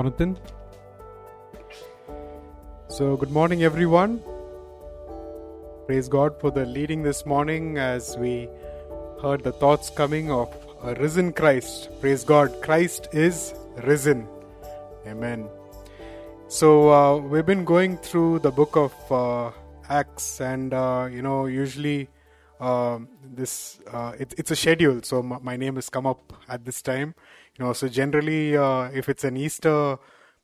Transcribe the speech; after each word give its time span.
Jonathan. 0.00 0.38
So, 2.88 3.18
good 3.18 3.30
morning, 3.30 3.64
everyone. 3.64 4.22
Praise 5.86 6.08
God 6.08 6.40
for 6.40 6.50
the 6.50 6.64
leading 6.64 7.02
this 7.02 7.26
morning 7.26 7.76
as 7.76 8.16
we 8.16 8.48
heard 9.20 9.42
the 9.44 9.52
thoughts 9.52 9.90
coming 9.90 10.30
of 10.30 10.48
a 10.82 10.94
risen 10.94 11.34
Christ. 11.34 11.90
Praise 12.00 12.24
God. 12.24 12.62
Christ 12.62 13.08
is 13.12 13.52
risen. 13.84 14.26
Amen. 15.06 15.46
So, 16.48 16.90
uh, 16.90 17.18
we've 17.18 17.44
been 17.44 17.66
going 17.66 17.98
through 17.98 18.38
the 18.38 18.50
book 18.50 18.76
of 18.76 18.94
uh, 19.12 19.50
Acts, 19.90 20.40
and 20.40 20.72
uh, 20.72 21.10
you 21.12 21.20
know, 21.20 21.44
usually 21.44 22.08
um, 22.58 23.06
this 23.22 23.80
uh, 23.92 24.12
it, 24.18 24.32
it's 24.38 24.50
a 24.50 24.56
schedule. 24.56 25.02
So, 25.02 25.22
my 25.22 25.56
name 25.58 25.74
has 25.74 25.90
come 25.90 26.06
up 26.06 26.32
at 26.48 26.64
this 26.64 26.80
time. 26.80 27.14
You 27.60 27.66
know, 27.66 27.72
so 27.74 27.88
generally, 27.88 28.56
uh, 28.56 28.84
if 28.94 29.10
it's 29.10 29.22
an 29.22 29.36
Easter 29.36 29.98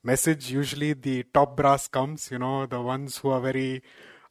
message, 0.04 0.50
usually 0.50 0.92
the 0.92 1.22
top 1.32 1.56
brass 1.56 1.88
comes. 1.88 2.30
You 2.30 2.38
know, 2.38 2.66
the 2.66 2.82
ones 2.82 3.16
who 3.16 3.30
are 3.30 3.40
very 3.40 3.82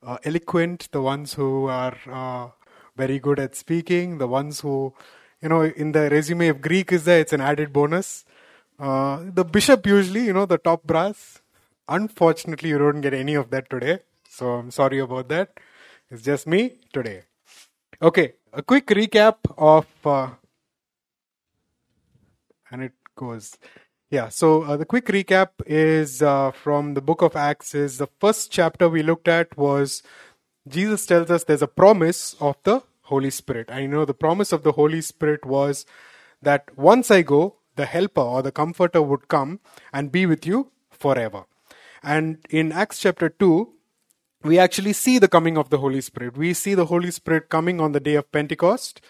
uh, 0.03 0.19
eloquent, 0.23 0.89
the 0.91 1.01
ones 1.01 1.33
who 1.33 1.65
are 1.65 1.97
uh, 2.07 2.49
very 2.95 3.17
good 3.17 3.39
at 3.39 3.55
speaking, 3.55 4.19
the 4.19 4.27
ones 4.27 4.59
who, 4.59 4.93
you 5.41 5.49
know, 5.49 5.63
in 5.63 5.93
the 5.93 6.11
resume 6.11 6.47
if 6.49 6.61
Greek 6.61 6.91
is 6.91 7.05
there, 7.05 7.21
it's 7.21 7.33
an 7.33 7.41
added 7.41 7.73
bonus. 7.73 8.23
Uh, 8.77 9.23
the 9.33 9.43
bishop 9.43 9.87
usually, 9.87 10.25
you 10.25 10.33
know, 10.33 10.45
the 10.45 10.59
top 10.59 10.83
brass. 10.83 11.41
Unfortunately, 11.87 12.69
you 12.69 12.77
don't 12.77 13.01
get 13.01 13.15
any 13.15 13.33
of 13.33 13.49
that 13.49 13.67
today. 13.67 13.97
So 14.29 14.51
I'm 14.51 14.69
sorry 14.69 14.99
about 14.99 15.27
that. 15.29 15.59
It's 16.11 16.21
just 16.21 16.45
me 16.45 16.77
today. 16.93 17.23
Okay, 17.99 18.33
a 18.53 18.61
quick 18.61 18.85
recap 18.85 19.37
of, 19.57 19.87
uh, 20.05 20.29
and 22.75 22.83
it 22.83 22.93
goes. 23.15 23.57
Yeah, 24.11 24.29
so 24.29 24.63
uh, 24.63 24.77
the 24.77 24.85
quick 24.85 25.05
recap 25.05 25.49
is 25.65 26.21
uh, 26.21 26.51
from 26.51 26.93
the 26.93 27.01
book 27.01 27.21
of 27.21 27.35
Acts. 27.35 27.73
Is 27.73 27.97
the 27.97 28.07
first 28.19 28.51
chapter 28.51 28.89
we 28.89 29.01
looked 29.01 29.27
at 29.27 29.57
was 29.57 30.03
Jesus 30.67 31.05
tells 31.05 31.31
us 31.31 31.43
there's 31.43 31.61
a 31.61 31.67
promise 31.67 32.35
of 32.39 32.57
the 32.63 32.83
Holy 33.03 33.29
Spirit. 33.29 33.71
I 33.71 33.85
know 33.85 34.03
the 34.03 34.13
promise 34.13 34.51
of 34.51 34.63
the 34.63 34.73
Holy 34.73 35.01
Spirit 35.01 35.45
was 35.45 35.85
that 36.41 36.77
once 36.77 37.09
I 37.09 37.21
go, 37.21 37.55
the 37.75 37.85
Helper 37.85 38.21
or 38.21 38.41
the 38.41 38.51
Comforter 38.51 39.01
would 39.01 39.27
come 39.27 39.59
and 39.93 40.11
be 40.11 40.25
with 40.25 40.45
you 40.45 40.71
forever. 40.91 41.45
And 42.03 42.39
in 42.49 42.71
Acts 42.71 42.99
chapter 42.99 43.29
2, 43.29 43.69
we 44.43 44.59
actually 44.59 44.93
see 44.93 45.17
the 45.17 45.27
coming 45.27 45.57
of 45.57 45.69
the 45.69 45.77
Holy 45.77 46.01
Spirit. 46.01 46.37
We 46.37 46.53
see 46.53 46.75
the 46.75 46.85
Holy 46.85 47.11
Spirit 47.11 47.49
coming 47.49 47.79
on 47.79 47.93
the 47.93 47.99
day 47.99 48.15
of 48.15 48.31
Pentecost, 48.31 49.01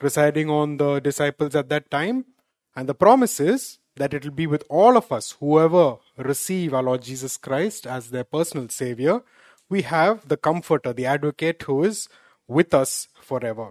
residing 0.00 0.50
on 0.50 0.76
the 0.76 1.00
disciples 1.00 1.56
at 1.56 1.68
that 1.70 1.90
time. 1.90 2.26
And 2.74 2.88
the 2.88 2.94
promise 2.94 3.40
is 3.40 3.78
that 3.96 4.14
it 4.14 4.24
will 4.24 4.32
be 4.32 4.46
with 4.46 4.64
all 4.68 4.96
of 4.96 5.12
us, 5.12 5.36
whoever 5.40 5.96
receive 6.16 6.72
our 6.72 6.82
Lord 6.82 7.02
Jesus 7.02 7.36
Christ 7.36 7.86
as 7.86 8.10
their 8.10 8.24
personal 8.24 8.68
Savior. 8.68 9.22
We 9.68 9.82
have 9.82 10.28
the 10.28 10.36
Comforter, 10.36 10.92
the 10.92 11.06
Advocate, 11.06 11.62
who 11.62 11.84
is 11.84 12.08
with 12.48 12.72
us 12.74 13.08
forever. 13.20 13.70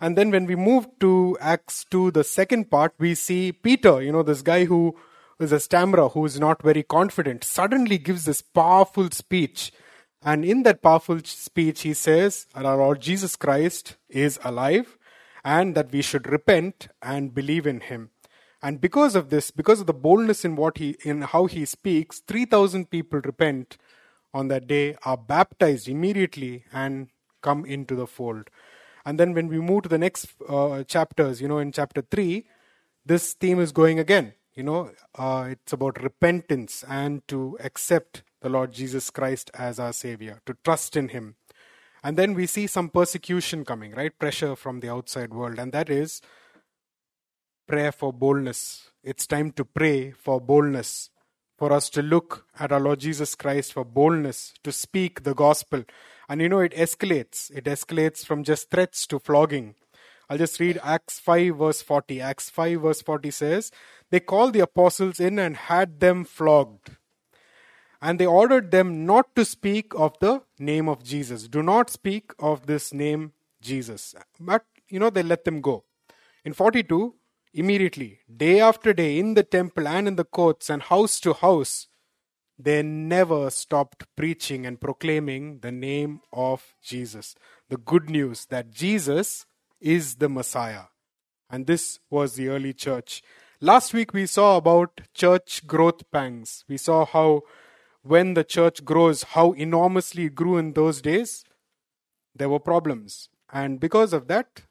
And 0.00 0.16
then 0.18 0.30
when 0.30 0.46
we 0.46 0.56
move 0.56 0.86
to 1.00 1.36
Acts 1.40 1.84
2, 1.90 2.10
the 2.10 2.24
second 2.24 2.70
part, 2.70 2.94
we 2.98 3.14
see 3.14 3.52
Peter, 3.52 4.02
you 4.02 4.10
know, 4.10 4.22
this 4.22 4.42
guy 4.42 4.64
who 4.64 4.96
is 5.38 5.52
a 5.52 5.60
stammerer, 5.60 6.08
who 6.08 6.24
is 6.24 6.40
not 6.40 6.62
very 6.62 6.82
confident, 6.82 7.44
suddenly 7.44 7.98
gives 7.98 8.24
this 8.24 8.42
powerful 8.42 9.10
speech. 9.10 9.72
And 10.22 10.44
in 10.44 10.62
that 10.64 10.82
powerful 10.82 11.20
speech, 11.24 11.82
he 11.82 11.94
says, 11.94 12.46
Our 12.54 12.76
Lord 12.76 13.00
Jesus 13.00 13.36
Christ 13.36 13.96
is 14.08 14.38
alive 14.44 14.96
and 15.44 15.74
that 15.74 15.92
we 15.92 16.02
should 16.02 16.30
repent 16.30 16.88
and 17.02 17.34
believe 17.34 17.66
in 17.66 17.80
him. 17.80 18.10
And 18.62 18.80
because 18.80 19.16
of 19.16 19.30
this, 19.30 19.50
because 19.50 19.80
of 19.80 19.86
the 19.86 19.92
boldness 19.94 20.44
in 20.44 20.54
what 20.54 20.78
he 20.78 20.96
in 21.04 21.22
how 21.22 21.46
he 21.46 21.64
speaks, 21.64 22.20
3000 22.20 22.90
people 22.90 23.20
repent 23.20 23.76
on 24.32 24.48
that 24.48 24.66
day, 24.66 24.96
are 25.04 25.16
baptized 25.16 25.88
immediately 25.88 26.64
and 26.72 27.08
come 27.42 27.64
into 27.64 27.94
the 27.94 28.06
fold. 28.06 28.48
And 29.04 29.18
then 29.18 29.34
when 29.34 29.48
we 29.48 29.58
move 29.58 29.82
to 29.82 29.88
the 29.88 29.98
next 29.98 30.28
uh, 30.48 30.84
chapters, 30.84 31.40
you 31.40 31.48
know, 31.48 31.58
in 31.58 31.72
chapter 31.72 32.02
3, 32.02 32.46
this 33.04 33.34
theme 33.34 33.58
is 33.58 33.72
going 33.72 33.98
again. 33.98 34.34
You 34.54 34.62
know, 34.62 34.90
uh, 35.18 35.48
it's 35.50 35.72
about 35.72 36.02
repentance 36.02 36.84
and 36.88 37.26
to 37.28 37.56
accept 37.60 38.22
the 38.42 38.48
Lord 38.48 38.72
Jesus 38.72 39.10
Christ 39.10 39.50
as 39.54 39.78
our 39.80 39.92
Savior, 39.92 40.40
to 40.46 40.56
trust 40.64 40.96
in 40.96 41.08
Him. 41.08 41.36
And 42.02 42.16
then 42.16 42.34
we 42.34 42.46
see 42.46 42.66
some 42.66 42.88
persecution 42.88 43.64
coming, 43.64 43.92
right? 43.92 44.16
Pressure 44.18 44.56
from 44.56 44.80
the 44.80 44.90
outside 44.90 45.32
world. 45.32 45.58
And 45.58 45.72
that 45.72 45.88
is 45.88 46.20
prayer 47.68 47.92
for 47.92 48.12
boldness. 48.12 48.90
It's 49.04 49.26
time 49.26 49.52
to 49.52 49.64
pray 49.64 50.10
for 50.10 50.40
boldness, 50.40 51.10
for 51.56 51.72
us 51.72 51.88
to 51.90 52.02
look 52.02 52.46
at 52.58 52.72
our 52.72 52.80
Lord 52.80 53.00
Jesus 53.00 53.34
Christ 53.34 53.72
for 53.72 53.84
boldness, 53.84 54.52
to 54.64 54.72
speak 54.72 55.22
the 55.22 55.34
gospel. 55.34 55.84
And 56.28 56.40
you 56.40 56.48
know, 56.48 56.60
it 56.60 56.72
escalates. 56.72 57.50
It 57.50 57.64
escalates 57.64 58.24
from 58.24 58.42
just 58.42 58.70
threats 58.70 59.06
to 59.08 59.18
flogging. 59.18 59.76
I'll 60.28 60.38
just 60.38 60.58
read 60.60 60.80
Acts 60.82 61.20
5, 61.20 61.56
verse 61.56 61.82
40. 61.82 62.20
Acts 62.20 62.50
5, 62.50 62.80
verse 62.80 63.02
40 63.02 63.30
says, 63.30 63.70
They 64.10 64.20
called 64.20 64.54
the 64.54 64.60
apostles 64.60 65.20
in 65.20 65.38
and 65.38 65.56
had 65.56 66.00
them 66.00 66.24
flogged. 66.24 66.96
And 68.02 68.18
they 68.18 68.26
ordered 68.26 68.72
them 68.72 69.06
not 69.06 69.36
to 69.36 69.44
speak 69.44 69.92
of 69.94 70.18
the 70.18 70.42
name 70.58 70.88
of 70.88 71.04
Jesus. 71.04 71.46
Do 71.46 71.62
not 71.62 71.88
speak 71.88 72.32
of 72.40 72.66
this 72.66 72.92
name, 72.92 73.32
Jesus. 73.60 74.16
But, 74.40 74.64
you 74.88 74.98
know, 74.98 75.08
they 75.08 75.22
let 75.22 75.44
them 75.44 75.60
go. 75.60 75.84
In 76.44 76.52
42, 76.52 77.14
immediately, 77.54 78.18
day 78.36 78.58
after 78.58 78.92
day, 78.92 79.20
in 79.20 79.34
the 79.34 79.44
temple 79.44 79.86
and 79.86 80.08
in 80.08 80.16
the 80.16 80.24
courts 80.24 80.68
and 80.68 80.82
house 80.82 81.20
to 81.20 81.32
house, 81.32 81.86
they 82.58 82.82
never 82.82 83.50
stopped 83.50 84.04
preaching 84.16 84.66
and 84.66 84.80
proclaiming 84.80 85.60
the 85.60 85.70
name 85.72 86.22
of 86.32 86.74
Jesus. 86.82 87.36
The 87.68 87.76
good 87.76 88.10
news 88.10 88.46
that 88.46 88.72
Jesus 88.72 89.46
is 89.80 90.16
the 90.16 90.28
Messiah. 90.28 90.86
And 91.48 91.68
this 91.68 92.00
was 92.10 92.34
the 92.34 92.48
early 92.48 92.72
church. 92.72 93.22
Last 93.60 93.94
week 93.94 94.12
we 94.12 94.26
saw 94.26 94.56
about 94.56 95.02
church 95.14 95.66
growth 95.68 96.10
pangs. 96.10 96.64
We 96.68 96.76
saw 96.76 97.06
how 97.06 97.42
when 98.02 98.34
the 98.34 98.44
church 98.44 98.84
grows, 98.84 99.22
how 99.22 99.52
enormously 99.52 100.24
it 100.24 100.34
grew 100.34 100.56
in 100.56 100.72
those 100.72 101.00
days, 101.00 101.44
there 102.34 102.48
were 102.48 102.60
problems. 102.60 103.28
And 103.52 103.78
because 103.78 104.12
of 104.12 104.28
that, 104.28 104.62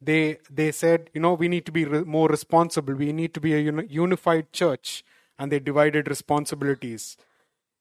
they 0.00 0.38
they 0.48 0.72
said, 0.72 1.10
you 1.12 1.20
know, 1.20 1.34
we 1.34 1.48
need 1.48 1.66
to 1.66 1.72
be 1.72 1.84
re- 1.84 2.04
more 2.04 2.28
responsible. 2.28 2.94
We 2.94 3.12
need 3.12 3.34
to 3.34 3.40
be 3.40 3.54
a 3.54 3.58
uni- 3.58 3.86
unified 3.88 4.52
church, 4.52 5.04
and 5.38 5.52
they 5.52 5.58
divided 5.58 6.08
responsibilities. 6.08 7.16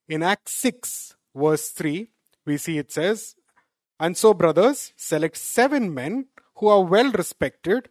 In 0.07 0.23
Acts 0.23 0.51
six, 0.51 1.15
verse 1.33 1.69
three, 1.69 2.09
we 2.45 2.57
see 2.57 2.77
it 2.77 2.91
says, 2.91 3.35
"And 3.99 4.17
so, 4.17 4.33
brothers, 4.33 4.91
select 4.97 5.37
seven 5.37 5.93
men 5.93 6.27
who 6.55 6.67
are 6.67 6.83
well 6.83 7.11
respected 7.11 7.89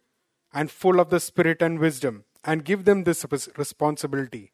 and 0.52 0.70
full 0.70 1.00
of 1.00 1.08
the 1.08 1.20
Spirit 1.20 1.62
and 1.62 1.78
wisdom, 1.78 2.24
and 2.44 2.64
give 2.64 2.84
them 2.84 3.04
this 3.04 3.24
responsibility." 3.56 4.52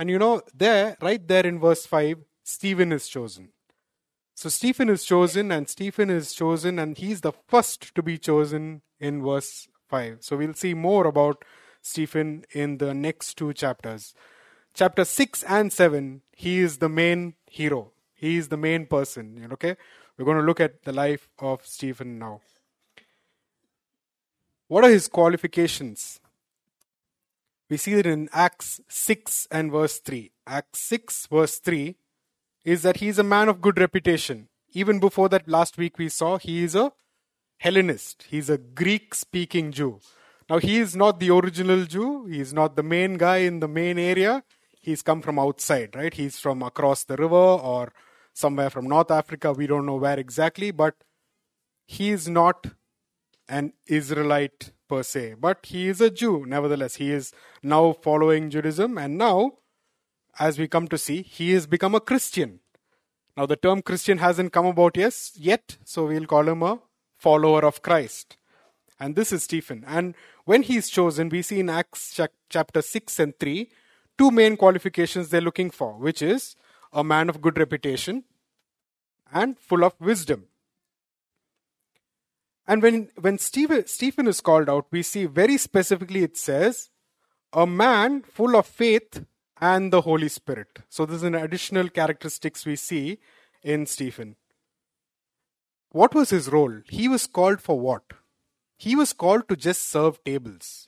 And 0.00 0.08
you 0.08 0.18
know, 0.18 0.40
there, 0.54 0.96
right 1.02 1.28
there 1.28 1.46
in 1.46 1.60
verse 1.60 1.84
five, 1.84 2.16
Stephen 2.42 2.90
is 2.90 3.06
chosen. 3.06 3.50
So 4.34 4.48
Stephen 4.48 4.88
is 4.88 5.04
chosen, 5.04 5.52
and 5.52 5.68
Stephen 5.68 6.08
is 6.08 6.32
chosen, 6.32 6.78
and 6.78 6.96
he's 6.96 7.20
the 7.20 7.32
first 7.46 7.94
to 7.94 8.02
be 8.02 8.16
chosen 8.16 8.80
in 8.98 9.22
verse 9.22 9.68
5. 9.88 10.18
So 10.20 10.38
we'll 10.38 10.54
see 10.54 10.72
more 10.72 11.06
about 11.06 11.44
Stephen 11.82 12.46
in 12.52 12.78
the 12.78 12.94
next 12.94 13.34
two 13.34 13.52
chapters. 13.52 14.14
Chapter 14.72 15.04
6 15.04 15.42
and 15.42 15.70
7, 15.70 16.22
he 16.32 16.60
is 16.60 16.78
the 16.78 16.88
main 16.88 17.34
hero. 17.50 17.92
He 18.14 18.38
is 18.38 18.48
the 18.48 18.56
main 18.56 18.86
person. 18.86 19.50
Okay? 19.52 19.76
We're 20.16 20.24
going 20.24 20.38
to 20.38 20.44
look 20.44 20.60
at 20.60 20.84
the 20.84 20.92
life 20.94 21.28
of 21.38 21.66
Stephen 21.66 22.18
now. 22.18 22.40
What 24.66 24.84
are 24.84 24.90
his 24.90 25.08
qualifications? 25.08 26.20
We 27.70 27.76
see 27.76 27.94
that 27.94 28.06
in 28.06 28.28
Acts 28.32 28.80
6 28.88 29.46
and 29.52 29.70
verse 29.70 30.00
3. 30.00 30.32
Acts 30.44 30.80
6, 30.80 31.28
verse 31.28 31.58
3 31.60 31.94
is 32.64 32.82
that 32.82 32.96
he 32.96 33.06
is 33.06 33.18
a 33.18 33.22
man 33.22 33.48
of 33.48 33.60
good 33.60 33.78
reputation. 33.78 34.48
Even 34.72 34.98
before 34.98 35.28
that, 35.28 35.48
last 35.48 35.78
week 35.78 35.96
we 35.96 36.08
saw 36.08 36.36
he 36.36 36.64
is 36.64 36.74
a 36.74 36.92
Hellenist. 37.58 38.24
He's 38.28 38.50
a 38.50 38.58
Greek 38.58 39.14
speaking 39.14 39.70
Jew. 39.70 40.00
Now, 40.48 40.58
he 40.58 40.78
is 40.78 40.96
not 40.96 41.20
the 41.20 41.30
original 41.30 41.84
Jew. 41.84 42.26
He 42.26 42.40
is 42.40 42.52
not 42.52 42.74
the 42.74 42.82
main 42.82 43.16
guy 43.16 43.38
in 43.38 43.60
the 43.60 43.68
main 43.68 43.98
area. 43.98 44.42
He's 44.80 45.02
come 45.02 45.22
from 45.22 45.38
outside, 45.38 45.94
right? 45.94 46.12
He's 46.12 46.40
from 46.40 46.62
across 46.62 47.04
the 47.04 47.16
river 47.16 47.36
or 47.36 47.92
somewhere 48.32 48.70
from 48.70 48.88
North 48.88 49.12
Africa. 49.12 49.52
We 49.52 49.68
don't 49.68 49.86
know 49.86 49.96
where 49.96 50.18
exactly, 50.18 50.72
but 50.72 50.94
he 51.86 52.10
is 52.10 52.28
not 52.28 52.66
an 53.48 53.74
Israelite 53.86 54.72
per 54.90 55.02
se. 55.02 55.22
But 55.46 55.66
he 55.72 55.88
is 55.88 56.00
a 56.00 56.10
Jew, 56.10 56.44
nevertheless. 56.46 56.96
He 56.96 57.10
is 57.12 57.32
now 57.62 57.92
following 57.92 58.50
Judaism, 58.50 58.98
and 58.98 59.16
now, 59.16 59.36
as 60.38 60.58
we 60.58 60.68
come 60.68 60.88
to 60.88 60.98
see, 60.98 61.22
he 61.22 61.52
has 61.52 61.66
become 61.66 61.94
a 61.94 62.00
Christian. 62.10 62.60
Now, 63.36 63.46
the 63.46 63.56
term 63.56 63.82
Christian 63.82 64.18
hasn't 64.18 64.52
come 64.52 64.66
about 64.66 64.96
yes, 64.96 65.32
yet, 65.36 65.78
so 65.84 66.06
we'll 66.06 66.26
call 66.26 66.48
him 66.48 66.62
a 66.62 66.80
follower 67.16 67.64
of 67.64 67.80
Christ. 67.82 68.36
And 68.98 69.14
this 69.14 69.32
is 69.32 69.44
Stephen. 69.44 69.84
And 69.86 70.14
when 70.44 70.62
he 70.62 70.76
is 70.76 70.90
chosen, 70.90 71.30
we 71.30 71.42
see 71.42 71.60
in 71.60 71.70
Acts 71.70 72.20
chapter 72.50 72.82
6 72.82 73.18
and 73.20 73.38
3, 73.38 73.70
two 74.18 74.30
main 74.30 74.56
qualifications 74.56 75.28
they're 75.28 75.40
looking 75.40 75.70
for, 75.70 75.94
which 75.94 76.20
is 76.20 76.56
a 76.92 77.04
man 77.04 77.30
of 77.30 77.40
good 77.40 77.56
reputation 77.56 78.24
and 79.32 79.58
full 79.58 79.84
of 79.84 79.94
wisdom. 80.00 80.46
And 82.70 82.84
when, 82.84 83.08
when 83.20 83.36
Stephen, 83.38 83.84
Stephen 83.88 84.28
is 84.28 84.40
called 84.40 84.68
out, 84.70 84.86
we 84.92 85.02
see 85.02 85.26
very 85.26 85.56
specifically 85.56 86.22
it 86.22 86.36
says, 86.36 86.90
a 87.52 87.66
man 87.66 88.22
full 88.22 88.54
of 88.54 88.64
faith 88.64 89.24
and 89.60 89.92
the 89.92 90.02
Holy 90.02 90.28
Spirit. 90.28 90.78
So 90.88 91.04
this 91.04 91.16
is 91.16 91.22
an 91.24 91.34
additional 91.34 91.88
characteristics 91.88 92.64
we 92.64 92.76
see 92.76 93.18
in 93.64 93.86
Stephen. 93.86 94.36
What 95.90 96.14
was 96.14 96.30
his 96.30 96.48
role? 96.48 96.82
He 96.88 97.08
was 97.08 97.26
called 97.26 97.60
for 97.60 97.80
what? 97.80 98.04
He 98.76 98.94
was 98.94 99.12
called 99.12 99.48
to 99.48 99.56
just 99.56 99.88
serve 99.88 100.22
tables. 100.22 100.86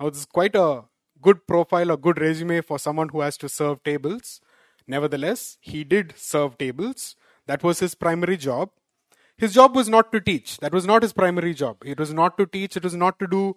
Now, 0.00 0.10
this 0.10 0.18
is 0.18 0.26
quite 0.26 0.56
a 0.56 0.82
good 1.22 1.46
profile, 1.46 1.92
a 1.92 1.96
good 1.96 2.20
resume 2.20 2.60
for 2.60 2.76
someone 2.80 3.10
who 3.10 3.20
has 3.20 3.36
to 3.36 3.48
serve 3.48 3.84
tables. 3.84 4.40
Nevertheless, 4.88 5.58
he 5.60 5.84
did 5.84 6.14
serve 6.16 6.58
tables. 6.58 7.14
That 7.46 7.62
was 7.62 7.78
his 7.78 7.94
primary 7.94 8.36
job. 8.36 8.70
His 9.40 9.54
job 9.54 9.74
was 9.74 9.88
not 9.88 10.12
to 10.12 10.20
teach. 10.20 10.58
That 10.58 10.74
was 10.74 10.86
not 10.86 11.02
his 11.02 11.14
primary 11.14 11.54
job. 11.54 11.78
It 11.82 11.98
was 11.98 12.12
not 12.12 12.36
to 12.36 12.44
teach. 12.44 12.76
It 12.76 12.84
was 12.84 12.94
not 12.94 13.18
to 13.20 13.26
do 13.26 13.56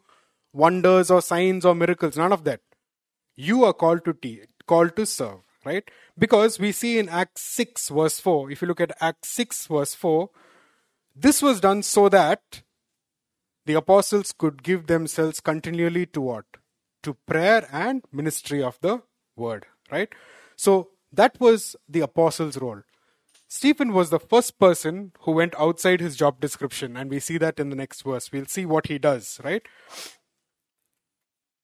wonders 0.54 1.12
or 1.12 1.22
signs 1.22 1.66
or 1.66 1.76
miracles. 1.76 2.16
None 2.16 2.32
of 2.32 2.46
that. 2.46 2.62
You 3.36 3.66
are 3.66 3.74
called 3.74 4.06
to 4.06 4.14
teach, 4.14 4.46
called 4.66 4.96
to 4.96 5.06
serve, 5.06 5.40
right? 5.66 5.84
Because 6.18 6.58
we 6.58 6.72
see 6.72 7.00
in 7.00 7.10
Acts 7.10 7.42
6 7.42 7.90
verse 7.90 8.18
4, 8.22 8.50
if 8.50 8.62
you 8.62 8.68
look 8.70 8.80
at 8.80 8.96
Acts 9.02 9.28
6 9.32 9.68
verse 9.68 9.94
4, 9.94 10.30
this 11.14 11.42
was 11.42 11.60
done 11.60 11.84
so 11.84 12.08
that 12.08 12.62
the 13.66 13.74
apostles 13.74 14.32
could 14.32 14.64
give 14.64 14.88
themselves 14.88 15.42
continually 15.42 16.06
to 16.06 16.22
what? 16.22 16.46
To 17.02 17.18
prayer 17.26 17.68
and 17.74 18.06
ministry 18.10 18.64
of 18.64 18.80
the 18.80 19.02
word, 19.36 19.66
right? 19.92 20.08
So 20.56 20.92
that 21.12 21.42
was 21.42 21.76
the 21.90 22.00
apostles' 22.00 22.58
role. 22.58 22.84
Stephen 23.56 23.94
was 23.94 24.10
the 24.10 24.20
first 24.20 24.58
person 24.58 25.12
who 25.22 25.32
went 25.32 25.54
outside 25.60 26.02
his 26.02 26.16
job 26.16 26.40
description, 26.40 26.98
and 26.98 27.12
we 27.12 27.20
see 27.20 27.38
that 27.38 27.60
in 27.60 27.70
the 27.70 27.76
next 27.76 28.02
verse. 28.02 28.32
We'll 28.32 28.48
see 28.48 28.66
what 28.66 28.88
he 28.88 28.98
does, 28.98 29.40
right? 29.44 29.62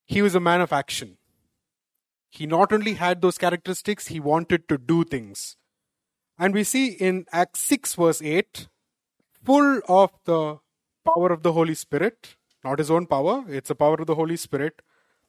He 0.05 0.21
was 0.21 0.35
a 0.35 0.39
man 0.39 0.61
of 0.61 0.71
action. 0.71 1.17
He 2.29 2.45
not 2.45 2.71
only 2.71 2.93
had 2.93 3.23
those 3.23 3.39
characteristics, 3.39 4.05
he 4.05 4.19
wanted 4.19 4.69
to 4.69 4.77
do 4.77 5.03
things. 5.03 5.57
And 6.37 6.53
we 6.53 6.63
see 6.63 6.89
in 6.89 7.25
Acts 7.31 7.61
6, 7.61 7.95
verse 7.95 8.21
8, 8.21 8.67
full 9.43 9.81
of 9.87 10.11
the 10.25 10.59
power 11.03 11.31
of 11.31 11.41
the 11.41 11.53
Holy 11.53 11.73
Spirit, 11.73 12.35
not 12.63 12.77
his 12.77 12.91
own 12.91 13.07
power, 13.07 13.45
it's 13.47 13.69
the 13.69 13.73
power 13.73 13.95
of 13.95 14.05
the 14.05 14.13
Holy 14.13 14.37
Spirit, 14.37 14.83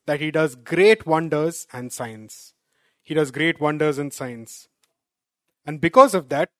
that 0.04 0.20
he 0.20 0.30
does 0.30 0.56
great 0.56 1.06
wonders 1.06 1.66
and 1.72 1.90
signs. 1.90 2.52
He 3.02 3.14
does 3.14 3.30
great 3.30 3.62
wonders 3.62 3.96
and 3.96 4.12
signs. 4.12 4.68
And 5.64 5.80
because 5.80 6.14
of 6.14 6.28
that, 6.30 6.50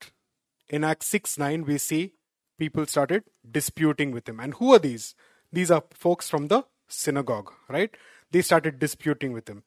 in 0.69 0.85
Acts 0.85 1.07
6 1.07 1.39
9, 1.39 1.65
we 1.65 1.79
see 1.79 2.13
people 2.59 2.87
started 2.87 3.25
disputing 3.51 4.13
with 4.13 4.29
him. 4.29 4.39
And 4.39 4.55
who 4.55 4.73
are 4.75 4.79
these? 4.79 5.15
These 5.53 5.71
are 5.71 5.83
folks 5.93 6.29
from 6.29 6.49
the 6.49 6.65
synagogue, 6.89 7.53
right? 7.69 7.91
They 8.31 8.43
started 8.43 8.79
disputing 8.79 9.33
with 9.33 9.49
him. 9.49 9.65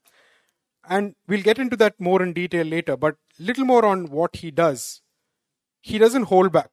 And 0.87 1.15
we'll 1.27 1.41
get 1.41 1.59
into 1.59 1.77
that 1.77 1.99
more 1.99 2.21
in 2.21 2.33
detail 2.33 2.65
later, 2.65 2.97
but 2.97 3.15
little 3.39 3.65
more 3.65 3.85
on 3.85 4.07
what 4.07 4.37
he 4.37 4.51
does. 4.51 5.01
He 5.81 5.97
doesn't 5.97 6.23
hold 6.23 6.51
back. 6.51 6.71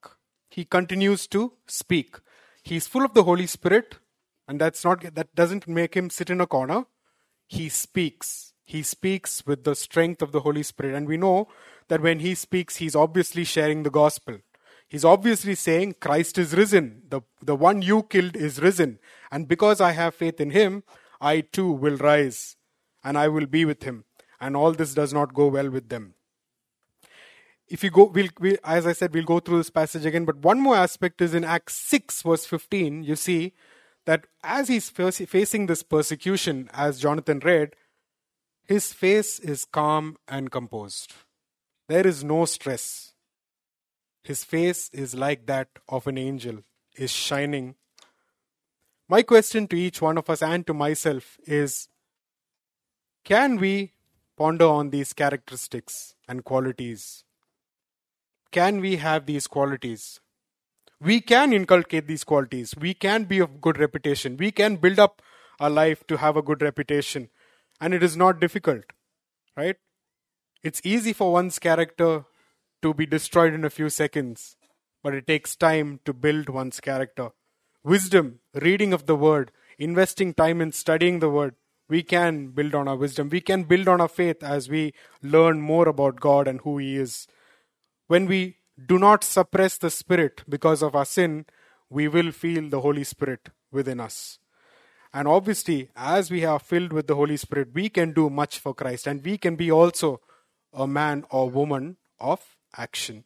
He 0.50 0.64
continues 0.64 1.26
to 1.28 1.54
speak. 1.66 2.16
He's 2.62 2.86
full 2.86 3.04
of 3.04 3.14
the 3.14 3.22
Holy 3.22 3.46
Spirit, 3.46 3.98
and 4.46 4.60
that's 4.60 4.84
not 4.84 5.14
that 5.14 5.34
doesn't 5.34 5.66
make 5.68 5.94
him 5.96 6.10
sit 6.10 6.28
in 6.28 6.40
a 6.40 6.46
corner. 6.46 6.86
He 7.46 7.68
speaks. 7.68 8.49
He 8.70 8.84
speaks 8.84 9.44
with 9.44 9.64
the 9.64 9.74
strength 9.74 10.22
of 10.22 10.30
the 10.30 10.42
Holy 10.42 10.62
Spirit. 10.62 10.94
And 10.94 11.08
we 11.08 11.16
know 11.16 11.48
that 11.88 12.00
when 12.00 12.20
he 12.20 12.36
speaks, 12.36 12.76
he's 12.76 12.94
obviously 12.94 13.42
sharing 13.42 13.82
the 13.82 13.90
gospel. 13.90 14.38
He's 14.86 15.04
obviously 15.04 15.56
saying, 15.56 15.96
Christ 15.98 16.38
is 16.38 16.54
risen. 16.54 17.02
The, 17.08 17.22
the 17.42 17.56
one 17.56 17.82
you 17.82 18.04
killed 18.04 18.36
is 18.36 18.62
risen. 18.62 19.00
And 19.32 19.48
because 19.48 19.80
I 19.80 19.90
have 19.90 20.14
faith 20.14 20.40
in 20.40 20.50
him, 20.50 20.84
I 21.20 21.40
too 21.40 21.68
will 21.68 21.96
rise 21.96 22.54
and 23.02 23.18
I 23.18 23.26
will 23.26 23.46
be 23.46 23.64
with 23.64 23.82
him. 23.82 24.04
And 24.40 24.56
all 24.56 24.70
this 24.70 24.94
does 24.94 25.12
not 25.12 25.34
go 25.34 25.48
well 25.48 25.68
with 25.68 25.88
them. 25.88 26.14
If 27.66 27.82
you 27.82 27.90
go, 27.90 28.04
we'll, 28.04 28.28
we, 28.38 28.56
as 28.62 28.86
I 28.86 28.92
said, 28.92 29.12
we'll 29.12 29.24
go 29.24 29.40
through 29.40 29.58
this 29.58 29.70
passage 29.70 30.06
again. 30.06 30.24
But 30.24 30.36
one 30.36 30.60
more 30.60 30.76
aspect 30.76 31.20
is 31.20 31.34
in 31.34 31.42
Acts 31.42 31.74
6, 31.74 32.22
verse 32.22 32.46
15, 32.46 33.02
you 33.02 33.16
see 33.16 33.52
that 34.06 34.28
as 34.44 34.68
he's 34.68 34.88
facing 34.88 35.66
this 35.66 35.82
persecution, 35.82 36.70
as 36.72 37.00
Jonathan 37.00 37.40
read, 37.40 37.74
his 38.70 38.92
face 38.92 39.40
is 39.40 39.64
calm 39.64 40.16
and 40.28 40.48
composed. 40.52 41.12
There 41.88 42.06
is 42.06 42.22
no 42.22 42.44
stress. 42.44 43.14
His 44.22 44.44
face 44.44 44.88
is 44.92 45.12
like 45.12 45.46
that 45.46 45.66
of 45.88 46.06
an 46.06 46.16
angel, 46.16 46.58
is 46.94 47.10
shining. 47.10 47.74
My 49.08 49.22
question 49.22 49.66
to 49.66 49.76
each 49.76 50.00
one 50.00 50.18
of 50.18 50.30
us 50.30 50.40
and 50.40 50.64
to 50.68 50.72
myself 50.72 51.36
is 51.48 51.88
can 53.24 53.56
we 53.56 53.90
ponder 54.36 54.66
on 54.66 54.90
these 54.90 55.12
characteristics 55.14 56.14
and 56.28 56.44
qualities? 56.44 57.24
Can 58.52 58.80
we 58.80 58.96
have 58.98 59.26
these 59.26 59.48
qualities? 59.48 60.20
We 61.00 61.20
can 61.20 61.52
inculcate 61.52 62.06
these 62.06 62.22
qualities. 62.22 62.76
We 62.80 62.94
can 62.94 63.24
be 63.24 63.40
of 63.40 63.60
good 63.60 63.80
reputation. 63.80 64.36
We 64.36 64.52
can 64.52 64.76
build 64.76 65.00
up 65.00 65.22
our 65.58 65.70
life 65.70 66.06
to 66.06 66.18
have 66.18 66.36
a 66.36 66.42
good 66.42 66.62
reputation. 66.62 67.30
And 67.80 67.94
it 67.94 68.02
is 68.02 68.16
not 68.16 68.40
difficult, 68.40 68.84
right? 69.56 69.76
It's 70.62 70.82
easy 70.84 71.12
for 71.12 71.32
one's 71.32 71.58
character 71.58 72.26
to 72.82 72.94
be 72.94 73.06
destroyed 73.06 73.54
in 73.54 73.64
a 73.64 73.70
few 73.70 73.88
seconds, 73.88 74.56
but 75.02 75.14
it 75.14 75.26
takes 75.26 75.56
time 75.56 76.00
to 76.04 76.12
build 76.12 76.48
one's 76.48 76.80
character. 76.80 77.30
Wisdom, 77.82 78.40
reading 78.54 78.92
of 78.92 79.06
the 79.06 79.16
word, 79.16 79.52
investing 79.78 80.34
time 80.34 80.60
in 80.60 80.72
studying 80.72 81.20
the 81.20 81.30
word, 81.30 81.54
we 81.88 82.02
can 82.02 82.48
build 82.48 82.74
on 82.74 82.86
our 82.86 82.96
wisdom. 82.96 83.30
We 83.30 83.40
can 83.40 83.64
build 83.64 83.88
on 83.88 84.00
our 84.00 84.08
faith 84.08 84.42
as 84.42 84.68
we 84.68 84.92
learn 85.22 85.60
more 85.60 85.88
about 85.88 86.20
God 86.20 86.46
and 86.46 86.60
who 86.60 86.78
He 86.78 86.96
is. 86.96 87.26
When 88.06 88.26
we 88.26 88.58
do 88.86 88.98
not 88.98 89.24
suppress 89.24 89.78
the 89.78 89.90
Spirit 89.90 90.42
because 90.48 90.82
of 90.82 90.94
our 90.94 91.04
sin, 91.04 91.46
we 91.88 92.06
will 92.06 92.30
feel 92.30 92.68
the 92.68 92.82
Holy 92.82 93.04
Spirit 93.04 93.48
within 93.72 93.98
us. 93.98 94.39
And 95.12 95.26
obviously, 95.26 95.90
as 95.96 96.30
we 96.30 96.44
are 96.44 96.58
filled 96.58 96.92
with 96.92 97.06
the 97.06 97.16
Holy 97.16 97.36
Spirit, 97.36 97.74
we 97.74 97.88
can 97.88 98.12
do 98.12 98.30
much 98.30 98.58
for 98.58 98.74
Christ 98.74 99.06
and 99.06 99.24
we 99.24 99.38
can 99.38 99.56
be 99.56 99.70
also 99.70 100.20
a 100.72 100.86
man 100.86 101.24
or 101.30 101.50
woman 101.50 101.96
of 102.20 102.56
action. 102.76 103.24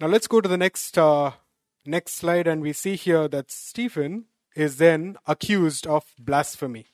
Now 0.00 0.08
let's 0.08 0.26
go 0.26 0.40
to 0.40 0.48
the 0.48 0.56
next 0.56 0.98
uh, 0.98 1.32
next 1.86 2.14
slide, 2.14 2.46
and 2.46 2.62
we 2.62 2.72
see 2.72 2.96
here 2.96 3.28
that 3.28 3.50
Stephen 3.50 4.24
is 4.56 4.78
then 4.78 5.16
accused 5.26 5.86
of 5.86 6.04
blasphemy, 6.18 6.86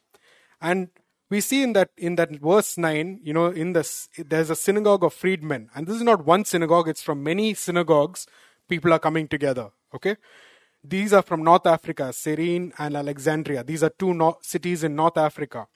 and 0.61 0.89
we 1.31 1.41
see 1.41 1.63
in 1.63 1.73
that 1.73 1.91
in 1.97 2.17
that 2.17 2.31
verse 2.41 2.77
nine, 2.77 3.21
you 3.23 3.33
know, 3.33 3.47
in 3.47 3.73
this 3.73 4.09
there's 4.19 4.51
a 4.51 4.57
synagogue 4.57 5.03
of 5.03 5.15
freedmen, 5.15 5.71
and 5.75 5.87
this 5.87 5.97
is 5.97 6.03
not 6.03 6.27
one 6.27 6.45
synagogue; 6.45 6.89
it's 6.89 7.03
from 7.03 7.23
many 7.23 7.55
synagogues. 7.55 8.27
People 8.69 8.93
are 8.93 8.99
coming 8.99 9.29
together. 9.29 9.71
Okay, 9.95 10.17
these 10.83 11.13
are 11.13 11.23
from 11.23 11.43
North 11.43 11.67
Africa, 11.67 12.13
Cyrene 12.13 12.73
and 12.79 12.97
Alexandria. 12.97 13.63
These 13.63 13.83
are 13.83 13.91
two 13.91 14.15
no- 14.15 14.39
cities 14.41 14.83
in 14.83 14.97
North 14.97 15.19
Africa. 15.19 15.67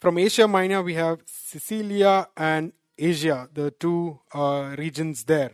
From 0.00 0.18
Asia 0.18 0.48
Minor, 0.48 0.82
we 0.82 0.94
have 0.94 1.20
Cilicia 1.26 2.28
and 2.36 2.72
Asia, 2.98 3.48
the 3.52 3.70
two 3.70 4.20
uh, 4.34 4.74
regions 4.78 5.24
there. 5.24 5.52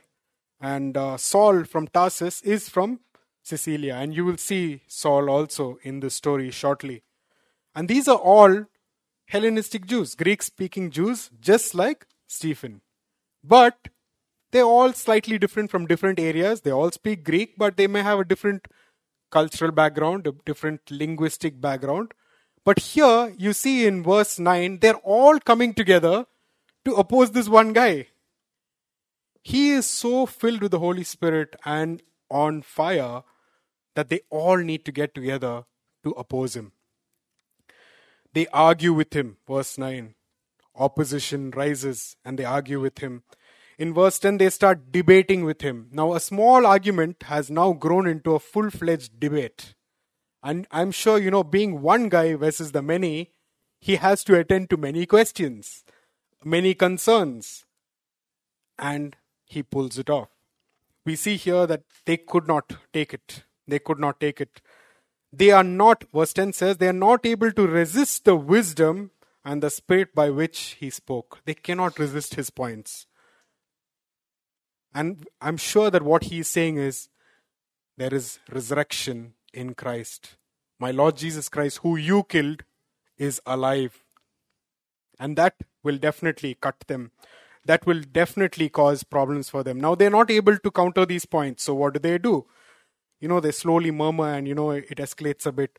And 0.61 0.97
uh, 0.97 1.17
Saul 1.17 1.65
from 1.65 1.89
Tarsus 1.89 2.41
is 2.43 2.69
from 2.69 3.01
Cilicia, 3.43 3.95
and 3.95 4.15
you 4.15 4.25
will 4.25 4.37
see 4.37 4.83
Saul 4.87 5.29
also 5.31 5.79
in 5.83 6.01
the 6.01 6.11
story 6.11 6.51
shortly. 6.51 7.03
And 7.75 7.89
these 7.89 8.09
are 8.09 8.17
all 8.17 8.67
Hellenistic 9.27 9.87
Jews, 9.87 10.15
Greek 10.15 10.43
speaking 10.43 10.91
Jews, 10.91 11.31
just 11.41 11.75
like 11.75 12.07
Stephen. 12.27 12.81
But 13.45 13.89
they're 14.51 14.65
all 14.65 14.93
slightly 14.93 15.39
different 15.39 15.71
from 15.71 15.87
different 15.87 16.19
areas. 16.19 16.63
They 16.63 16.71
all 16.71 16.91
speak 16.91 17.25
Greek, 17.25 17.55
but 17.57 17.77
they 17.77 17.87
may 17.87 18.03
have 18.03 18.19
a 18.19 18.25
different 18.25 18.69
cultural 19.31 19.73
background, 19.73 20.27
a 20.27 20.33
different 20.45 20.81
linguistic 20.91 21.61
background. 21.61 22.15
But 22.65 22.79
here 22.79 23.35
you 23.39 23.53
see 23.53 23.87
in 23.87 24.03
verse 24.03 24.39
9, 24.39 24.81
they're 24.81 24.95
all 24.97 25.39
coming 25.39 25.75
together 25.75 26.27
to 26.85 26.95
oppose 26.95 27.33
this 27.33 27.49
one 27.49 27.73
guy. 27.73 28.09
He 29.43 29.71
is 29.71 29.87
so 29.87 30.27
filled 30.27 30.63
with 30.63 30.73
the 30.73 30.79
Holy 30.79 31.05
Spirit 31.05 31.57
and 31.65 32.03
on 32.31 32.63
fire 32.63 33.23
that 33.95 34.09
they 34.09 34.21
all 34.31 34.59
need 34.59 34.85
to 34.85 34.93
get 34.93 35.15
together 35.15 35.65
to 36.05 36.11
oppose 36.11 36.57
him. 36.57 36.73
They 38.35 38.47
argue 38.49 38.93
with 38.93 39.15
him, 39.15 39.39
verse 39.47 39.79
9. 39.79 40.15
Opposition 40.75 41.51
rises 41.51 42.17
and 42.25 42.39
they 42.39 42.45
argue 42.45 42.81
with 42.81 42.99
him. 42.99 43.23
In 43.79 43.95
verse 43.95 44.19
10, 44.19 44.39
they 44.39 44.51
start 44.51 44.91
debating 44.91 45.45
with 45.45 45.63
him. 45.63 45.89
Now, 45.93 46.15
a 46.15 46.21
small 46.21 46.67
argument 46.67 47.23
has 47.25 47.49
now 47.49 47.73
grown 47.73 48.09
into 48.09 48.35
a 48.35 48.41
full 48.41 48.71
fledged 48.71 49.21
debate. 49.21 49.75
And 50.43 50.67
I'm 50.73 50.91
sure, 50.91 51.19
you 51.19 51.31
know, 51.31 51.45
being 51.45 51.81
one 51.81 52.09
guy 52.09 52.35
versus 52.35 52.73
the 52.73 52.83
many, 52.83 53.31
he 53.81 53.97
has 53.97 54.25
to 54.25 54.35
attend 54.35 54.71
to 54.71 54.77
many 54.77 55.07
questions, 55.07 55.85
many 56.45 56.75
concerns, 56.75 57.67
and 58.79 59.17
he 59.45 59.63
pulls 59.63 59.99
it 59.99 60.11
off. 60.11 60.29
We 61.05 61.15
see 61.17 61.37
here 61.37 61.67
that 61.67 61.85
they 62.05 62.17
could 62.17 62.49
not 62.49 62.73
take 62.93 63.15
it. 63.15 63.45
They 63.67 63.79
could 63.79 63.99
not 63.99 64.21
take 64.21 64.41
it. 64.41 64.61
They 65.33 65.51
are 65.51 65.65
not, 65.65 66.05
verse 66.13 66.33
10 66.33 66.53
says, 66.53 66.79
they 66.79 66.89
are 66.89 66.93
not 66.93 67.25
able 67.27 67.53
to 67.53 67.67
resist 67.67 68.25
the 68.25 68.37
wisdom 68.37 69.11
and 69.45 69.63
the 69.63 69.71
spirit 69.71 70.15
by 70.15 70.31
which 70.31 70.77
he 70.81 70.91
spoke. 70.91 71.41
They 71.45 71.55
cannot 71.55 71.99
resist 71.99 72.35
his 72.35 72.51
points. 72.51 73.07
And 74.95 75.27
I'm 75.41 75.57
sure 75.57 75.91
that 75.91 76.03
what 76.03 76.25
he 76.25 76.41
is 76.41 76.49
saying 76.49 76.79
is 76.79 77.09
there 77.97 78.15
is 78.15 78.39
resurrection 78.51 79.35
in 79.53 79.75
Christ. 79.75 80.37
My 80.79 80.91
Lord 80.91 81.17
Jesus 81.17 81.49
Christ, 81.49 81.79
who 81.79 81.97
you 81.97 82.23
killed, 82.25 82.63
is 83.17 83.41
alive. 83.45 84.05
And 85.19 85.37
that 85.37 85.55
will 85.83 85.99
definitely 85.99 86.55
cut 86.55 86.77
them. 86.87 87.11
That 87.65 87.85
will 87.87 88.01
definitely 88.01 88.69
cause 88.69 89.03
problems 89.03 89.51
for 89.51 89.63
them. 89.63 89.81
Now, 89.81 89.95
they're 89.95 90.11
not 90.11 90.31
able 90.31 90.57
to 90.57 90.71
counter 90.71 91.05
these 91.05 91.27
points. 91.27 91.65
So, 91.65 91.75
what 91.75 91.95
do 91.95 91.99
they 92.01 92.19
do? 92.19 92.47
You 93.21 93.29
know, 93.29 93.41
they 93.41 93.51
slowly 93.51 93.91
murmur 93.91 94.33
and, 94.33 94.47
you 94.47 94.55
know, 94.55 94.71
it 94.71 94.97
escalates 94.97 95.45
a 95.45 95.53
bit. 95.53 95.79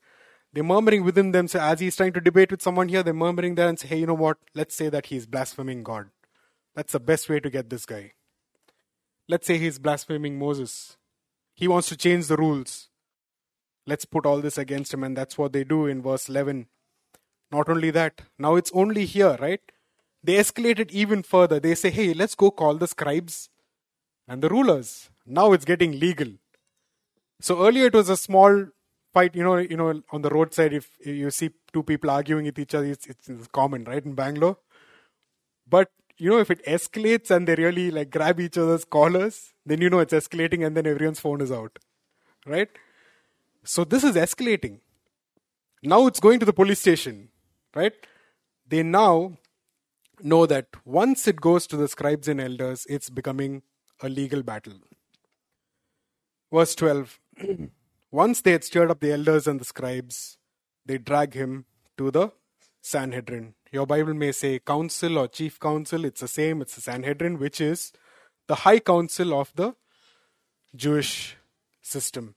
They're 0.52 0.64
murmuring 0.64 1.04
within 1.04 1.32
them. 1.32 1.48
So, 1.48 1.60
as 1.60 1.80
he's 1.80 1.96
trying 1.96 2.14
to 2.14 2.22
debate 2.22 2.52
with 2.52 2.62
someone 2.62 2.90
here, 2.90 3.02
they're 3.02 3.14
murmuring 3.14 3.56
there 3.56 3.70
and 3.70 3.80
say, 3.80 3.88
hey, 3.88 4.00
you 4.00 4.08
know 4.08 4.14
what? 4.14 4.38
Let's 4.54 4.76
say 4.76 4.90
that 4.90 5.08
he's 5.08 5.26
blaspheming 5.26 5.84
God. 5.84 6.10
That's 6.76 6.92
the 6.92 7.00
best 7.00 7.30
way 7.30 7.40
to 7.40 7.50
get 7.50 7.70
this 7.70 7.86
guy. 7.86 8.14
Let's 9.30 9.46
say 9.46 9.60
he's 9.60 9.78
blaspheming 9.78 10.40
Moses. 10.40 10.98
He 11.54 11.68
wants 11.68 11.88
to 11.90 11.96
change 11.96 12.28
the 12.28 12.36
rules. 12.36 12.90
Let's 13.86 14.04
put 14.04 14.26
all 14.26 14.42
this 14.42 14.58
against 14.58 14.92
him. 14.92 15.04
And 15.04 15.16
that's 15.16 15.38
what 15.38 15.54
they 15.54 15.64
do 15.64 15.86
in 15.86 16.02
verse 16.02 16.28
11. 16.28 16.66
Not 17.52 17.70
only 17.70 17.92
that, 17.92 18.24
now 18.40 18.56
it's 18.56 18.72
only 18.74 19.06
here, 19.06 19.38
right? 19.40 19.62
They 20.24 20.34
escalate 20.34 20.80
it 20.80 20.92
even 20.92 21.22
further. 21.22 21.60
They 21.60 21.76
say, 21.76 21.92
hey, 21.92 22.14
let's 22.14 22.34
go 22.34 22.50
call 22.50 22.76
the 22.76 22.88
scribes 22.88 23.50
and 24.28 24.42
the 24.42 24.50
rulers. 24.50 25.12
Now 25.28 25.54
it's 25.54 25.66
getting 25.66 26.00
legal. 26.00 26.30
So 27.40 27.66
earlier 27.66 27.86
it 27.86 27.94
was 27.94 28.10
a 28.10 28.18
small 28.18 28.66
fight, 29.14 29.36
you 29.36 29.44
know, 29.44 29.58
you 29.58 29.78
know, 29.78 30.02
on 30.12 30.24
the 30.24 30.30
roadside, 30.30 30.74
if 30.74 30.90
you 31.06 31.30
see 31.30 31.52
two 31.72 31.84
people 31.84 32.10
arguing 32.10 32.46
with 32.46 32.58
each 32.58 32.74
other, 32.74 32.88
it's, 32.88 33.06
it's, 33.06 33.30
it's 33.30 33.48
common, 33.48 33.84
right, 33.84 34.04
in 34.04 34.14
Bangalore. 34.14 34.58
But 35.68 35.92
you 36.20 36.30
know, 36.30 36.40
if 36.40 36.52
it 36.52 36.66
escalates 36.66 37.32
and 37.32 37.48
they 37.48 37.56
really 37.56 37.90
like 37.92 38.12
grab 38.12 38.40
each 38.40 38.58
other's 38.58 38.86
collars, 38.86 39.54
then 39.66 39.82
you 39.82 39.90
know 39.90 40.00
it's 40.00 40.14
escalating 40.14 40.66
and 40.66 40.76
then 40.76 40.86
everyone's 40.86 41.20
phone 41.20 41.42
is 41.42 41.52
out. 41.52 41.80
Right? 42.46 42.70
So 43.64 43.84
this 43.84 44.04
is 44.04 44.16
escalating. 44.16 44.80
Now 45.82 46.08
it's 46.08 46.20
going 46.20 46.40
to 46.40 46.46
the 46.46 46.54
police 46.54 46.80
station 46.80 47.30
right? 47.76 47.94
They 48.68 48.84
now 48.84 49.38
know 50.22 50.46
that 50.46 50.68
once 50.86 51.28
it 51.28 51.42
goes 51.42 51.68
to 51.68 51.78
the 51.78 51.88
scribes 51.88 52.28
and 52.28 52.42
elders, 52.42 52.86
it's 52.90 53.10
becoming 53.10 53.64
a 54.02 54.10
legal 54.10 54.44
battle. 54.44 54.74
Verse 56.52 56.76
12 56.76 57.20
Once 58.12 58.42
they 58.42 58.52
had 58.52 58.64
stirred 58.64 58.90
up 58.90 59.02
the 59.02 59.12
elders 59.12 59.48
and 59.48 59.60
the 59.60 59.66
scribes, 59.66 60.38
they 60.86 60.98
drag 60.98 61.36
him 61.36 61.66
to 61.98 62.10
the 62.10 62.32
Sanhedrin. 62.82 63.54
Your 63.72 63.86
Bible 63.86 64.14
may 64.14 64.32
say 64.32 64.60
council 64.60 65.18
or 65.20 65.28
chief 65.28 65.60
council, 65.60 66.06
it's 66.06 66.22
the 66.22 66.28
same, 66.28 66.62
it's 66.62 66.76
the 66.76 66.82
Sanhedrin, 66.82 67.38
which 67.38 67.62
is 67.62 67.92
the 68.48 68.56
high 68.56 68.80
council 68.80 69.40
of 69.40 69.52
the 69.56 69.76
Jewish 70.76 71.36
system. 71.82 72.36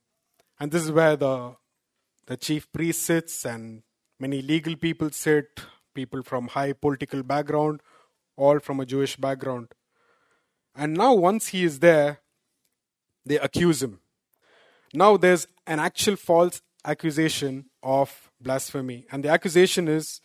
And 0.60 0.70
this 0.70 0.84
is 0.84 0.92
where 0.92 1.16
the 1.16 1.56
the 2.26 2.36
chief 2.36 2.70
priest 2.72 3.02
sits 3.02 3.44
and 3.44 3.82
Many 4.22 4.40
legal 4.40 4.76
people 4.76 5.10
sit, 5.10 5.62
people 5.94 6.22
from 6.22 6.46
high 6.46 6.74
political 6.74 7.24
background, 7.24 7.80
all 8.36 8.60
from 8.60 8.78
a 8.78 8.86
Jewish 8.86 9.16
background. 9.16 9.72
And 10.76 10.94
now, 10.94 11.12
once 11.14 11.48
he 11.48 11.64
is 11.64 11.80
there, 11.80 12.20
they 13.26 13.40
accuse 13.40 13.82
him. 13.82 13.98
Now, 14.94 15.16
there's 15.16 15.48
an 15.66 15.80
actual 15.80 16.14
false 16.14 16.62
accusation 16.84 17.64
of 17.82 18.30
blasphemy. 18.40 19.06
And 19.10 19.24
the 19.24 19.30
accusation 19.30 19.88
is 19.88 20.20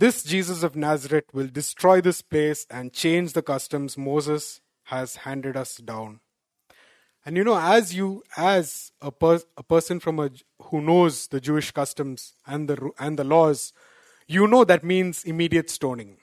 this 0.00 0.22
Jesus 0.24 0.62
of 0.62 0.76
Nazareth 0.76 1.26
will 1.34 1.46
destroy 1.46 2.00
this 2.00 2.22
place 2.22 2.66
and 2.70 2.90
change 2.90 3.34
the 3.34 3.42
customs 3.42 3.98
Moses 3.98 4.62
has 4.84 5.16
handed 5.16 5.58
us 5.58 5.76
down. 5.76 6.20
And 7.26 7.36
you 7.36 7.44
know, 7.44 7.58
as 7.58 7.94
you, 7.94 8.22
as 8.34 8.92
a, 9.02 9.12
per, 9.12 9.40
a 9.58 9.62
person 9.62 10.00
from 10.00 10.18
a 10.18 10.30
who 10.62 10.80
knows 10.80 11.28
the 11.28 11.38
Jewish 11.38 11.70
customs 11.70 12.32
and 12.46 12.66
the 12.66 12.90
and 12.98 13.18
the 13.18 13.24
laws, 13.24 13.74
you 14.26 14.46
know 14.46 14.64
that 14.64 14.82
means 14.82 15.22
immediate 15.24 15.68
stoning. 15.68 16.16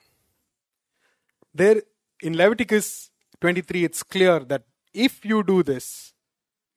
There, 1.54 1.84
in 2.24 2.36
Leviticus 2.36 3.12
23, 3.42 3.84
it's 3.84 4.02
clear 4.02 4.40
that 4.40 4.64
if 4.92 5.24
you 5.24 5.44
do 5.44 5.62
this, 5.62 6.14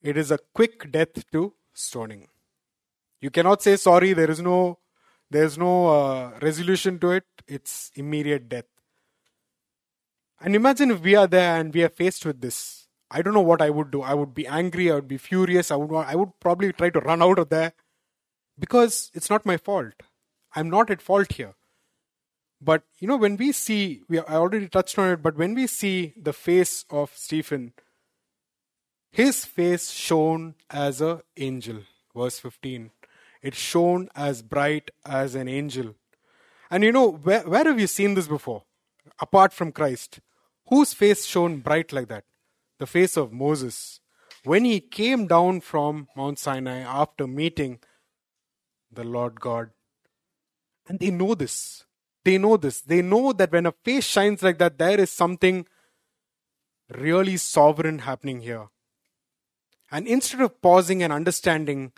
it 0.02 0.19
is 0.19 0.30
a 0.30 0.38
quick 0.52 0.92
death 0.92 1.30
to 1.33 1.54
stoning. 1.73 2.28
You 3.23 3.30
cannot 3.30 3.62
say 3.62 3.76
sorry. 3.76 4.12
There 4.12 4.30
is 4.30 4.42
no, 4.42 4.78
there 5.31 5.45
is 5.45 5.57
no 5.57 5.89
uh, 5.89 6.39
resolution 6.43 6.99
to 7.01 7.11
it. 7.13 7.25
It's 7.47 7.91
immediate 7.95 8.49
death. 8.49 8.67
And 10.41 10.55
imagine 10.55 10.91
if 10.91 11.01
we 11.01 11.15
are 11.15 11.27
there 11.27 11.61
and 11.61 11.73
we 11.75 11.83
are 11.85 11.89
faced 11.89 12.25
with 12.25 12.41
this 12.41 12.81
I 13.11 13.23
don't 13.23 13.35
know 13.35 13.41
what 13.41 13.61
I 13.61 13.71
would 13.71 13.91
do. 13.91 14.03
I 14.03 14.15
would 14.15 14.35
be 14.35 14.47
angry. 14.47 14.91
I 14.91 14.95
would 14.95 15.09
be 15.09 15.19
furious. 15.19 15.71
I 15.71 15.77
would. 15.77 15.95
I 15.95 16.15
would 16.15 16.39
probably 16.39 16.73
try 16.73 16.91
to 16.91 17.01
run 17.01 17.23
out 17.23 17.39
of 17.39 17.49
there 17.49 17.73
because 18.59 19.11
it's 19.15 19.29
not 19.29 19.45
my 19.45 19.57
fault. 19.57 19.95
I'm 20.55 20.71
not 20.71 20.91
at 20.91 21.03
fault 21.03 21.33
here. 21.33 21.55
But 22.61 22.85
you 22.99 23.09
know, 23.09 23.17
when 23.17 23.37
we 23.37 23.51
see, 23.53 24.03
we 24.09 24.21
I 24.21 24.37
already 24.37 24.69
touched 24.69 24.99
on 24.99 25.11
it. 25.11 25.23
But 25.23 25.37
when 25.37 25.55
we 25.55 25.67
see 25.67 26.15
the 26.17 26.33
face 26.33 26.85
of 26.89 27.13
Stephen, 27.17 27.73
his 29.11 29.45
face 29.45 29.91
shone 29.91 30.55
as 30.71 31.01
a 31.01 31.23
angel. 31.37 31.81
Verse 32.15 32.39
15. 32.39 32.91
It 33.43 33.55
shone 33.55 34.09
as 34.15 34.43
bright 34.43 34.91
as 35.05 35.35
an 35.35 35.49
angel. 35.49 35.95
And 36.71 36.85
you 36.85 36.93
know, 36.93 37.11
where, 37.11 37.43
where 37.43 37.65
have 37.65 37.81
you 37.81 37.87
seen 37.87 38.15
this 38.15 38.29
before? 38.29 38.65
Apart 39.19 39.53
from 39.53 39.73
Christ. 39.73 40.21
Whose 40.69 40.95
face 40.95 41.25
shone 41.25 41.59
bright 41.59 41.93
like 41.93 42.09
that? 42.09 42.25
the 42.81 42.87
face 42.87 43.17
of 43.17 43.33
Moses 43.33 44.01
when 44.43 44.65
he 44.65 44.81
came 44.81 45.27
down 45.29 45.61
from 45.61 46.09
Mount 46.17 46.39
Sinai 46.39 46.79
after 46.81 47.27
meeting 47.27 47.79
the 48.91 49.05
Lord 49.05 49.39
God. 49.39 49.71
And 50.89 50.99
they 50.99 51.11
know 51.11 51.35
this. 51.35 51.85
They 52.25 52.39
know 52.39 52.57
this. 52.57 52.81
They 52.81 53.03
know 53.03 53.33
that 53.35 53.53
when 53.53 53.67
a 53.67 53.73
face 53.85 54.07
shines 54.07 54.43
like 54.43 54.59
that, 54.59 54.79
there 54.79 54.99
is 54.99 55.11
something 55.11 55.67
really 56.99 57.37
sovereign 57.37 58.01
happening 58.01 58.41
here. 58.41 58.69
And 59.93 60.09
instead 60.09 60.41
of 60.41 60.61
pausing 60.63 61.03
and 61.03 61.13
understanding 61.13 61.93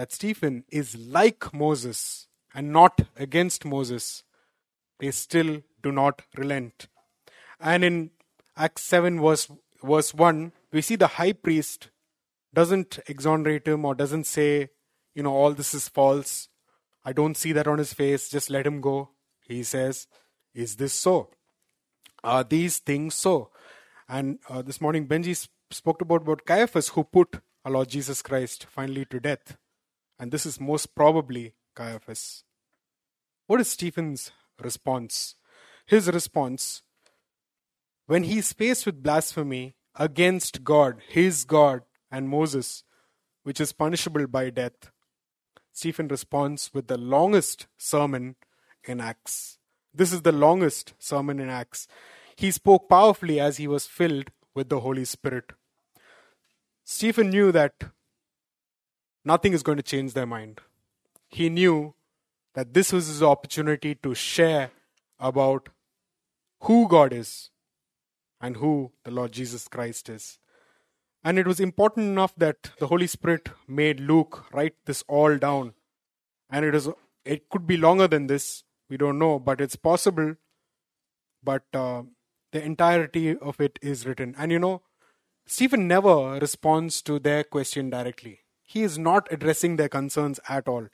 that 0.00 0.12
Stephen 0.12 0.64
is 0.70 0.96
like 0.96 1.52
Moses 1.52 2.26
and 2.54 2.72
not 2.72 3.02
against 3.16 3.66
Moses, 3.66 4.22
they 4.98 5.10
still 5.10 5.62
do 5.82 5.92
not 5.92 6.22
relent. 6.38 6.88
And 7.60 7.84
in 7.84 8.10
Acts 8.56 8.82
7, 8.84 9.20
verse 9.20 9.52
verse 9.84 10.14
1, 10.14 10.52
we 10.72 10.80
see 10.80 10.96
the 10.96 11.18
high 11.18 11.34
priest 11.34 11.90
doesn't 12.54 12.98
exonerate 13.08 13.68
him 13.68 13.84
or 13.84 13.94
doesn't 13.94 14.24
say, 14.24 14.70
you 15.14 15.22
know, 15.22 15.34
all 15.34 15.52
this 15.52 15.74
is 15.74 15.86
false. 15.86 16.48
I 17.04 17.12
don't 17.12 17.36
see 17.36 17.52
that 17.52 17.68
on 17.68 17.76
his 17.76 17.92
face. 17.92 18.30
Just 18.30 18.48
let 18.48 18.66
him 18.66 18.80
go. 18.80 19.10
He 19.46 19.62
says, 19.62 20.06
Is 20.54 20.76
this 20.76 20.94
so? 20.94 21.28
Are 22.24 22.42
these 22.42 22.78
things 22.78 23.14
so? 23.14 23.50
And 24.08 24.38
uh, 24.48 24.62
this 24.62 24.80
morning, 24.80 25.06
Benji 25.06 25.46
spoke 25.70 26.00
about, 26.00 26.22
about 26.22 26.46
Caiaphas, 26.46 26.88
who 26.88 27.04
put 27.04 27.40
our 27.66 27.72
Lord 27.72 27.90
Jesus 27.90 28.22
Christ 28.22 28.64
finally 28.64 29.04
to 29.04 29.20
death. 29.20 29.58
And 30.20 30.30
this 30.30 30.44
is 30.44 30.60
most 30.60 30.94
probably 30.94 31.54
Caiaphas. 31.74 32.44
What 33.46 33.60
is 33.60 33.68
Stephen's 33.68 34.30
response? 34.62 35.34
His 35.86 36.08
response 36.08 36.82
when 38.06 38.24
he 38.24 38.38
is 38.38 38.52
faced 38.52 38.86
with 38.86 39.02
blasphemy 39.02 39.76
against 39.94 40.62
God, 40.62 41.00
his 41.08 41.44
God, 41.44 41.82
and 42.10 42.28
Moses, 42.28 42.82
which 43.44 43.60
is 43.60 43.72
punishable 43.72 44.26
by 44.26 44.50
death, 44.50 44.90
Stephen 45.72 46.08
responds 46.08 46.70
with 46.74 46.88
the 46.88 46.98
longest 46.98 47.68
sermon 47.78 48.36
in 48.84 49.00
Acts. 49.00 49.58
This 49.94 50.12
is 50.12 50.22
the 50.22 50.32
longest 50.32 50.92
sermon 50.98 51.38
in 51.38 51.48
Acts. 51.48 51.86
He 52.36 52.50
spoke 52.50 52.88
powerfully 52.88 53.40
as 53.40 53.56
he 53.56 53.68
was 53.68 53.86
filled 53.86 54.30
with 54.54 54.68
the 54.68 54.80
Holy 54.80 55.04
Spirit. 55.04 55.52
Stephen 56.84 57.30
knew 57.30 57.52
that 57.52 57.74
nothing 59.24 59.52
is 59.52 59.62
going 59.62 59.76
to 59.76 59.82
change 59.82 60.14
their 60.14 60.26
mind. 60.26 60.60
He 61.28 61.48
knew 61.48 61.94
that 62.54 62.74
this 62.74 62.92
was 62.92 63.06
his 63.06 63.22
opportunity 63.22 63.94
to 63.96 64.14
share 64.14 64.70
about 65.18 65.68
who 66.62 66.88
God 66.88 67.12
is, 67.12 67.50
and 68.40 68.56
who 68.56 68.92
the 69.04 69.10
Lord 69.10 69.32
Jesus 69.32 69.68
Christ 69.68 70.08
is. 70.08 70.38
And 71.22 71.38
it 71.38 71.46
was 71.46 71.60
important 71.60 72.06
enough 72.06 72.34
that 72.36 72.70
the 72.78 72.86
Holy 72.86 73.06
Spirit 73.06 73.50
made 73.68 74.00
Luke 74.00 74.46
write 74.52 74.74
this 74.86 75.04
all 75.06 75.36
down. 75.36 75.74
And 76.50 76.64
it 76.64 76.74
is 76.74 76.88
it 77.24 77.48
could 77.50 77.66
be 77.66 77.76
longer 77.76 78.08
than 78.08 78.26
this. 78.26 78.64
We 78.88 78.96
don't 78.96 79.18
know, 79.18 79.38
but 79.38 79.60
it's 79.60 79.76
possible. 79.76 80.36
But 81.42 81.64
uh, 81.74 82.02
the 82.52 82.64
entirety 82.64 83.36
of 83.36 83.60
it 83.60 83.78
is 83.82 84.06
written. 84.06 84.34
And 84.38 84.50
you 84.50 84.58
know, 84.58 84.82
Stephen 85.46 85.86
never 85.86 86.38
responds 86.38 87.02
to 87.02 87.18
their 87.18 87.44
question 87.44 87.90
directly. 87.90 88.40
He 88.72 88.84
is 88.84 89.00
not 89.00 89.26
addressing 89.32 89.74
their 89.74 89.88
concerns 89.88 90.38
at 90.48 90.68
all. 90.68 90.86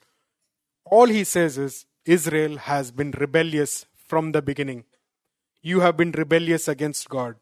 All 0.83 1.05
he 1.05 1.23
says 1.23 1.59
is 1.59 1.85
Israel 2.05 2.57
has 2.57 2.89
been 2.89 3.11
rebellious 3.11 3.85
from 3.95 4.31
the 4.31 4.41
beginning. 4.41 4.85
You 5.61 5.81
have 5.81 5.95
been 5.95 6.11
rebellious 6.11 6.67
against 6.67 7.07
God. 7.07 7.35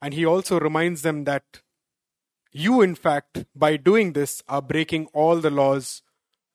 And 0.00 0.14
he 0.14 0.24
also 0.24 0.58
reminds 0.58 1.02
them 1.02 1.24
that 1.24 1.60
you, 2.50 2.80
in 2.80 2.94
fact, 2.94 3.44
by 3.54 3.76
doing 3.76 4.14
this, 4.14 4.42
are 4.48 4.62
breaking 4.62 5.08
all 5.12 5.36
the 5.36 5.50
laws 5.50 6.00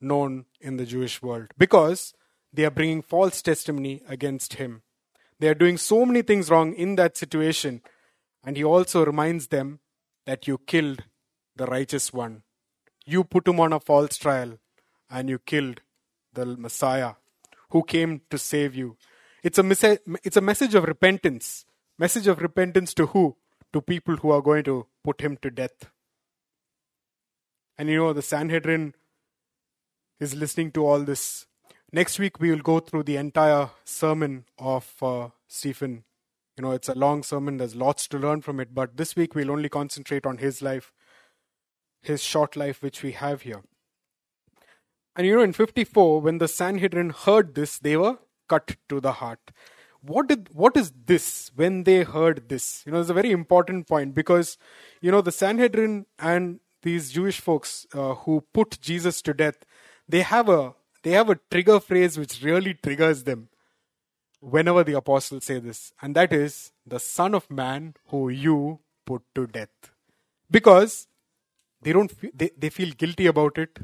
known 0.01 0.45
in 0.59 0.77
the 0.77 0.87
Jewish 0.87 1.21
world 1.21 1.49
because 1.59 2.15
they 2.51 2.65
are 2.65 2.71
bringing 2.71 3.03
false 3.03 3.43
testimony 3.43 4.01
against 4.07 4.55
him. 4.55 4.81
They 5.39 5.49
are 5.49 5.61
doing 5.63 5.77
so 5.77 6.03
many 6.03 6.23
things 6.23 6.49
wrong 6.49 6.73
in 6.73 6.95
that 6.95 7.15
situation. 7.15 7.83
And 8.43 8.57
he 8.57 8.63
also 8.63 9.05
reminds 9.05 9.49
them 9.49 9.81
that 10.25 10.47
you 10.47 10.57
killed 10.57 11.03
the 11.55 11.67
righteous 11.67 12.11
one. 12.11 12.41
You 13.05 13.23
put 13.23 13.47
him 13.47 13.59
on 13.59 13.73
a 13.73 13.79
false 13.79 14.17
trial 14.17 14.57
and 15.09 15.29
you 15.29 15.39
killed 15.39 15.81
the 16.33 16.45
Messiah 16.45 17.13
who 17.69 17.83
came 17.83 18.21
to 18.29 18.37
save 18.37 18.75
you. 18.75 18.97
It's 19.43 19.57
a, 19.57 19.63
message, 19.63 19.99
it's 20.23 20.37
a 20.37 20.41
message 20.41 20.75
of 20.75 20.85
repentance. 20.85 21.65
Message 21.99 22.27
of 22.27 22.41
repentance 22.41 22.93
to 22.95 23.07
who? 23.07 23.35
To 23.73 23.81
people 23.81 24.15
who 24.17 24.31
are 24.31 24.41
going 24.41 24.63
to 24.63 24.87
put 25.03 25.21
him 25.21 25.37
to 25.41 25.51
death. 25.51 25.91
And 27.77 27.89
you 27.89 27.97
know, 27.97 28.13
the 28.13 28.21
Sanhedrin 28.21 28.95
is 30.19 30.33
listening 30.33 30.71
to 30.71 30.85
all 30.85 30.99
this. 30.99 31.45
Next 31.91 32.19
week, 32.19 32.39
we 32.39 32.49
will 32.49 32.59
go 32.59 32.79
through 32.79 33.03
the 33.03 33.17
entire 33.17 33.69
sermon 33.83 34.45
of 34.57 34.93
uh, 35.01 35.29
Stephen. 35.47 36.03
You 36.57 36.63
know, 36.63 36.71
it's 36.71 36.89
a 36.89 36.95
long 36.95 37.21
sermon, 37.21 37.57
there's 37.57 37.75
lots 37.75 38.07
to 38.07 38.17
learn 38.17 38.41
from 38.41 38.59
it, 38.59 38.73
but 38.73 38.95
this 38.95 39.15
week 39.15 39.35
we'll 39.35 39.51
only 39.51 39.67
concentrate 39.67 40.25
on 40.25 40.37
his 40.37 40.61
life, 40.61 40.93
his 42.05 42.23
short 42.23 42.55
life, 42.55 42.81
which 42.81 43.03
we 43.03 43.11
have 43.13 43.41
here. 43.41 43.61
And 45.15 45.25
you 45.25 45.35
know, 45.35 45.41
in 45.41 45.53
54, 45.53 46.21
when 46.21 46.39
the 46.39 46.47
Sanhedrin 46.47 47.11
heard 47.11 47.55
this, 47.55 47.79
they 47.79 47.95
were 47.95 48.17
cut 48.47 48.75
to 48.89 48.99
the 48.99 49.13
heart. 49.13 49.39
What 50.01 50.27
did 50.27 50.49
what 50.53 50.77
is 50.77 50.91
this 51.05 51.51
when 51.55 51.83
they 51.83 52.03
heard 52.03 52.49
this? 52.49 52.83
You 52.85 52.91
know, 52.91 53.01
it's 53.01 53.09
a 53.09 53.13
very 53.13 53.31
important 53.31 53.87
point 53.87 54.13
because 54.13 54.57
you 55.01 55.11
know 55.11 55.21
the 55.21 55.31
Sanhedrin 55.31 56.05
and 56.19 56.59
these 56.83 57.11
Jewish 57.11 57.39
folks 57.39 57.87
uh, 57.93 58.13
who 58.13 58.41
put 58.53 58.79
Jesus 58.79 59.21
to 59.23 59.33
death, 59.33 59.65
they 60.07 60.21
have 60.21 60.47
a 60.47 60.75
they 61.01 61.11
have 61.11 61.29
a 61.29 61.39
trigger 61.49 61.79
phrase 61.79 62.19
which 62.19 62.43
really 62.43 62.75
triggers 62.75 63.23
them 63.23 63.49
whenever 64.41 64.83
the 64.83 64.93
apostles 64.93 65.45
say 65.45 65.59
this, 65.59 65.91
and 66.01 66.15
that 66.15 66.31
is 66.31 66.71
the 66.85 66.99
Son 66.99 67.33
of 67.33 67.49
Man 67.49 67.95
who 68.09 68.29
you 68.29 68.79
put 69.05 69.23
to 69.33 69.47
death, 69.47 69.91
because 70.51 71.07
they 71.81 71.93
don't 71.93 72.11
they, 72.37 72.51
they 72.57 72.69
feel 72.69 72.91
guilty 72.91 73.27
about 73.27 73.57
it. 73.57 73.79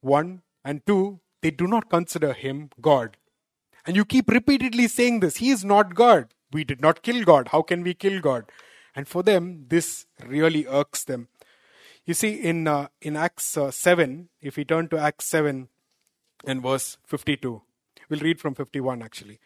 One 0.00 0.42
and 0.64 0.84
two, 0.86 1.20
they 1.42 1.50
do 1.50 1.66
not 1.66 1.90
consider 1.90 2.32
him 2.32 2.70
God. 2.80 3.16
And 3.86 3.96
you 3.96 4.04
keep 4.04 4.28
repeatedly 4.28 4.88
saying 4.88 5.20
this. 5.20 5.36
He 5.36 5.50
is 5.50 5.64
not 5.64 5.94
God. 5.94 6.34
We 6.52 6.64
did 6.64 6.80
not 6.80 7.02
kill 7.02 7.24
God. 7.24 7.48
How 7.48 7.62
can 7.62 7.82
we 7.82 7.94
kill 7.94 8.20
God? 8.20 8.44
And 8.94 9.06
for 9.06 9.22
them, 9.22 9.66
this 9.68 10.06
really 10.24 10.66
irks 10.66 11.04
them. 11.04 11.28
You 12.04 12.14
see, 12.14 12.34
in 12.34 12.66
uh, 12.68 12.88
in 13.00 13.16
Acts 13.16 13.56
uh, 13.56 13.70
seven, 13.70 14.28
if 14.40 14.56
we 14.56 14.64
turn 14.64 14.88
to 14.88 14.98
Acts 14.98 15.26
seven 15.26 15.68
and 16.44 16.62
verse 16.62 16.98
fifty-two, 17.04 17.62
we'll 18.08 18.20
read 18.20 18.40
from 18.40 18.54
fifty-one 18.54 19.02
actually. 19.02 19.40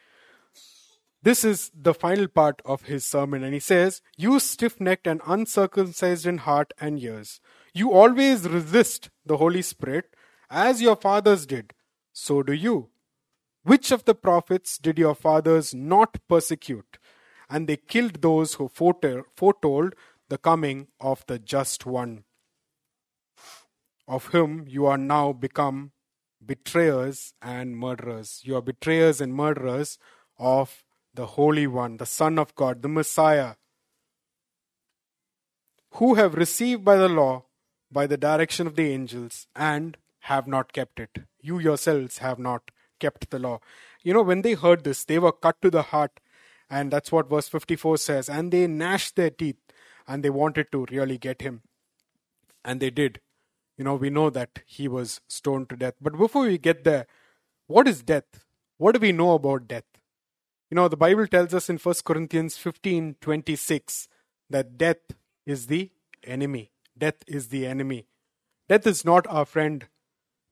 This 1.22 1.44
is 1.44 1.70
the 1.74 1.92
final 1.92 2.28
part 2.28 2.62
of 2.64 2.84
his 2.84 3.04
sermon, 3.04 3.42
and 3.44 3.52
he 3.52 3.60
says, 3.60 4.00
"You 4.16 4.40
stiff-necked 4.40 5.06
and 5.06 5.20
uncircumcised 5.26 6.26
in 6.26 6.38
heart 6.38 6.72
and 6.80 6.98
ears, 6.98 7.40
you 7.74 7.92
always 7.92 8.48
resist 8.48 9.10
the 9.26 9.36
Holy 9.36 9.62
Spirit, 9.62 10.16
as 10.48 10.80
your 10.80 10.96
fathers 10.96 11.46
did. 11.46 11.74
So 12.12 12.42
do 12.42 12.52
you. 12.52 12.90
Which 13.62 13.92
of 13.92 14.06
the 14.06 14.14
prophets 14.14 14.78
did 14.78 14.98
your 14.98 15.14
fathers 15.14 15.74
not 15.74 16.26
persecute? 16.26 16.98
And 17.50 17.68
they 17.68 17.76
killed 17.76 18.22
those 18.22 18.54
who 18.54 18.68
foretold 18.68 19.94
the 20.28 20.38
coming 20.38 20.88
of 21.00 21.26
the 21.26 21.38
just 21.38 21.86
one." 21.86 22.24
of 24.08 24.26
whom 24.26 24.66
you 24.66 24.86
are 24.86 24.98
now 24.98 25.32
become 25.32 25.92
betrayers 26.44 27.32
and 27.40 27.76
murderers. 27.76 28.40
You 28.42 28.56
are 28.56 28.62
betrayers 28.62 29.20
and 29.20 29.32
murderers 29.32 29.98
of 30.36 30.82
the 31.14 31.26
Holy 31.26 31.66
One, 31.66 31.96
the 31.96 32.06
Son 32.06 32.38
of 32.38 32.54
God, 32.54 32.82
the 32.82 32.88
Messiah, 32.88 33.54
who 35.94 36.14
have 36.14 36.34
received 36.34 36.84
by 36.84 36.96
the 36.96 37.08
law, 37.08 37.44
by 37.90 38.06
the 38.06 38.16
direction 38.16 38.66
of 38.66 38.76
the 38.76 38.90
angels, 38.92 39.46
and 39.56 39.96
have 40.20 40.46
not 40.46 40.72
kept 40.72 41.00
it. 41.00 41.18
You 41.40 41.58
yourselves 41.58 42.18
have 42.18 42.38
not 42.38 42.70
kept 43.00 43.30
the 43.30 43.38
law. 43.38 43.60
You 44.02 44.14
know, 44.14 44.22
when 44.22 44.42
they 44.42 44.54
heard 44.54 44.84
this, 44.84 45.04
they 45.04 45.18
were 45.18 45.32
cut 45.32 45.60
to 45.62 45.70
the 45.70 45.82
heart, 45.82 46.20
and 46.68 46.90
that's 46.90 47.10
what 47.10 47.28
verse 47.28 47.48
54 47.48 47.98
says. 47.98 48.28
And 48.28 48.52
they 48.52 48.66
gnashed 48.66 49.16
their 49.16 49.30
teeth, 49.30 49.58
and 50.06 50.22
they 50.22 50.30
wanted 50.30 50.70
to 50.72 50.86
really 50.90 51.18
get 51.18 51.42
him. 51.42 51.62
And 52.64 52.80
they 52.80 52.90
did 52.90 53.20
you 53.80 53.84
know, 53.84 53.94
we 53.94 54.10
know 54.10 54.28
that 54.28 54.58
he 54.66 54.88
was 54.88 55.22
stoned 55.26 55.70
to 55.70 55.74
death. 55.74 55.94
But 56.02 56.18
before 56.18 56.42
we 56.42 56.58
get 56.58 56.84
there, 56.84 57.06
what 57.66 57.88
is 57.88 58.02
death? 58.02 58.44
What 58.76 58.92
do 58.92 59.00
we 59.00 59.10
know 59.10 59.32
about 59.32 59.68
death? 59.68 59.86
You 60.70 60.76
know, 60.76 60.86
the 60.86 60.96
Bible 60.96 61.26
tells 61.26 61.52
us 61.52 61.68
in 61.68 61.78
1 61.78 61.94
Corinthians 62.04 62.56
15 62.56 63.16
26 63.20 64.08
that 64.50 64.78
death 64.78 64.98
is 65.44 65.66
the 65.66 65.90
enemy. 66.22 66.70
Death 66.96 67.24
is 67.26 67.48
the 67.48 67.66
enemy. 67.66 68.06
Death 68.68 68.86
is 68.86 69.04
not 69.04 69.26
our 69.26 69.44
friend. 69.44 69.86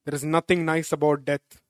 There 0.04 0.14
is 0.14 0.24
nothing 0.24 0.64
nice 0.64 0.90
about 0.90 1.24
death. 1.24 1.60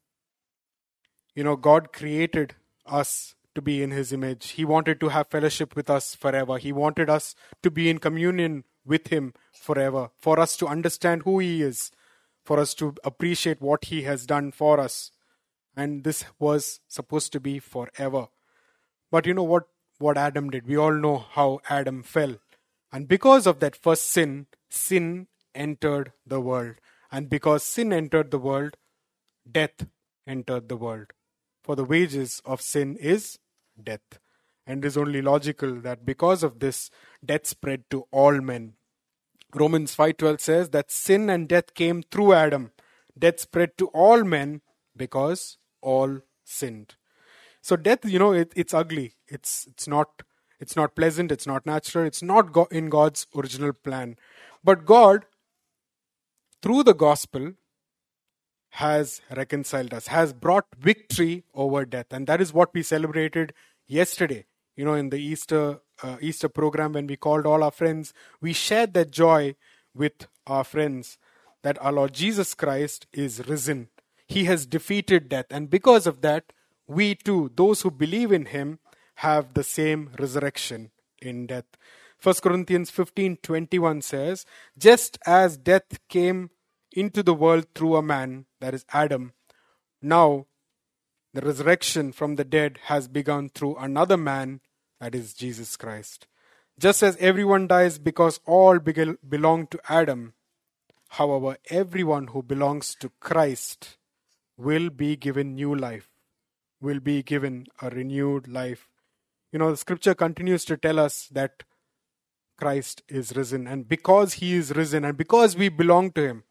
You 1.35 1.45
know, 1.45 1.57
God 1.57 1.93
created 1.93 2.55
us 2.87 3.35
to 3.55 3.61
be 3.61 3.83
in 3.83 3.91
His 3.91 4.15
image. 4.15 4.53
He 4.53 4.65
wanted 4.65 4.99
to 5.01 5.09
have 5.09 5.27
fellowship 5.27 5.77
with 5.77 5.91
us 5.91 6.15
forever. 6.15 6.57
He 6.57 6.73
wanted 6.73 7.11
us 7.11 7.35
to 7.63 7.71
be 7.71 7.91
in 7.91 7.99
communion 7.99 8.65
with 8.87 9.09
Him 9.09 9.35
forever, 9.53 10.09
for 10.17 10.41
us 10.41 10.57
to 10.57 10.67
understand 10.67 11.23
who 11.25 11.39
He 11.39 11.63
is, 11.63 11.91
for 12.47 12.59
us 12.59 12.73
to 12.75 12.95
appreciate 13.05 13.61
what 13.61 13.87
He 13.87 14.03
has 14.03 14.25
done 14.25 14.53
for 14.53 14.81
us. 14.81 15.11
And 15.77 16.03
this 16.03 16.25
was 16.39 16.81
supposed 16.89 17.31
to 17.33 17.41
be 17.41 17.59
forever. 17.59 18.29
But 19.11 19.27
you 19.27 19.35
know 19.35 19.43
what, 19.43 19.69
what 19.99 20.19
Adam 20.19 20.51
did? 20.51 20.67
We 20.67 20.77
all 20.77 20.93
know 20.93 21.19
how 21.19 21.61
Adam 21.69 22.03
fell. 22.03 22.37
And 22.93 23.09
because 23.09 23.47
of 23.47 23.61
that 23.61 23.77
first 23.77 24.11
sin, 24.11 24.47
sin 24.69 25.29
entered 25.55 26.13
the 26.27 26.41
world. 26.41 26.77
And 27.11 27.29
because 27.31 27.63
sin 27.63 27.93
entered 27.93 28.31
the 28.31 28.39
world, 28.39 28.77
death 29.51 29.87
entered 30.27 30.69
the 30.69 30.77
world. 30.77 31.13
For 31.63 31.75
the 31.75 31.85
wages 31.85 32.43
of 32.45 32.61
sin 32.61 32.97
is 32.97 33.39
death. 33.83 34.19
And 34.67 34.85
it 34.85 34.89
is 34.89 34.97
only 34.99 35.23
logical 35.23 35.81
that 35.81 36.05
because 36.05 36.43
of 36.43 36.61
this, 36.61 36.91
death 37.25 37.47
spread 37.47 37.85
to 37.91 38.07
all 38.11 38.41
men. 38.41 38.75
Romans 39.55 39.95
5:12 39.95 40.41
says 40.41 40.71
that 40.71 40.91
sin 40.91 41.31
and 41.31 41.49
death 41.49 41.73
came 41.73 42.03
through 42.03 42.35
Adam. 42.35 42.73
Death 43.19 43.41
spread 43.41 43.79
to 43.79 43.89
all 43.89 44.23
men 44.25 44.61
because 44.95 45.57
all 45.81 46.21
sinned. 46.45 46.97
So 47.69 47.77
death, 47.77 48.07
you 48.07 48.19
know, 48.19 48.33
it, 48.33 48.51
it's 48.57 48.73
ugly. 48.73 49.13
It's 49.27 49.67
it's 49.67 49.87
not 49.87 50.23
it's 50.59 50.75
not 50.75 50.97
pleasant. 50.97 51.31
It's 51.31 51.47
not 51.47 51.67
natural. 51.67 52.07
It's 52.07 52.23
not 52.23 52.51
go- 52.51 52.69
in 52.71 52.89
God's 52.89 53.27
original 53.37 53.75
plan. 53.75 54.17
But 54.65 54.87
God, 54.87 55.27
through 56.63 56.85
the 56.85 56.95
gospel, 56.95 57.53
has 58.71 59.21
reconciled 59.37 59.93
us, 59.93 60.07
has 60.07 60.33
brought 60.33 60.65
victory 60.79 61.45
over 61.53 61.85
death, 61.85 62.07
and 62.11 62.27
that 62.27 62.41
is 62.41 62.55
what 62.55 62.73
we 62.73 62.83
celebrated 62.83 63.53
yesterday. 63.87 64.47
You 64.75 64.87
know, 64.87 64.95
in 64.95 65.11
the 65.11 65.19
Easter 65.19 65.81
uh, 66.03 66.17
Easter 66.23 66.49
program 66.49 66.95
when 66.95 67.07
we 67.07 67.17
called 67.17 67.45
all 67.45 67.63
our 67.63 67.71
friends, 67.71 68.15
we 68.41 68.55
shared 68.55 68.95
that 68.95 69.11
joy 69.11 69.57
with 69.95 70.27
our 70.47 70.65
friends 70.65 71.19
that 71.63 71.77
our 71.83 71.93
Lord 71.93 72.15
Jesus 72.15 72.55
Christ 72.55 73.07
is 73.13 73.47
risen. 73.47 73.89
He 74.27 74.45
has 74.45 74.65
defeated 74.65 75.29
death, 75.29 75.51
and 75.51 75.69
because 75.69 76.07
of 76.07 76.23
that, 76.23 76.55
we 76.89 77.15
too, 77.15 77.53
those 77.55 77.83
who 77.83 77.91
believe 77.91 78.33
in 78.33 78.47
Him, 78.47 78.81
have 79.17 79.55
the 79.55 79.65
same 79.65 80.11
resurrection 80.19 80.91
in 81.21 81.47
death. 81.47 81.67
1 82.21 82.43
Corinthians 82.43 82.91
15:21 82.91 84.03
says, 84.03 84.45
"Just 84.77 85.19
as 85.27 85.57
death 85.57 86.01
came 86.09 86.51
into 86.93 87.23
the 87.23 87.35
world 87.35 87.67
through 87.75 87.97
a 87.97 88.03
man, 88.03 88.47
that 88.61 88.75
is 88.75 88.85
Adam, 88.93 89.33
now 90.01 90.47
the 91.35 91.41
resurrection 91.41 92.13
from 92.13 92.37
the 92.37 92.45
dead 92.45 92.79
has 92.85 93.07
begun 93.07 93.49
through 93.49 93.77
another 93.77 94.17
man, 94.17 94.61
that 95.01 95.15
is 95.15 95.35
Jesus 95.35 95.77
Christ. 95.77 96.27
Just 96.79 97.03
as 97.03 97.17
everyone 97.19 97.67
dies 97.67 97.99
because 97.99 98.41
all 98.47 98.79
belong 98.79 99.67
to 99.69 99.81
Adam, 99.89 100.35
however, 101.11 101.57
everyone 101.71 102.29
who 102.29 102.43
belongs 102.43 102.95
to 102.97 103.11
Christ 103.21 103.99
will 104.57 104.91
be 104.91 105.17
given 105.17 105.55
new 105.55 105.75
life, 105.75 106.08
will 106.81 107.01
be 107.01 107.23
given 107.23 107.67
a 107.81 107.91
renewed 107.91 108.49
life. 108.49 108.89
You 109.53 109.59
know, 109.59 109.71
the 109.71 109.77
scripture 109.77 110.15
continues 110.15 110.65
to 110.67 110.77
tell 110.77 110.99
us 110.99 111.29
that 111.33 111.65
Christ 112.59 113.03
is 113.09 113.37
risen, 113.37 113.67
and 113.67 113.89
because 113.89 114.35
he 114.35 114.55
is 114.55 114.75
risen, 114.75 115.05
and 115.05 115.17
because 115.17 115.57
we 115.57 115.69
belong 115.69 116.11
to 116.13 116.23
him, 116.27 116.45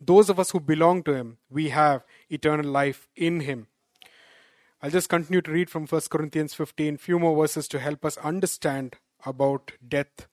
those 0.00 0.28
of 0.28 0.38
us 0.38 0.50
who 0.50 0.60
belong 0.60 1.02
to 1.04 1.14
him, 1.14 1.38
we 1.50 1.70
have 1.70 2.04
eternal 2.28 2.70
life 2.70 3.08
in 3.16 3.40
him. 3.40 3.68
I'll 4.82 4.90
just 4.90 5.08
continue 5.08 5.40
to 5.40 5.50
read 5.50 5.70
from 5.70 5.86
1 5.86 6.02
Corinthians 6.10 6.52
15, 6.52 6.98
few 6.98 7.18
more 7.18 7.34
verses 7.34 7.66
to 7.68 7.78
help 7.78 8.04
us 8.04 8.18
understand 8.18 8.96
about 9.24 9.72
death 9.86 10.28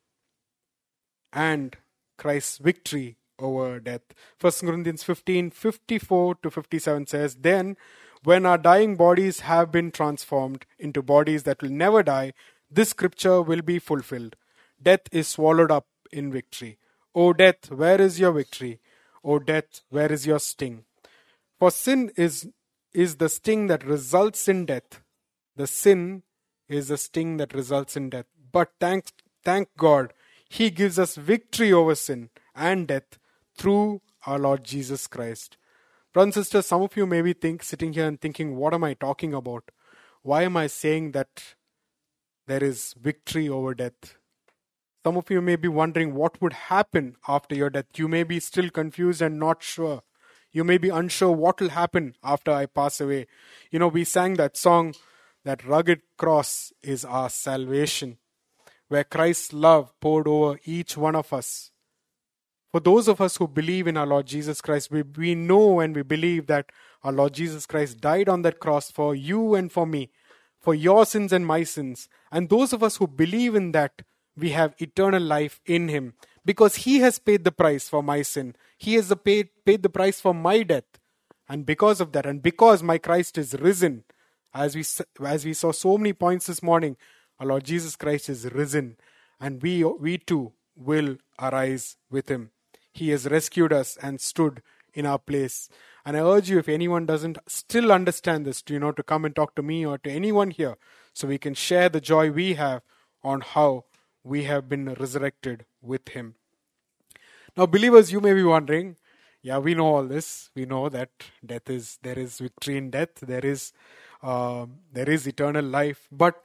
and 1.31 1.77
Christ's 2.17 2.57
victory 2.57 3.17
over 3.39 3.79
death. 3.79 4.01
1 4.39 4.51
Corinthians 4.61 5.03
15, 5.03 5.51
54 5.51 6.35
to 6.35 6.51
57 6.51 7.07
says, 7.07 7.35
Then, 7.35 7.77
when 8.23 8.45
our 8.45 8.57
dying 8.57 8.95
bodies 8.95 9.41
have 9.41 9.71
been 9.71 9.91
transformed 9.91 10.65
into 10.77 11.01
bodies 11.01 11.43
that 11.43 11.62
will 11.62 11.69
never 11.69 12.03
die, 12.03 12.34
this 12.69 12.89
scripture 12.89 13.41
will 13.41 13.62
be 13.62 13.79
fulfilled. 13.79 14.36
Death 14.81 15.01
is 15.12 15.27
swallowed 15.27 15.71
up 15.71 15.88
in 16.12 16.31
victory. 16.31 16.77
O 17.13 17.34
death, 17.34 17.71
where 17.71 17.99
is 17.99 18.19
your 18.19 18.31
victory? 18.31 18.79
O 19.23 19.39
death, 19.39 19.81
where 19.89 20.12
is 20.12 20.25
your 20.25 20.39
sting? 20.39 20.86
For 21.60 21.71
sin 21.71 22.12
is 22.15 22.47
is 22.93 23.17
the 23.17 23.29
sting 23.29 23.67
that 23.67 23.86
results 23.86 24.47
in 24.47 24.65
death. 24.65 25.01
The 25.55 25.67
sin 25.67 26.23
is 26.67 26.89
the 26.89 26.97
sting 26.97 27.38
that 27.38 27.53
results 27.53 27.95
in 27.95 28.10
death. 28.10 28.25
But 28.51 28.71
thank, 28.79 29.12
thank 29.43 29.69
God, 29.77 30.13
He 30.49 30.69
gives 30.69 30.99
us 30.99 31.15
victory 31.15 31.71
over 31.71 31.95
sin 31.95 32.29
and 32.53 32.88
death 32.88 33.17
through 33.57 34.01
our 34.25 34.39
Lord 34.39 34.63
Jesus 34.63 35.07
Christ. 35.07 35.57
Brothers 36.13 36.36
and 36.36 36.45
sisters, 36.45 36.65
some 36.65 36.82
of 36.82 36.97
you 36.97 37.06
may 37.06 37.21
be 37.21 37.32
think, 37.32 37.63
sitting 37.63 37.93
here 37.93 38.06
and 38.06 38.19
thinking, 38.19 38.58
what 38.58 38.74
am 38.74 38.84
I 38.84 38.95
talking 38.95 39.34
about? 39.34 39.71
Why 40.24 40.43
am 40.43 40.58
I 40.58 40.67
saying 40.67 41.13
that 41.13 41.56
there 42.47 42.62
is 42.62 42.93
victory 43.02 43.47
over 43.47 43.74
death? 43.74 44.17
Some 45.06 45.15
of 45.15 45.30
you 45.30 45.41
may 45.41 45.56
be 45.56 45.69
wondering 45.69 46.13
what 46.13 46.41
would 46.41 46.54
happen 46.54 47.15
after 47.30 47.56
your 47.56 47.69
death. 47.69 47.86
You 47.95 48.10
may 48.10 48.24
be 48.24 48.41
still 48.41 48.69
confused 48.69 49.21
and 49.21 49.39
not 49.39 49.63
sure. 49.63 50.04
You 50.52 50.65
may 50.65 50.78
be 50.78 50.89
unsure 50.89 51.32
what 51.32 51.62
will 51.62 51.69
happen 51.69 52.15
after 52.21 52.52
I 52.52 52.65
pass 52.65 53.00
away. 53.00 53.28
You 53.71 53.80
know, 53.80 53.88
we 53.88 54.04
sang 54.04 54.34
that 54.34 54.58
song, 54.58 54.95
that 55.45 55.65
rugged 55.65 56.02
cross 56.17 56.74
is 56.84 57.06
our 57.06 57.30
salvation, 57.30 58.17
where 58.89 59.06
Christ's 59.06 59.54
love 59.54 59.97
poured 60.02 60.28
over 60.28 60.60
each 60.65 60.97
one 60.97 61.15
of 61.15 61.32
us. 61.32 61.70
For 62.71 62.79
those 62.79 63.10
of 63.10 63.19
us 63.19 63.36
who 63.36 63.49
believe 63.49 63.86
in 63.86 63.97
our 63.97 64.05
Lord 64.05 64.27
Jesus 64.27 64.62
Christ, 64.62 64.91
we, 64.91 65.01
we 65.01 65.36
know 65.36 65.81
and 65.81 65.93
we 65.93 66.03
believe 66.03 66.47
that 66.47 66.71
our 67.03 67.12
Lord 67.12 67.34
Jesus 67.34 67.65
Christ 67.65 67.99
died 67.99 68.29
on 68.29 68.43
that 68.43 68.60
cross 68.60 68.89
for 68.89 69.13
you 69.13 69.55
and 69.55 69.69
for 69.69 69.86
me, 69.86 70.10
for 70.60 70.73
your 70.73 71.05
sins 71.05 71.34
and 71.34 71.45
my 71.45 71.63
sins. 71.63 72.07
And 72.31 72.47
those 72.47 72.71
of 72.71 72.81
us 72.81 72.95
who 72.95 73.07
believe 73.07 73.55
in 73.55 73.73
that, 73.73 74.03
we 74.38 74.51
have 74.51 74.75
eternal 74.77 75.21
life 75.21 75.60
in 75.65 75.89
Him 75.89 76.13
because 76.45 76.75
He 76.75 76.99
has 76.99 77.19
paid 77.19 77.43
the 77.43 77.51
price 77.51 77.89
for 77.89 78.01
my 78.01 78.21
sin. 78.21 78.55
He 78.77 78.93
has 78.93 79.13
paid, 79.25 79.49
paid 79.65 79.84
the 79.84 79.89
price 79.89 80.21
for 80.21 80.34
my 80.34 80.63
death. 80.63 80.86
And 81.49 81.65
because 81.65 81.99
of 81.99 82.13
that, 82.13 82.25
and 82.25 82.41
because 82.41 82.81
my 82.81 82.97
Christ 82.97 83.38
is 83.38 83.53
risen, 83.60 84.05
as 84.53 84.75
we, 84.75 84.86
as 85.25 85.43
we 85.43 85.53
saw 85.53 85.73
so 85.73 85.97
many 85.97 86.13
points 86.13 86.47
this 86.47 86.63
morning, 86.63 86.95
our 87.38 87.47
Lord 87.47 87.65
Jesus 87.65 87.97
Christ 87.97 88.29
is 88.29 88.49
risen, 88.51 88.95
and 89.39 89.62
we, 89.62 89.84
we 89.84 90.17
too 90.17 90.53
will 90.75 91.17
arise 91.38 91.97
with 92.10 92.29
Him. 92.29 92.51
He 92.93 93.10
has 93.10 93.27
rescued 93.27 93.73
us 93.73 93.97
and 94.01 94.19
stood 94.19 94.62
in 94.93 95.06
our 95.06 95.19
place. 95.19 95.69
And 96.06 96.17
I 96.17 96.21
urge 96.21 96.49
you, 96.49 96.60
if 96.60 96.67
anyone 96.67 97.06
doesn't 97.06 97.38
still 97.47 97.91
understand 97.91 98.45
this, 98.45 98.62
to, 98.63 98.73
you 98.73 98.80
know, 98.80 98.91
to 98.91 99.04
come 99.04 99.25
and 99.25 99.36
talk 99.36 99.56
to 99.56 99.62
me 99.62 99.86
or 99.86 99.97
to 99.99 100.12
anyone 100.12 100.51
here, 100.51 100.77
so 101.13 101.27
we 101.27 101.38
can 101.38 101.54
share 101.54 101.89
the 101.89 102.01
joy 102.01 102.32
we 102.32 102.56
have 102.56 102.82
on 103.23 103.41
how 103.41 103.86
we 104.23 104.43
have 104.43 104.67
been 104.67 104.93
resurrected 104.93 105.65
with 105.82 106.10
Him. 106.10 106.36
Now, 107.56 107.65
believers, 107.65 108.12
you 108.12 108.21
may 108.21 108.34
be 108.34 108.43
wondering, 108.43 108.95
yeah, 109.41 109.58
we 109.58 109.73
know 109.73 109.88
all 109.88 110.04
this. 110.04 110.49
We 110.56 110.65
know 110.65 110.89
that 110.89 111.10
death 111.45 111.69
is 111.69 111.97
there 112.04 112.17
is 112.17 112.38
victory 112.38 112.77
in 112.77 112.91
death. 112.91 113.15
There 113.21 113.45
is 113.45 113.73
uh, 114.21 114.67
there 114.93 115.10
is 115.10 115.27
eternal 115.27 115.65
life. 115.65 116.08
But 116.12 116.43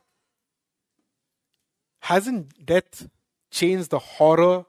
hasn't 2.00 2.64
death 2.64 3.08
changed 3.50 3.90
the 3.90 3.98
horror? 3.98 4.64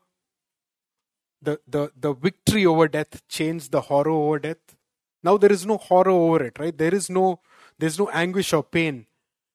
The, 1.41 1.60
the 1.67 1.91
the 1.95 2.13
victory 2.13 2.65
over 2.65 2.88
death 2.88 3.28
changed 3.28 3.71
the 3.71 3.82
horror 3.82 4.12
over 4.12 4.39
death. 4.39 4.76
Now 5.23 5.38
there 5.38 5.52
is 5.52 5.65
no 5.65 5.78
horror 5.78 6.12
over 6.12 6.43
it, 6.43 6.58
right? 6.60 6.78
There 6.78 6.93
is 6.93 7.10
no 7.10 7.41
there's 7.78 8.00
no 8.00 8.10
anguish 8.10 8.54
or 8.54 8.63
pain. 8.63 9.06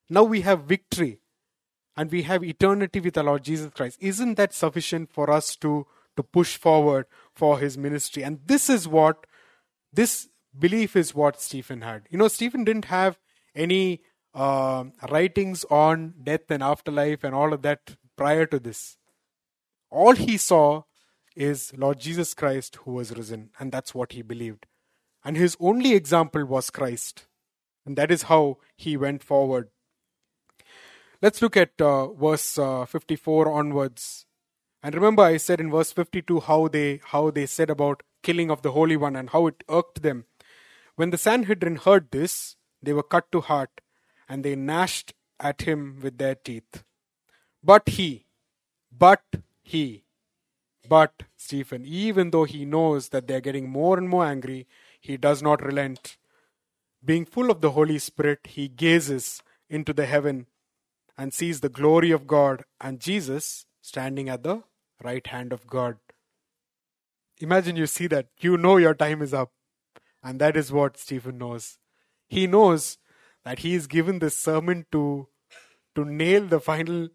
Now 0.09 0.23
we 0.23 0.43
have 0.43 0.65
victory 0.65 1.19
and 1.97 2.11
we 2.11 2.23
have 2.23 2.45
eternity 2.45 3.01
with 3.01 3.19
our 3.19 3.25
Lord 3.25 3.45
Jesus 3.45 3.71
Christ. 3.75 3.99
Isn't 4.01 4.37
that 4.37 4.55
sufficient 4.55 5.13
for 5.13 5.31
us 5.31 5.57
to 5.57 5.87
to 6.17 6.23
push 6.23 6.57
forward 6.57 7.07
for 7.35 7.59
his 7.59 7.79
ministry. 7.79 8.23
And 8.23 8.41
this 8.47 8.69
is 8.69 8.87
what, 8.87 9.27
this 9.93 10.29
belief 10.59 10.97
is 10.97 11.15
what 11.15 11.41
Stephen 11.41 11.83
had. 11.83 12.03
You 12.11 12.19
know, 12.19 12.29
Stephen 12.29 12.65
didn't 12.65 12.87
have 12.87 13.19
any 13.55 14.03
uh, 14.35 14.85
writings 15.11 15.65
on 15.71 16.15
death 16.23 16.51
and 16.51 16.63
afterlife 16.63 17.25
and 17.25 17.35
all 17.35 17.53
of 17.53 17.63
that 17.63 17.97
prior 18.17 18.47
to 18.47 18.59
this. 18.59 18.97
All 19.91 20.15
he 20.15 20.37
saw 20.37 20.85
is 21.37 21.73
Lord 21.77 21.99
Jesus 21.99 22.35
Christ 22.35 22.77
who 22.85 22.93
was 22.93 23.17
risen, 23.17 23.51
and 23.59 23.73
that's 23.73 23.95
what 23.95 24.13
he 24.13 24.23
believed. 24.23 24.67
And 25.25 25.37
his 25.37 25.57
only 25.61 25.95
example 25.95 26.45
was 26.45 26.71
Christ, 26.71 27.27
and 27.87 27.97
that 27.97 28.11
is 28.11 28.25
how 28.25 28.59
he 28.77 28.97
went 28.97 29.23
forward. 29.23 29.69
Let's 31.21 31.41
look 31.41 31.57
at 31.57 31.81
uh, 31.81 32.13
verse 32.13 32.59
uh, 32.59 32.85
54 32.85 33.53
onwards. 33.53 34.27
And 34.83 34.95
remember 34.95 35.23
I 35.23 35.37
said 35.37 35.61
in 35.61 35.71
verse 35.71 35.93
52 35.93 36.41
how 36.41 36.67
they 36.67 37.01
how 37.05 37.31
they 37.31 37.47
said 37.47 37.71
about 37.71 38.03
killing 38.25 38.51
of 38.51 38.63
the 38.63 38.73
Holy 38.73 38.97
One 38.97 39.15
and 39.15 39.31
how 39.31 39.47
it 39.47 39.63
irked 39.69 40.03
them. 40.03 40.25
When 40.97 41.11
the 41.11 41.19
Sanhedrin 41.19 41.77
heard 41.77 42.11
this, 42.11 42.57
they 42.83 42.93
were 42.93 43.03
cut 43.05 43.31
to 43.33 43.41
heart, 43.41 43.81
and 44.29 44.45
they 44.45 44.57
gnashed 44.57 45.15
at 45.39 45.63
him 45.63 45.99
with 46.03 46.19
their 46.19 46.35
teeth. 46.35 46.83
But 47.63 47.89
he, 47.91 48.27
but 48.91 49.23
he, 49.63 50.05
but 50.89 51.23
Stephen, 51.37 51.85
even 51.85 52.31
though 52.31 52.45
he 52.45 52.65
knows 52.65 53.11
that 53.11 53.27
they 53.27 53.35
are 53.35 53.41
getting 53.41 53.69
more 53.69 53.99
and 53.99 54.09
more 54.09 54.25
angry, 54.25 54.67
he 55.01 55.17
does 55.17 55.43
not 55.43 55.65
relent. 55.65 56.17
Being 57.05 57.25
full 57.25 57.51
of 57.51 57.61
the 57.61 57.73
Holy 57.73 57.99
Spirit, 57.99 58.41
he 58.45 58.69
gazes 58.69 59.43
into 59.69 59.93
the 59.93 60.07
heaven 60.07 60.47
and 61.17 61.33
sees 61.33 61.61
the 61.61 61.69
glory 61.69 62.11
of 62.11 62.27
God 62.27 62.65
and 62.81 63.01
Jesus 63.01 63.67
standing 63.81 64.29
at 64.29 64.43
the 64.43 64.63
right 65.03 65.27
hand 65.27 65.53
of 65.53 65.67
God. 65.67 65.99
Imagine 67.41 67.77
you 67.77 67.87
see 67.87 68.07
that. 68.07 68.29
You 68.39 68.57
know 68.57 68.77
your 68.77 68.95
time 68.95 69.21
is 69.23 69.35
up. 69.35 69.51
And 70.23 70.41
that 70.41 70.57
is 70.57 70.71
what 70.71 70.97
Stephen 70.97 71.39
knows. 71.39 71.79
He 72.29 72.47
knows 72.47 72.99
that 73.45 73.61
he 73.61 73.75
is 73.75 73.89
given 73.89 74.21
this 74.21 74.39
sermon 74.39 74.87
to, 74.93 75.27
to 75.97 76.05
nail 76.05 76.47
the 76.47 76.61
final 76.61 77.09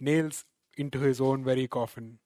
nails 0.00 0.44
into 0.76 1.00
his 1.00 1.20
own 1.20 1.42
very 1.42 1.66
coffin. 1.66 2.18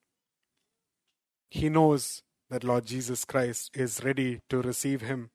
He 1.55 1.69
knows 1.69 2.23
that 2.49 2.65
Lord 2.65 2.87
Jesus 2.87 3.27
Christ 3.27 3.73
is 3.75 4.03
ready 4.03 4.41
to 4.49 4.63
receive 4.63 5.03
him. 5.03 5.33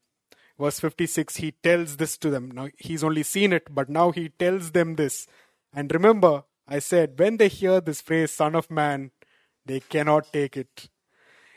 Verse 0.59 0.79
56, 0.79 1.35
he 1.35 1.51
tells 1.51 1.97
this 1.97 2.17
to 2.17 2.31
them. 2.31 2.49
Now, 2.49 2.69
he's 2.79 3.03
only 3.03 3.21
seen 3.21 3.53
it, 3.53 3.67
but 3.69 3.87
now 3.87 4.09
he 4.09 4.29
tells 4.29 4.71
them 4.71 4.95
this. 4.95 5.27
And 5.71 5.93
remember, 5.93 6.45
I 6.67 6.79
said, 6.79 7.19
when 7.19 7.37
they 7.37 7.49
hear 7.49 7.81
this 7.81 8.01
phrase, 8.01 8.31
Son 8.31 8.55
of 8.55 8.71
Man, 8.71 9.11
they 9.63 9.79
cannot 9.79 10.33
take 10.33 10.57
it. 10.57 10.89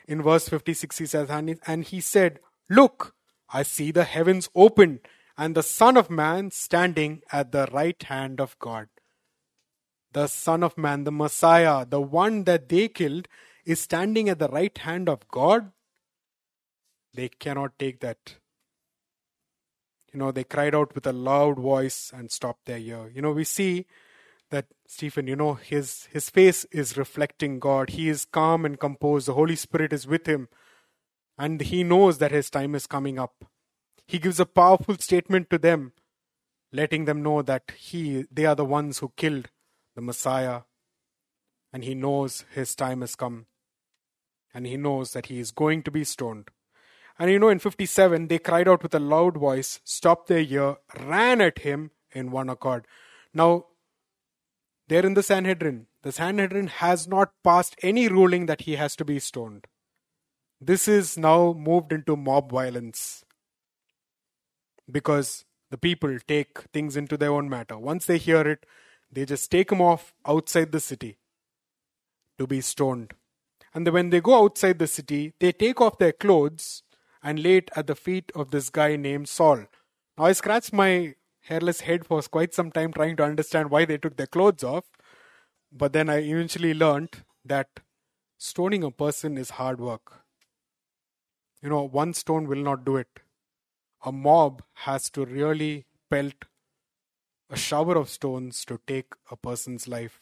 In 0.07 0.21
verse 0.21 0.47
56, 0.47 0.95
he 0.95 1.05
says, 1.07 1.27
And 1.65 1.83
he 1.83 1.99
said, 1.99 2.39
Look, 2.69 3.15
I 3.51 3.63
see 3.63 3.89
the 3.89 4.03
heavens 4.03 4.47
opened, 4.53 4.99
and 5.39 5.55
the 5.55 5.63
Son 5.63 5.97
of 5.97 6.11
Man 6.11 6.51
standing 6.51 7.23
at 7.31 7.51
the 7.51 7.67
right 7.73 8.01
hand 8.03 8.39
of 8.39 8.59
God. 8.59 8.89
The 10.11 10.27
Son 10.27 10.61
of 10.61 10.77
Man, 10.77 11.05
the 11.05 11.11
Messiah, 11.11 11.83
the 11.83 11.99
one 11.99 12.43
that 12.43 12.69
they 12.69 12.89
killed, 12.89 13.27
is 13.65 13.79
standing 13.79 14.29
at 14.29 14.39
the 14.39 14.47
right 14.49 14.77
hand 14.77 15.09
of 15.09 15.27
God. 15.27 15.71
They 17.13 17.29
cannot 17.29 17.77
take 17.77 17.99
that. 17.99 18.35
You 20.13 20.19
know, 20.19 20.31
they 20.31 20.43
cried 20.43 20.75
out 20.75 20.93
with 20.93 21.07
a 21.07 21.13
loud 21.13 21.57
voice 21.57 22.11
and 22.13 22.31
stopped 22.31 22.65
their 22.65 22.77
ear. 22.77 23.09
You 23.13 23.21
know, 23.21 23.31
we 23.31 23.43
see 23.43 23.85
that 24.49 24.65
Stephen, 24.85 25.27
you 25.27 25.35
know, 25.35 25.53
his 25.53 26.05
his 26.11 26.29
face 26.29 26.65
is 26.65 26.97
reflecting 26.97 27.59
God. 27.59 27.91
He 27.91 28.09
is 28.09 28.25
calm 28.25 28.65
and 28.65 28.79
composed. 28.79 29.27
The 29.27 29.33
Holy 29.33 29.55
Spirit 29.55 29.93
is 29.93 30.05
with 30.05 30.27
him, 30.27 30.49
and 31.37 31.61
he 31.61 31.83
knows 31.83 32.17
that 32.17 32.31
his 32.31 32.49
time 32.49 32.75
is 32.75 32.87
coming 32.87 33.17
up. 33.17 33.45
He 34.05 34.19
gives 34.19 34.39
a 34.41 34.45
powerful 34.45 34.97
statement 34.97 35.49
to 35.49 35.57
them, 35.57 35.93
letting 36.73 37.05
them 37.05 37.23
know 37.23 37.41
that 37.41 37.71
he 37.77 38.25
they 38.29 38.45
are 38.45 38.55
the 38.55 38.65
ones 38.65 38.99
who 38.99 39.13
killed 39.15 39.49
the 39.95 40.01
Messiah, 40.01 40.61
and 41.71 41.85
he 41.85 41.95
knows 41.95 42.43
his 42.53 42.75
time 42.75 42.99
has 43.01 43.15
come, 43.15 43.45
and 44.53 44.65
he 44.65 44.77
knows 44.77 45.13
that 45.13 45.27
he 45.27 45.39
is 45.39 45.51
going 45.51 45.83
to 45.83 45.91
be 45.91 46.03
stoned. 46.03 46.49
And 47.19 47.29
you 47.29 47.39
know, 47.39 47.49
in 47.49 47.59
57, 47.59 48.27
they 48.27 48.39
cried 48.39 48.67
out 48.67 48.83
with 48.83 48.95
a 48.95 48.99
loud 48.99 49.37
voice, 49.37 49.79
stopped 49.83 50.27
their 50.27 50.39
ear, 50.39 50.77
ran 50.99 51.41
at 51.41 51.59
him 51.59 51.91
in 52.11 52.31
one 52.31 52.49
accord. 52.49 52.85
Now, 53.33 53.65
they're 54.87 55.05
in 55.05 55.13
the 55.13 55.23
Sanhedrin. 55.23 55.87
The 56.03 56.11
Sanhedrin 56.11 56.67
has 56.67 57.07
not 57.07 57.31
passed 57.43 57.75
any 57.81 58.07
ruling 58.07 58.47
that 58.47 58.61
he 58.61 58.75
has 58.75 58.95
to 58.97 59.05
be 59.05 59.19
stoned. 59.19 59.67
This 60.59 60.87
is 60.87 61.17
now 61.17 61.53
moved 61.53 61.93
into 61.93 62.15
mob 62.15 62.51
violence 62.51 63.23
because 64.89 65.45
the 65.69 65.77
people 65.77 66.17
take 66.27 66.59
things 66.73 66.97
into 66.97 67.17
their 67.17 67.31
own 67.31 67.49
matter. 67.49 67.77
Once 67.77 68.05
they 68.05 68.17
hear 68.17 68.41
it, 68.41 68.65
they 69.11 69.25
just 69.25 69.49
take 69.49 69.71
him 69.71 69.81
off 69.81 70.13
outside 70.25 70.71
the 70.71 70.79
city 70.79 71.17
to 72.37 72.47
be 72.47 72.61
stoned. 72.61 73.13
And 73.73 73.87
when 73.87 74.09
they 74.09 74.21
go 74.21 74.43
outside 74.43 74.79
the 74.79 74.87
city, 74.87 75.33
they 75.39 75.51
take 75.51 75.79
off 75.79 75.97
their 75.97 76.11
clothes 76.11 76.83
and 77.23 77.41
lay 77.41 77.57
it 77.57 77.69
at 77.75 77.87
the 77.87 77.95
feet 77.95 78.31
of 78.35 78.51
this 78.51 78.69
guy 78.69 78.95
named 78.95 79.29
Saul. 79.29 79.65
Now 80.17 80.25
I 80.25 80.33
scratched 80.33 80.73
my 80.73 81.15
hairless 81.41 81.81
head 81.81 82.05
for 82.05 82.21
quite 82.23 82.53
some 82.53 82.71
time 82.71 82.93
trying 82.93 83.15
to 83.17 83.23
understand 83.23 83.69
why 83.69 83.85
they 83.85 83.97
took 83.97 84.17
their 84.17 84.27
clothes 84.27 84.63
off. 84.63 84.85
But 85.71 85.93
then 85.93 86.09
I 86.09 86.17
eventually 86.17 86.73
learned 86.73 87.23
that 87.45 87.79
stoning 88.37 88.83
a 88.83 88.91
person 88.91 89.37
is 89.37 89.51
hard 89.51 89.79
work. 89.79 90.23
You 91.61 91.69
know, 91.69 91.83
one 91.83 92.13
stone 92.13 92.47
will 92.47 92.61
not 92.61 92.83
do 92.83 92.97
it. 92.97 93.19
A 94.03 94.11
mob 94.11 94.63
has 94.73 95.09
to 95.11 95.25
really 95.25 95.85
pelt 96.09 96.45
a 97.49 97.57
shower 97.57 97.95
of 97.97 98.09
stones 98.09 98.65
to 98.65 98.79
take 98.87 99.13
a 99.29 99.35
person's 99.35 99.87
life. 99.87 100.20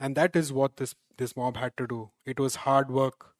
And 0.00 0.16
that 0.16 0.36
is 0.36 0.52
what 0.52 0.76
this, 0.76 0.94
this 1.16 1.36
mob 1.36 1.56
had 1.56 1.76
to 1.76 1.86
do. 1.86 2.10
It 2.24 2.38
was 2.38 2.56
hard 2.56 2.90
work. 2.90 3.34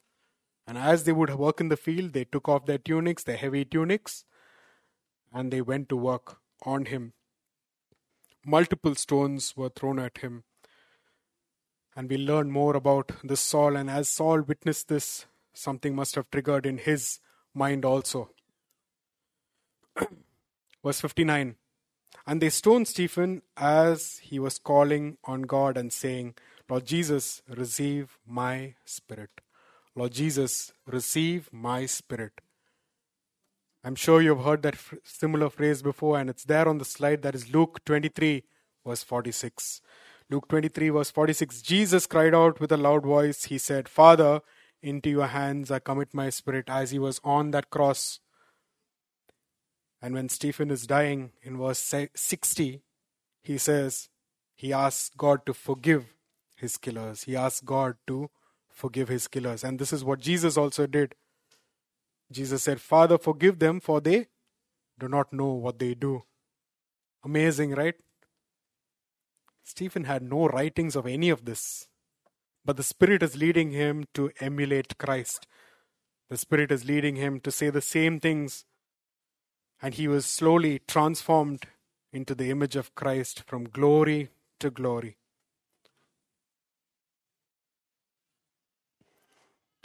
And 0.67 0.77
as 0.77 1.03
they 1.03 1.13
would 1.13 1.33
work 1.35 1.61
in 1.61 1.69
the 1.69 1.77
field, 1.77 2.13
they 2.13 2.25
took 2.25 2.47
off 2.47 2.65
their 2.65 2.77
tunics, 2.77 3.23
their 3.23 3.37
heavy 3.37 3.65
tunics, 3.65 4.25
and 5.33 5.51
they 5.51 5.61
went 5.61 5.89
to 5.89 5.95
work 5.95 6.37
on 6.63 6.85
him. 6.85 7.13
Multiple 8.45 8.95
stones 8.95 9.55
were 9.55 9.69
thrown 9.69 9.99
at 9.99 10.19
him. 10.19 10.43
And 11.95 12.09
we 12.09 12.17
learn 12.17 12.51
more 12.51 12.75
about 12.75 13.11
this 13.23 13.41
Saul. 13.41 13.75
And 13.75 13.89
as 13.89 14.09
Saul 14.09 14.41
witnessed 14.41 14.87
this, 14.89 15.25
something 15.53 15.95
must 15.95 16.15
have 16.15 16.29
triggered 16.29 16.65
in 16.65 16.77
his 16.77 17.19
mind 17.53 17.83
also. 17.83 18.29
Verse 20.83 21.01
59 21.01 21.55
And 22.25 22.41
they 22.41 22.49
stoned 22.49 22.87
Stephen 22.87 23.41
as 23.57 24.19
he 24.23 24.39
was 24.39 24.59
calling 24.59 25.17
on 25.23 25.43
God 25.43 25.77
and 25.77 25.91
saying, 25.91 26.35
Lord 26.69 26.85
Jesus, 26.85 27.41
receive 27.47 28.19
my 28.27 28.75
spirit. 28.85 29.41
Lord 29.95 30.11
Jesus, 30.11 30.71
receive 30.85 31.49
my 31.51 31.85
spirit. 31.85 32.33
I'm 33.83 33.95
sure 33.95 34.21
you've 34.21 34.43
heard 34.43 34.61
that 34.63 34.77
similar 35.03 35.49
phrase 35.49 35.81
before, 35.81 36.19
and 36.19 36.29
it's 36.29 36.43
there 36.43 36.67
on 36.67 36.77
the 36.77 36.85
slide. 36.85 37.21
That 37.21 37.33
is 37.33 37.53
Luke 37.53 37.83
23, 37.85 38.43
verse 38.85 39.03
46. 39.03 39.81
Luke 40.29 40.47
23, 40.47 40.89
verse 40.89 41.11
46. 41.11 41.61
Jesus 41.61 42.05
cried 42.05 42.35
out 42.35 42.59
with 42.59 42.71
a 42.71 42.77
loud 42.77 43.03
voice. 43.03 43.45
He 43.45 43.57
said, 43.57 43.89
Father, 43.89 44.41
into 44.83 45.09
your 45.09 45.27
hands 45.27 45.71
I 45.71 45.79
commit 45.79 46.13
my 46.13 46.29
spirit, 46.29 46.65
as 46.67 46.91
he 46.91 46.99
was 46.99 47.19
on 47.23 47.51
that 47.51 47.69
cross. 47.69 48.19
And 50.01 50.13
when 50.13 50.29
Stephen 50.29 50.71
is 50.71 50.87
dying 50.87 51.31
in 51.41 51.57
verse 51.57 51.93
60, 52.15 52.81
he 53.43 53.57
says, 53.57 54.09
he 54.55 54.73
asks 54.73 55.11
God 55.17 55.45
to 55.45 55.53
forgive 55.53 56.13
his 56.55 56.77
killers. 56.77 57.23
He 57.23 57.35
asks 57.35 57.61
God 57.61 57.95
to 58.07 58.29
forgive 58.69 59.09
his 59.09 59.27
killers. 59.27 59.63
And 59.63 59.79
this 59.79 59.91
is 59.91 60.03
what 60.03 60.19
Jesus 60.19 60.57
also 60.57 60.87
did. 60.87 61.15
Jesus 62.31 62.63
said, 62.63 62.79
Father, 62.79 63.17
forgive 63.17 63.59
them, 63.59 63.79
for 63.79 63.99
they 63.99 64.27
do 64.99 65.07
not 65.07 65.33
know 65.33 65.53
what 65.53 65.79
they 65.79 65.93
do. 65.93 66.23
Amazing, 67.23 67.71
right? 67.71 67.95
Stephen 69.63 70.05
had 70.05 70.23
no 70.23 70.47
writings 70.47 70.95
of 70.95 71.07
any 71.07 71.29
of 71.29 71.45
this. 71.45 71.87
But 72.65 72.77
the 72.77 72.83
Spirit 72.83 73.23
is 73.23 73.37
leading 73.37 73.71
him 73.71 74.05
to 74.13 74.31
emulate 74.39 74.97
Christ. 74.97 75.47
The 76.29 76.37
Spirit 76.37 76.71
is 76.71 76.85
leading 76.85 77.15
him 77.15 77.39
to 77.41 77.51
say 77.51 77.69
the 77.69 77.81
same 77.81 78.19
things. 78.19 78.65
And 79.81 79.93
he 79.93 80.07
was 80.07 80.25
slowly 80.25 80.81
transformed 80.87 81.65
into 82.11 82.35
the 82.35 82.49
image 82.49 82.75
of 82.75 82.95
Christ 82.95 83.43
from 83.47 83.65
glory 83.65 84.29
to 84.59 84.69
glory. 84.69 85.17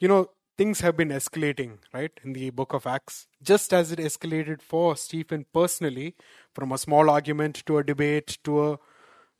you 0.00 0.08
know, 0.08 0.28
things 0.58 0.80
have 0.80 0.96
been 0.96 1.08
escalating, 1.08 1.78
right, 1.92 2.12
in 2.22 2.32
the 2.32 2.50
book 2.50 2.72
of 2.72 2.86
Acts, 2.86 3.26
just 3.42 3.72
as 3.72 3.92
it 3.92 3.98
escalated 3.98 4.60
for 4.60 4.96
Stephen 4.96 5.46
personally 5.52 6.14
from 6.54 6.72
a 6.72 6.78
small 6.78 7.08
argument 7.08 7.62
to 7.66 7.78
a 7.78 7.84
debate 7.84 8.38
to 8.44 8.72
a 8.72 8.78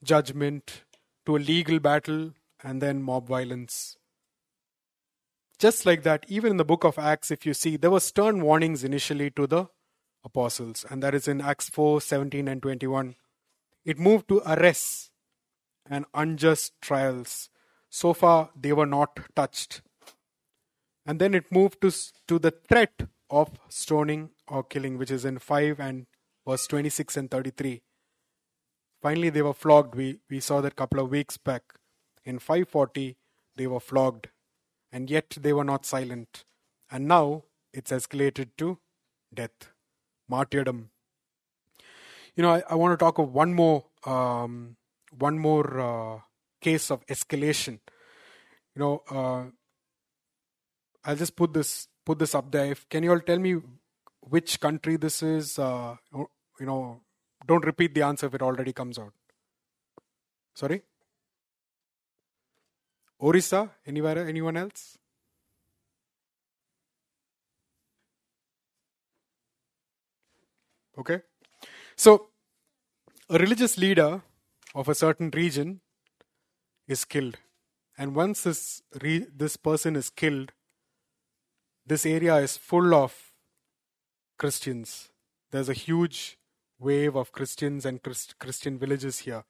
judgment 0.03 0.85
to 1.27 1.37
a 1.37 1.39
legal 1.39 1.79
battle 1.79 2.33
and 2.63 2.81
then 2.81 3.03
mob 3.03 3.29
violence. 3.29 3.97
Just 5.59 5.87
like 5.87 6.03
that, 6.03 6.25
even 6.29 6.53
in 6.53 6.57
the 6.57 6.65
book 6.65 6.85
of 6.85 6.99
Acts, 6.99 7.31
if 7.31 7.47
you 7.47 7.55
see, 7.55 7.77
there 7.77 7.91
were 7.91 8.01
stern 8.01 8.43
warnings 8.43 8.85
initially 8.85 9.31
to 9.33 9.47
the 9.47 9.67
apostles, 10.25 10.85
and 10.91 11.03
that 11.03 11.15
is 11.15 11.29
in 11.29 11.41
Acts 11.41 11.69
4 11.69 12.01
17 12.01 12.49
and 12.49 12.63
21. 12.63 13.15
It 13.85 13.99
moved 13.99 14.29
to 14.29 14.43
arrests 14.47 15.11
and 15.89 16.07
unjust 16.15 16.73
trials. 16.81 17.51
So 17.91 18.13
far, 18.13 18.51
they 18.59 18.73
were 18.73 18.87
not 18.87 19.21
touched. 19.37 19.83
And 21.07 21.21
then 21.21 21.35
it 21.35 21.53
moved 21.53 21.81
to 21.83 21.93
to 22.29 22.39
the 22.39 22.51
threat 22.69 23.09
of 23.31 23.51
stoning 23.69 24.31
or 24.49 24.63
killing 24.63 24.99
which 24.99 25.11
is 25.11 25.25
in 25.25 25.39
5 25.39 25.81
and 25.81 26.07
verse 26.47 26.67
26 26.67 27.17
and 27.17 27.31
33 27.31 27.83
finally 29.05 29.29
they 29.29 29.43
were 29.43 29.53
flogged. 29.53 29.95
We 29.95 30.21
we 30.31 30.41
saw 30.41 30.63
that 30.63 30.73
a 30.73 30.81
couple 30.83 31.01
of 31.01 31.11
weeks 31.11 31.37
back. 31.37 31.75
In 32.25 32.39
540 32.39 33.17
they 33.57 33.67
were 33.67 33.81
flogged 33.81 34.29
and 34.91 35.11
yet 35.11 35.37
they 35.39 35.53
were 35.53 35.69
not 35.73 35.85
silent. 35.85 36.45
And 36.91 37.07
now 37.07 37.45
it's 37.73 37.91
escalated 37.91 38.51
to 38.59 38.79
death 39.33 39.74
martyrdom 40.29 40.91
you 42.37 42.43
know 42.43 42.51
i, 42.51 42.63
I 42.69 42.75
want 42.75 42.93
to 42.99 43.03
talk 43.05 43.19
of 43.19 43.33
one 43.33 43.55
more 43.55 43.85
um, 44.07 44.77
one 45.19 45.39
more 45.39 45.81
uh, 45.81 46.21
case 46.61 46.91
of 46.91 47.05
escalation 47.07 47.79
you 48.75 48.81
know 48.81 49.03
uh, 49.11 49.45
I'll 51.05 51.17
just 51.17 51.37
put 51.37 51.53
this 51.53 51.89
put 52.05 52.19
this 52.19 52.35
up 52.35 52.51
there. 52.51 52.67
If, 52.73 52.89
can 52.89 53.03
you 53.03 53.11
all 53.11 53.21
tell 53.21 53.39
me 53.39 53.57
which 54.21 54.61
country 54.61 54.97
this 54.97 55.23
is? 55.23 55.59
Uh, 55.59 55.97
you 56.15 56.67
know, 56.67 57.01
don't 57.47 57.65
repeat 57.65 57.95
the 57.95 58.03
answer 58.03 58.27
if 58.27 58.35
it 58.35 58.43
already 58.43 58.73
comes 58.73 58.99
out. 58.99 59.13
Sorry. 60.55 60.83
Orissa? 63.21 63.71
Anywhere? 63.87 64.27
Anyone 64.27 64.57
else? 64.57 64.99
Okay. 70.99 71.21
So, 71.97 72.29
a 73.29 73.39
religious 73.39 73.79
leader 73.79 74.23
of 74.75 74.89
a 74.89 74.95
certain 74.95 75.31
region 75.31 75.81
is 76.87 77.05
killed, 77.05 77.39
and 77.97 78.15
once 78.15 78.43
this 78.43 78.83
re- 79.03 79.27
this 79.35 79.57
person 79.57 79.97
is 79.97 80.11
killed, 80.11 80.53
this 81.87 82.05
area 82.05 82.37
is 82.37 82.57
full 82.57 82.95
of 82.95 83.33
Christians. 84.39 85.11
There's 85.51 85.69
a 85.69 85.75
huge 85.75 86.39
wave 86.79 87.17
of 87.17 87.33
Christians 87.33 87.87
and 87.87 88.03
Christ, 88.03 88.39
Christian 88.39 88.79
villages 88.79 89.21
here. 89.21 89.45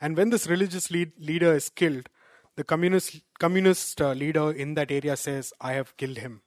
And 0.00 0.16
when 0.16 0.30
this 0.30 0.46
religious 0.46 0.90
lead, 0.90 1.12
leader 1.18 1.54
is 1.54 1.68
killed, 1.68 2.08
the 2.56 2.64
communist, 2.64 3.20
communist 3.38 4.00
uh, 4.00 4.12
leader 4.12 4.50
in 4.50 4.74
that 4.74 4.90
area 4.90 5.16
says, 5.16 5.52
I 5.60 5.72
have 5.72 5.96
killed 5.96 6.18
him 6.18 6.42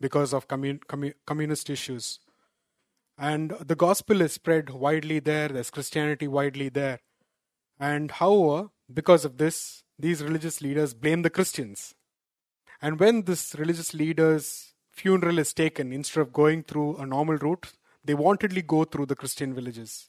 because 0.00 0.34
of 0.34 0.48
commun, 0.48 0.80
commun, 0.86 1.14
communist 1.26 1.70
issues. 1.70 2.20
And 3.18 3.52
the 3.64 3.74
gospel 3.74 4.20
is 4.20 4.32
spread 4.32 4.70
widely 4.70 5.18
there, 5.20 5.48
there's 5.48 5.70
Christianity 5.70 6.28
widely 6.28 6.68
there. 6.68 7.00
And 7.78 8.10
however, 8.10 8.70
because 8.92 9.24
of 9.24 9.38
this, 9.38 9.84
these 9.98 10.22
religious 10.22 10.60
leaders 10.60 10.94
blame 10.94 11.22
the 11.22 11.30
Christians 11.30 11.94
and 12.80 13.00
when 13.00 13.22
this 13.22 13.54
religious 13.58 13.94
leader's 13.94 14.74
funeral 14.90 15.38
is 15.38 15.52
taken, 15.52 15.92
instead 15.92 16.20
of 16.20 16.32
going 16.32 16.62
through 16.62 16.96
a 16.96 17.06
normal 17.06 17.36
route, 17.36 17.72
they 18.04 18.14
wantedly 18.14 18.66
go 18.66 18.84
through 18.84 19.06
the 19.06 19.16
Christian 19.16 19.54
villages. 19.54 20.08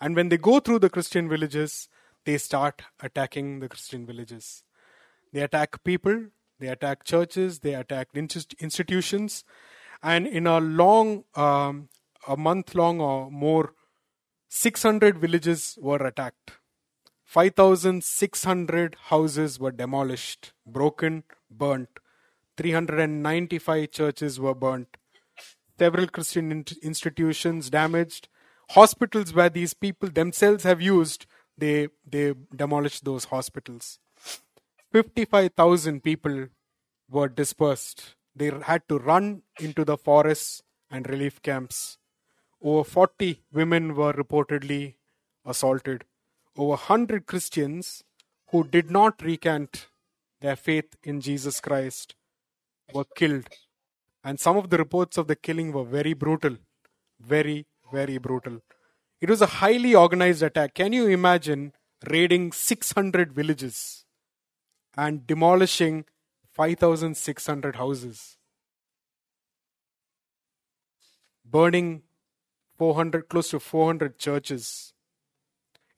And 0.00 0.16
when 0.16 0.28
they 0.28 0.38
go 0.38 0.60
through 0.60 0.80
the 0.80 0.90
Christian 0.90 1.28
villages, 1.28 1.88
they 2.24 2.38
start 2.38 2.82
attacking 3.02 3.60
the 3.60 3.68
Christian 3.68 4.06
villages. 4.06 4.64
They 5.32 5.42
attack 5.42 5.82
people, 5.84 6.26
they 6.58 6.68
attack 6.68 7.04
churches, 7.04 7.60
they 7.60 7.74
attack 7.74 8.08
institutions, 8.14 9.44
and 10.02 10.26
in 10.26 10.46
a 10.46 10.58
long, 10.58 11.24
um, 11.34 11.88
a 12.28 12.36
month 12.36 12.74
long 12.74 13.00
or 13.00 13.30
more, 13.30 13.72
600 14.48 15.18
villages 15.18 15.78
were 15.80 15.98
attacked. 16.06 16.52
5,600 17.24 18.96
houses 19.08 19.58
were 19.58 19.72
demolished, 19.72 20.52
broken, 20.66 21.24
burnt. 21.50 21.88
395 22.56 23.90
churches 23.90 24.40
were 24.40 24.54
burnt. 24.54 24.96
several 25.78 26.06
Christian 26.06 26.50
in- 26.52 26.64
institutions 26.82 27.68
damaged, 27.70 28.28
hospitals 28.70 29.34
where 29.34 29.50
these 29.50 29.74
people 29.74 30.08
themselves 30.08 30.64
have 30.64 30.80
used, 30.80 31.26
they, 31.58 31.88
they 32.08 32.34
demolished 32.54 33.04
those 33.04 33.26
hospitals. 33.26 33.98
55,000 34.92 36.02
people 36.02 36.48
were 37.10 37.28
dispersed. 37.28 38.14
They 38.34 38.50
had 38.62 38.88
to 38.88 38.98
run 38.98 39.42
into 39.60 39.84
the 39.84 39.96
forests 39.96 40.62
and 40.90 41.08
relief 41.08 41.42
camps. 41.42 41.98
Over 42.62 42.84
40 42.84 43.42
women 43.52 43.94
were 43.94 44.12
reportedly 44.12 44.94
assaulted. 45.44 46.04
Over 46.56 46.70
100 46.70 47.26
Christians 47.26 48.02
who 48.48 48.64
did 48.64 48.90
not 48.90 49.22
recant 49.22 49.88
their 50.40 50.56
faith 50.56 50.96
in 51.02 51.20
Jesus 51.20 51.60
Christ 51.60 52.14
were 52.92 53.04
killed. 53.04 53.48
And 54.24 54.40
some 54.40 54.56
of 54.56 54.70
the 54.70 54.78
reports 54.78 55.18
of 55.18 55.28
the 55.28 55.36
killing 55.36 55.72
were 55.72 55.84
very 55.84 56.14
brutal. 56.14 56.56
Very, 57.20 57.66
very 57.92 58.18
brutal. 58.18 58.62
It 59.20 59.30
was 59.30 59.40
a 59.40 59.46
highly 59.46 59.94
organized 59.94 60.42
attack. 60.42 60.74
Can 60.74 60.92
you 60.92 61.06
imagine 61.08 61.72
raiding 62.10 62.52
600 62.52 63.32
villages 63.32 64.04
and 64.96 65.26
demolishing 65.26 66.04
5,600 66.52 67.76
houses? 67.76 68.36
Burning 71.44 72.02
400, 72.76 73.28
close 73.28 73.50
to 73.50 73.60
400 73.60 74.18
churches. 74.18 74.92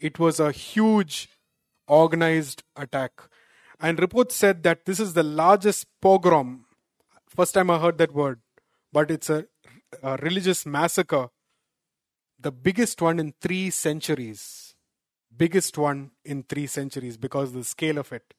It 0.01 0.19
was 0.19 0.39
a 0.39 0.53
huge 0.53 1.29
organized 1.87 2.63
attack. 2.77 3.13
And 3.81 3.99
reports 3.99 4.35
said 4.37 4.63
that 4.65 4.85
this 4.85 5.01
is 5.01 5.15
the 5.15 5.23
largest 5.23 5.87
pogrom. 6.01 6.67
First 7.29 7.55
time 7.55 7.71
I 7.71 7.79
heard 7.79 7.99
that 7.99 8.13
word, 8.13 8.41
but 8.93 9.11
it's 9.11 9.31
a, 9.31 9.47
a 10.03 10.17
religious 10.17 10.67
massacre. 10.67 11.29
The 12.41 12.53
biggest 12.53 13.01
one 13.01 13.19
in 13.19 13.35
three 13.41 13.71
centuries. 13.71 14.75
Biggest 15.37 15.79
one 15.79 16.13
in 16.25 16.43
three 16.43 16.67
centuries 16.67 17.17
because 17.17 17.51
of 17.51 17.57
the 17.57 17.65
scale 17.65 17.99
of 17.99 18.13
it. 18.13 18.35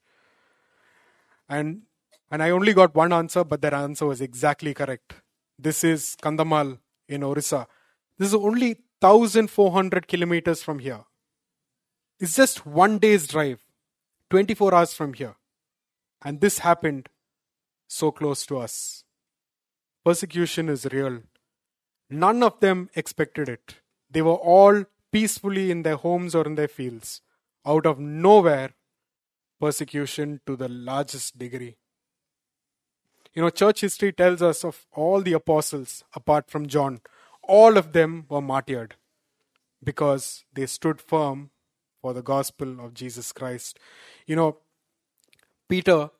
And 1.47 1.83
and 2.31 2.43
I 2.43 2.51
only 2.51 2.73
got 2.73 2.93
one 2.93 3.11
answer, 3.11 3.43
but 3.43 3.61
that 3.61 3.73
answer 3.73 4.05
was 4.05 4.21
exactly 4.21 4.73
correct. 4.73 5.13
This 5.57 5.83
is 5.83 6.15
Kandhamal 6.21 6.77
in 7.07 7.23
Orissa. 7.23 7.67
This 8.19 8.29
is 8.29 8.35
only 8.35 8.75
1400 8.99 10.07
kilometers 10.07 10.61
from 10.61 10.79
here. 10.79 11.05
It's 12.19 12.35
just 12.35 12.65
one 12.65 12.99
day's 12.99 13.27
drive, 13.27 13.61
24 14.29 14.75
hours 14.75 14.93
from 14.93 15.13
here. 15.13 15.35
And 16.21 16.41
this 16.41 16.59
happened 16.59 17.07
so 17.87 18.11
close 18.11 18.45
to 18.47 18.57
us. 18.57 19.05
Persecution 20.03 20.67
is 20.67 20.85
real. 20.91 21.21
None 22.09 22.43
of 22.43 22.59
them 22.59 22.89
expected 22.93 23.47
it. 23.47 23.75
They 24.11 24.21
were 24.21 24.33
all 24.33 24.83
peacefully 25.13 25.71
in 25.71 25.83
their 25.83 25.95
homes 25.95 26.35
or 26.35 26.45
in 26.45 26.55
their 26.55 26.67
fields. 26.67 27.21
Out 27.65 27.85
of 27.85 27.99
nowhere, 27.99 28.71
persecution 29.61 30.41
to 30.45 30.57
the 30.57 30.67
largest 30.67 31.37
degree. 31.37 31.77
You 33.33 33.43
know, 33.43 33.49
church 33.49 33.81
history 33.81 34.11
tells 34.11 34.41
us 34.41 34.65
of 34.65 34.87
all 34.91 35.21
the 35.21 35.33
apostles, 35.33 36.03
apart 36.13 36.49
from 36.49 36.67
John, 36.67 36.99
all 37.49 37.77
of 37.77 37.93
them 37.93 38.25
were 38.29 38.41
martyred 38.41 38.95
because 39.83 40.45
they 40.53 40.67
stood 40.67 41.01
firm 41.01 41.49
for 42.01 42.13
the 42.13 42.21
gospel 42.21 42.79
of 42.79 42.93
Jesus 42.93 43.31
Christ. 43.31 43.79
You 44.27 44.35
know, 44.35 44.57
Peter 45.67 46.11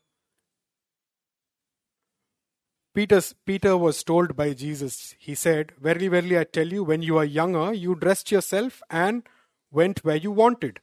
Peter's, 2.96 3.34
Peter 3.46 3.78
was 3.78 4.04
told 4.04 4.36
by 4.36 4.54
Jesus, 4.54 5.16
he 5.20 5.36
said, 5.36 5.72
Verily, 5.80 6.08
verily, 6.08 6.38
I 6.40 6.44
tell 6.44 6.68
you, 6.68 6.84
when 6.84 7.04
you 7.04 7.18
are 7.18 7.24
younger, 7.24 7.72
you 7.72 7.96
dressed 7.96 8.32
yourself 8.32 8.82
and 8.90 9.24
went 9.72 10.04
where 10.04 10.16
you 10.16 10.32
wanted. 10.32 10.82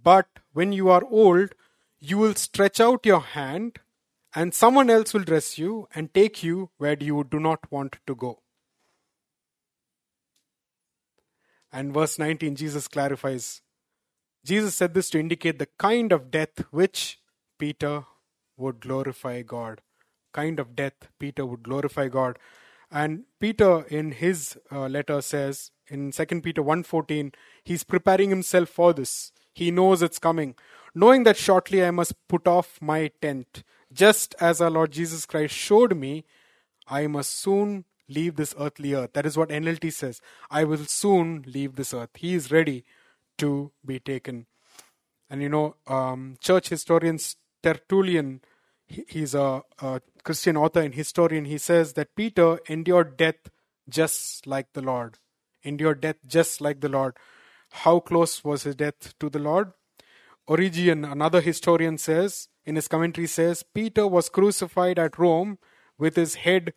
But 0.00 0.28
when 0.52 0.72
you 0.72 0.90
are 0.90 1.02
old, 1.10 1.54
you 1.98 2.18
will 2.18 2.34
stretch 2.34 2.78
out 2.78 3.06
your 3.06 3.20
hand, 3.20 3.78
and 4.34 4.52
someone 4.52 4.90
else 4.90 5.14
will 5.14 5.24
dress 5.24 5.58
you 5.58 5.88
and 5.94 6.12
take 6.12 6.42
you 6.44 6.70
where 6.76 6.96
you 7.00 7.24
do 7.28 7.40
not 7.40 7.72
want 7.72 7.96
to 8.06 8.14
go. 8.14 8.43
And 11.74 11.92
verse 11.92 12.20
19, 12.20 12.54
Jesus 12.54 12.86
clarifies 12.86 13.60
Jesus 14.44 14.76
said 14.76 14.94
this 14.94 15.10
to 15.10 15.18
indicate 15.18 15.58
the 15.58 15.68
kind 15.78 16.12
of 16.12 16.30
death 16.30 16.64
which 16.70 17.18
Peter 17.58 18.04
would 18.56 18.78
glorify 18.80 19.42
God. 19.42 19.80
Kind 20.32 20.60
of 20.60 20.76
death 20.76 21.08
Peter 21.18 21.44
would 21.44 21.64
glorify 21.64 22.08
God. 22.08 22.38
And 22.90 23.24
Peter 23.40 23.86
in 23.88 24.12
his 24.12 24.56
uh, 24.70 24.86
letter 24.86 25.20
says 25.20 25.72
in 25.88 26.12
2 26.12 26.42
Peter 26.42 26.62
1:14 26.62 27.34
he's 27.64 27.82
preparing 27.82 28.30
himself 28.30 28.68
for 28.68 28.92
this. 28.92 29.32
He 29.52 29.72
knows 29.72 30.00
it's 30.00 30.20
coming, 30.20 30.54
knowing 30.94 31.24
that 31.24 31.36
shortly 31.36 31.82
I 31.84 31.90
must 31.90 32.14
put 32.28 32.46
off 32.46 32.78
my 32.80 33.10
tent, 33.20 33.64
just 33.92 34.36
as 34.40 34.60
our 34.60 34.70
Lord 34.70 34.92
Jesus 34.92 35.26
Christ 35.26 35.54
showed 35.54 35.96
me, 35.96 36.24
I 36.86 37.06
must 37.08 37.32
soon 37.32 37.84
leave 38.08 38.36
this 38.36 38.54
earthly 38.58 38.94
earth. 38.94 39.12
That 39.14 39.26
is 39.26 39.36
what 39.36 39.48
NLT 39.48 39.92
says. 39.92 40.20
I 40.50 40.64
will 40.64 40.84
soon 40.84 41.44
leave 41.46 41.76
this 41.76 41.94
earth. 41.94 42.10
He 42.14 42.34
is 42.34 42.50
ready 42.50 42.84
to 43.38 43.72
be 43.84 43.98
taken. 43.98 44.46
And 45.30 45.42
you 45.42 45.48
know, 45.48 45.76
um, 45.86 46.36
church 46.40 46.68
historian 46.68 47.18
Tertullian, 47.62 48.42
he, 48.86 49.04
he's 49.08 49.34
a, 49.34 49.62
a 49.80 50.00
Christian 50.22 50.56
author 50.56 50.80
and 50.80 50.94
historian, 50.94 51.46
he 51.46 51.58
says 51.58 51.94
that 51.94 52.14
Peter 52.14 52.58
endured 52.68 53.16
death 53.16 53.50
just 53.88 54.46
like 54.46 54.72
the 54.74 54.82
Lord. 54.82 55.18
Endured 55.62 56.02
death 56.02 56.16
just 56.26 56.60
like 56.60 56.80
the 56.80 56.88
Lord. 56.88 57.16
How 57.70 58.00
close 58.00 58.44
was 58.44 58.64
his 58.64 58.76
death 58.76 59.18
to 59.18 59.30
the 59.30 59.38
Lord? 59.38 59.72
Origen, 60.46 61.04
another 61.06 61.40
historian, 61.40 61.96
says 61.96 62.48
in 62.66 62.76
his 62.76 62.88
commentary 62.88 63.26
says 63.26 63.62
Peter 63.62 64.06
was 64.06 64.28
crucified 64.28 64.98
at 64.98 65.18
Rome 65.18 65.58
with 65.98 66.16
his 66.16 66.36
head 66.36 66.72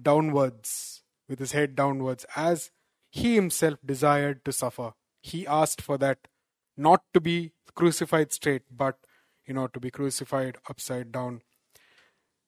downwards, 0.00 1.02
with 1.28 1.38
his 1.38 1.52
head 1.52 1.74
downwards, 1.74 2.24
as 2.34 2.70
he 3.10 3.34
himself 3.34 3.78
desired 3.84 4.44
to 4.44 4.52
suffer 4.52 4.92
he 5.26 5.46
asked 5.46 5.82
for 5.82 5.98
that 5.98 6.28
not 6.76 7.02
to 7.12 7.20
be 7.20 7.52
crucified 7.74 8.32
straight, 8.32 8.62
but 8.70 8.98
you 9.44 9.54
know 9.54 9.66
to 9.66 9.80
be 9.80 9.90
crucified 9.90 10.56
upside 10.70 11.10
down. 11.10 11.42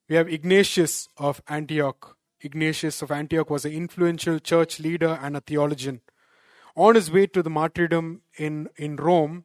We 0.09 0.17
have 0.17 0.29
Ignatius 0.29 1.09
of 1.17 1.43
Antioch. 1.49 2.17
Ignatius 2.41 3.03
of 3.03 3.11
Antioch 3.11 3.51
was 3.51 3.65
an 3.65 3.73
influential 3.73 4.39
church 4.39 4.79
leader 4.79 5.19
and 5.21 5.37
a 5.37 5.41
theologian. 5.41 6.01
On 6.77 6.95
his 6.95 7.11
way 7.11 7.27
to 7.27 7.43
the 7.43 7.51
martyrdom 7.51 8.23
in, 8.37 8.69
in 8.77 8.95
Rome, 8.95 9.45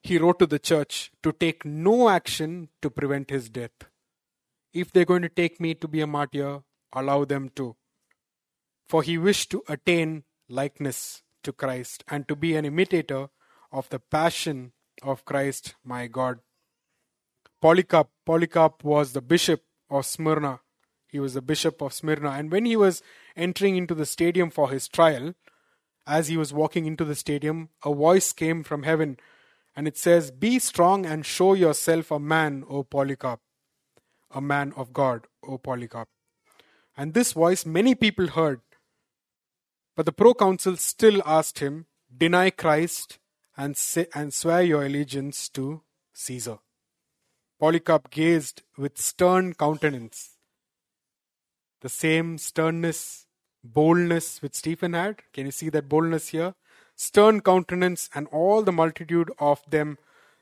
he 0.00 0.18
wrote 0.18 0.38
to 0.38 0.46
the 0.46 0.60
church 0.60 1.10
to 1.24 1.32
take 1.32 1.64
no 1.64 2.08
action 2.08 2.68
to 2.80 2.90
prevent 2.90 3.30
his 3.30 3.50
death. 3.50 3.72
If 4.72 4.92
they're 4.92 5.04
going 5.04 5.22
to 5.22 5.28
take 5.28 5.60
me 5.60 5.74
to 5.74 5.88
be 5.88 6.00
a 6.00 6.06
martyr, 6.06 6.60
allow 6.92 7.24
them 7.24 7.50
to. 7.56 7.76
For 8.88 9.02
he 9.02 9.18
wished 9.18 9.50
to 9.50 9.62
attain 9.68 10.24
likeness 10.48 11.22
to 11.42 11.52
Christ 11.52 12.04
and 12.08 12.26
to 12.28 12.36
be 12.36 12.56
an 12.56 12.64
imitator 12.64 13.28
of 13.70 13.88
the 13.88 13.98
passion 13.98 14.72
of 15.02 15.24
Christ 15.24 15.74
my 15.84 16.06
God. 16.06 16.40
Polycarp, 17.60 18.08
Polycarp 18.24 18.84
was 18.84 19.12
the 19.12 19.20
bishop 19.20 19.62
of 19.90 20.06
Smyrna. 20.06 20.60
He 21.08 21.18
was 21.18 21.34
the 21.34 21.42
bishop 21.42 21.80
of 21.82 21.92
Smyrna. 21.92 22.30
And 22.30 22.52
when 22.52 22.64
he 22.64 22.76
was 22.76 23.02
entering 23.36 23.76
into 23.76 23.94
the 23.94 24.06
stadium 24.06 24.50
for 24.50 24.70
his 24.70 24.88
trial, 24.88 25.34
as 26.06 26.28
he 26.28 26.36
was 26.36 26.52
walking 26.52 26.86
into 26.86 27.04
the 27.04 27.14
stadium, 27.14 27.70
a 27.84 27.92
voice 27.92 28.32
came 28.32 28.62
from 28.62 28.84
heaven 28.84 29.18
and 29.76 29.86
it 29.86 29.96
says, 29.96 30.30
Be 30.30 30.58
strong 30.58 31.04
and 31.04 31.24
show 31.24 31.54
yourself 31.54 32.10
a 32.10 32.18
man, 32.18 32.64
O 32.68 32.82
Polycarp, 32.82 33.40
a 34.30 34.40
man 34.40 34.72
of 34.76 34.92
God, 34.92 35.26
O 35.42 35.58
Polycarp. 35.58 36.08
And 36.96 37.14
this 37.14 37.32
voice 37.32 37.64
many 37.64 37.94
people 37.94 38.28
heard, 38.28 38.60
but 39.96 40.06
the 40.06 40.12
proconsul 40.12 40.76
still 40.76 41.22
asked 41.24 41.58
him, 41.58 41.86
Deny 42.16 42.50
Christ 42.50 43.18
and, 43.56 43.76
say, 43.76 44.06
and 44.14 44.32
swear 44.32 44.62
your 44.62 44.84
allegiance 44.84 45.48
to 45.50 45.82
Caesar. 46.12 46.58
Polycarp 47.60 48.10
gazed 48.10 48.62
with 48.76 48.98
stern 48.98 49.54
countenance. 49.54 50.38
The 51.80 51.88
same 51.88 52.38
sternness, 52.38 53.26
boldness 53.62 54.40
which 54.40 54.54
Stephen 54.54 54.92
had. 54.92 55.22
Can 55.32 55.46
you 55.46 55.52
see 55.52 55.68
that 55.70 55.88
boldness 55.88 56.28
here? 56.28 56.54
Stern 56.94 57.40
countenance 57.40 58.08
and 58.14 58.26
all 58.28 58.62
the 58.62 58.72
multitude 58.72 59.30
of 59.38 59.62
them 59.68 59.98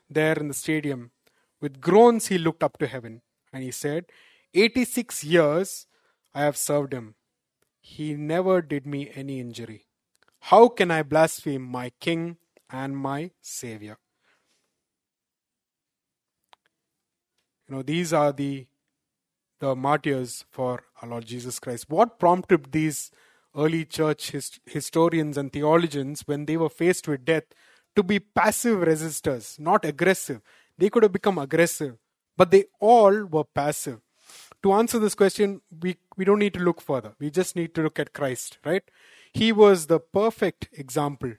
there 0.09 0.33
in 0.33 0.47
the 0.47 0.53
stadium. 0.53 1.11
With 1.59 1.81
groans 1.81 2.27
he 2.27 2.37
looked 2.37 2.63
up 2.63 2.77
to 2.77 2.87
heaven 2.87 3.21
and 3.57 3.63
he 3.63 3.71
said, 3.71 4.05
86 4.53 5.23
years 5.23 5.87
I 6.33 6.43
have 6.43 6.55
served 6.55 6.93
him 6.93 7.15
he 7.87 8.13
never 8.13 8.61
did 8.61 8.85
me 8.85 9.09
any 9.15 9.39
injury. 9.39 9.85
How 10.51 10.67
can 10.67 10.91
I 10.91 11.03
blaspheme 11.03 11.61
my 11.61 11.91
King 12.01 12.37
and 12.69 12.97
my 12.97 13.31
Savior? 13.41 13.97
You 17.67 17.75
know, 17.75 17.81
these 17.81 18.11
are 18.11 18.33
the, 18.33 18.67
the 19.61 19.73
martyrs 19.73 20.43
for 20.49 20.83
our 21.01 21.07
Lord 21.07 21.25
Jesus 21.25 21.59
Christ. 21.59 21.85
What 21.87 22.19
prompted 22.19 22.73
these 22.73 23.09
early 23.55 23.85
church 23.85 24.31
hist- 24.31 24.59
historians 24.65 25.37
and 25.37 25.51
theologians, 25.51 26.23
when 26.25 26.45
they 26.45 26.57
were 26.57 26.69
faced 26.69 27.07
with 27.07 27.23
death, 27.23 27.45
to 27.95 28.03
be 28.03 28.19
passive 28.19 28.79
resistors, 28.79 29.57
not 29.59 29.85
aggressive? 29.85 30.41
They 30.77 30.89
could 30.89 31.03
have 31.03 31.13
become 31.13 31.37
aggressive, 31.37 31.95
but 32.37 32.51
they 32.51 32.65
all 32.79 33.25
were 33.25 33.43
passive. 33.43 33.99
To 34.63 34.73
answer 34.73 34.99
this 34.99 35.15
question, 35.15 35.61
we, 35.81 35.97
we 36.15 36.25
don't 36.25 36.39
need 36.39 36.53
to 36.53 36.59
look 36.59 36.81
further. 36.81 37.13
We 37.19 37.29
just 37.29 37.55
need 37.55 37.75
to 37.75 37.81
look 37.81 37.99
at 37.99 38.13
Christ, 38.13 38.57
right? 38.65 38.83
He 39.33 39.51
was 39.51 39.87
the 39.87 39.99
perfect 39.99 40.69
example. 40.71 41.33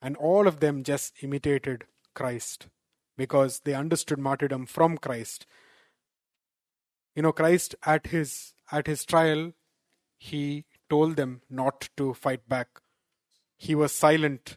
And 0.00 0.16
all 0.16 0.46
of 0.46 0.60
them 0.60 0.82
just 0.82 1.22
imitated 1.22 1.84
Christ 2.14 2.66
because 3.16 3.60
they 3.60 3.74
understood 3.74 4.18
martyrdom 4.18 4.66
from 4.66 4.98
Christ. 4.98 5.46
You 7.14 7.22
know, 7.22 7.32
Christ 7.32 7.74
at 7.84 8.08
his 8.08 8.54
at 8.70 8.86
his 8.86 9.04
trial, 9.04 9.52
he 10.18 10.64
told 10.88 11.16
them 11.16 11.42
not 11.48 11.88
to 11.96 12.14
fight 12.14 12.48
back. 12.48 12.80
He 13.56 13.74
was 13.74 13.92
silent. 13.92 14.56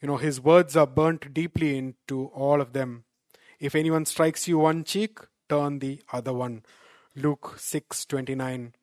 You 0.00 0.08
know, 0.08 0.18
his 0.18 0.40
words 0.40 0.76
are 0.76 0.86
burnt 0.86 1.34
deeply 1.34 1.76
into 1.76 2.26
all 2.26 2.60
of 2.60 2.74
them. 2.74 3.04
If 3.60 3.74
anyone 3.74 4.06
strikes 4.06 4.46
you 4.46 4.58
one 4.58 4.84
cheek, 4.84 5.18
turn 5.48 5.80
the 5.80 6.00
other 6.12 6.32
one. 6.32 6.64
Luke 7.16 7.54
6:29. 7.58 8.74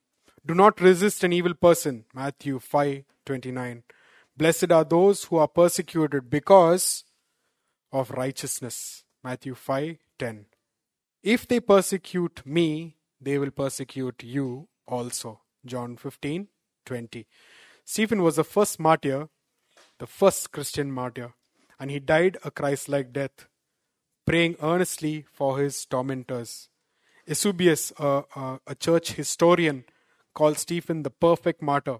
Do 0.45 0.53
not 0.53 0.82
resist 0.82 1.23
an 1.23 1.34
evil 1.34 1.53
person. 1.53 2.05
Matthew 2.13 2.59
5:29. 2.59 3.84
Blessed 4.38 4.71
are 4.71 4.84
those 4.84 5.26
who 5.26 5.38
are 5.38 5.47
persecuted 5.47 6.30
because 6.30 7.05
of 7.91 8.11
righteousness. 8.11 9.05
Matthew 9.23 9.55
5:10. 9.55 10.45
If 11.23 11.47
they 11.47 11.59
persecute 11.59 12.45
me, 12.45 12.97
they 13.19 13.38
will 13.39 13.51
persecute 13.51 14.23
you 14.23 14.67
also. 14.88 15.41
John 15.65 15.95
15:20. 15.97 17.26
Stephen 17.86 18.21
was 18.21 18.36
the 18.36 18.43
first 18.43 18.80
martyr, 18.80 19.30
the 19.99 20.07
first 20.07 20.51
Christian 20.51 20.91
martyr, 20.91 21.34
and 21.80 21.89
he 21.89 21.99
died 21.99 22.38
a 22.43 22.51
Christ-like 22.51 23.13
death, 23.13 23.47
praying 24.26 24.55
earnestly 24.61 25.26
for 25.32 25.59
his 25.59 25.86
tormentors. 25.86 26.69
Eusebius, 27.28 27.91
a, 27.99 28.23
a, 28.36 28.59
a 28.67 28.76
church 28.76 29.13
historian, 29.13 29.86
called 30.34 30.57
Stephen 30.57 31.03
the 31.03 31.09
perfect 31.09 31.61
martyr, 31.61 31.97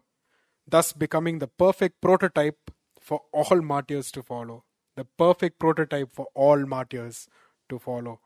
thus 0.68 0.92
becoming 0.94 1.40
the 1.40 1.48
perfect 1.48 2.02
prototype 2.02 2.72
for 3.00 3.22
all 3.32 3.62
martyrs 3.62 4.12
to 4.12 4.22
follow. 4.22 4.64
The 4.96 5.06
perfect 5.06 5.60
prototype 5.60 6.14
for 6.14 6.28
all 6.34 6.66
martyrs 6.66 7.28
to 7.70 7.80
follow. 7.80 8.20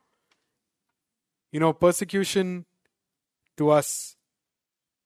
You 1.51 1.59
know, 1.59 1.73
persecution 1.73 2.65
to 3.57 3.71
us, 3.71 4.15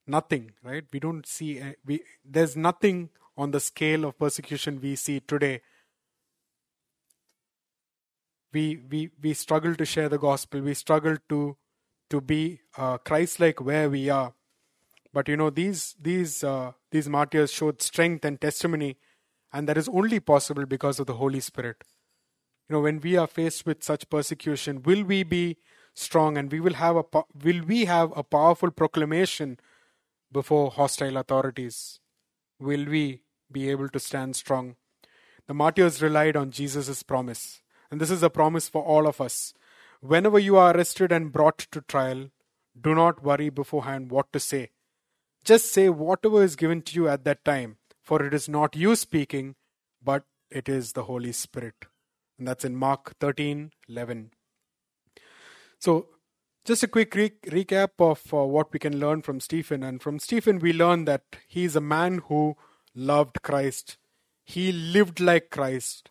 nothing, 0.05 0.51
right? 0.63 0.83
We 0.91 0.99
don't 0.99 1.25
see, 1.25 1.59
eh, 1.59 1.73
we, 1.85 2.01
there's 2.23 2.55
nothing 2.57 3.09
on 3.37 3.51
the 3.51 3.59
scale 3.59 4.05
of 4.05 4.19
persecution 4.19 4.79
we 4.81 4.95
see 4.95 5.19
today. 5.21 5.61
We, 8.53 8.79
we, 8.89 9.09
we 9.21 9.33
struggle 9.33 9.75
to 9.75 9.85
share 9.85 10.09
the 10.09 10.19
gospel. 10.19 10.61
We 10.61 10.73
struggle 10.73 11.17
to, 11.29 11.57
to 12.09 12.21
be 12.21 12.59
uh, 12.77 12.97
Christ 12.99 13.39
like 13.39 13.61
where 13.61 13.89
we 13.89 14.09
are. 14.09 14.33
But 15.13 15.27
you 15.27 15.37
know, 15.37 15.49
these, 15.49 15.95
these, 15.99 16.43
uh, 16.43 16.73
these 16.91 17.09
martyrs 17.09 17.51
showed 17.51 17.81
strength 17.81 18.25
and 18.25 18.39
testimony, 18.39 18.97
and 19.51 19.67
that 19.67 19.77
is 19.77 19.89
only 19.89 20.19
possible 20.19 20.65
because 20.65 20.99
of 20.99 21.07
the 21.07 21.13
Holy 21.13 21.39
Spirit. 21.39 21.77
You 22.69 22.75
know, 22.75 22.81
when 22.81 22.99
we 22.99 23.17
are 23.17 23.27
faced 23.27 23.65
with 23.65 23.83
such 23.83 24.09
persecution, 24.09 24.81
will 24.83 25.03
we 25.03 25.23
be 25.23 25.57
strong 25.93 26.37
and 26.37 26.51
we 26.51 26.59
will 26.59 26.73
have 26.73 26.95
a 26.95 27.03
will 27.43 27.63
we 27.65 27.85
have 27.85 28.11
a 28.15 28.23
powerful 28.23 28.71
proclamation 28.71 29.59
before 30.31 30.71
hostile 30.71 31.17
authorities 31.17 31.99
will 32.59 32.85
we 32.85 33.21
be 33.51 33.69
able 33.69 33.87
to 33.89 33.99
stand 33.99 34.35
strong 34.35 34.75
the 35.47 35.53
martyrs 35.53 36.01
relied 36.01 36.35
on 36.35 36.49
jesus' 36.49 37.03
promise 37.03 37.61
and 37.93 38.01
this 38.01 38.11
is 38.17 38.23
a 38.23 38.29
promise 38.37 38.67
for 38.67 38.83
all 38.83 39.07
of 39.11 39.21
us 39.21 39.53
whenever 40.13 40.39
you 40.39 40.57
are 40.57 40.75
arrested 40.75 41.11
and 41.11 41.31
brought 41.31 41.65
to 41.77 41.81
trial 41.95 42.25
do 42.89 42.95
not 42.95 43.23
worry 43.23 43.49
beforehand 43.61 44.11
what 44.17 44.31
to 44.33 44.39
say 44.39 44.63
just 45.53 45.71
say 45.71 45.87
whatever 46.03 46.43
is 46.43 46.61
given 46.65 46.81
to 46.81 46.95
you 46.95 47.07
at 47.07 47.23
that 47.23 47.43
time 47.45 47.77
for 48.01 48.25
it 48.25 48.33
is 48.33 48.49
not 48.49 48.75
you 48.75 48.95
speaking 48.95 49.55
but 50.11 50.23
it 50.49 50.67
is 50.77 50.93
the 50.93 51.03
holy 51.03 51.31
spirit 51.31 51.91
and 52.37 52.47
that's 52.47 52.65
in 52.65 52.75
mark 52.75 53.17
13 53.19 53.71
11 53.87 54.31
so, 55.83 56.07
just 56.63 56.83
a 56.83 56.87
quick 56.87 57.13
re- 57.13 57.33
recap 57.47 57.89
of 57.99 58.33
uh, 58.33 58.45
what 58.45 58.71
we 58.71 58.79
can 58.79 59.01
learn 59.01 59.21
from 59.21 59.41
Stephen. 59.41 59.83
And 59.83 60.01
from 60.01 60.17
Stephen, 60.17 60.59
we 60.59 60.71
learn 60.71 61.03
that 61.03 61.23
he 61.45 61.65
is 61.65 61.75
a 61.75 61.81
man 61.81 62.19
who 62.29 62.55
loved 62.95 63.41
Christ. 63.41 63.97
He 64.45 64.71
lived 64.71 65.19
like 65.19 65.49
Christ. 65.49 66.09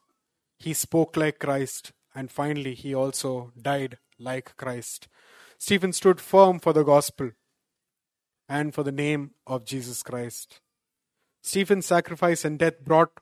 He 0.62 0.74
spoke 0.74 1.16
like 1.16 1.38
Christ. 1.38 1.92
And 2.14 2.30
finally, 2.30 2.74
he 2.74 2.94
also 2.94 3.52
died 3.60 3.98
like 4.18 4.56
Christ. 4.56 5.08
Stephen 5.58 5.92
stood 5.92 6.20
firm 6.20 6.58
for 6.58 6.72
the 6.72 6.84
gospel 6.84 7.30
and 8.48 8.74
for 8.74 8.82
the 8.82 8.92
name 8.92 9.32
of 9.46 9.64
Jesus 9.64 10.02
Christ. 10.02 10.60
Stephen's 11.42 11.86
sacrifice 11.86 12.44
and 12.44 12.58
death 12.58 12.84
brought 12.84 13.18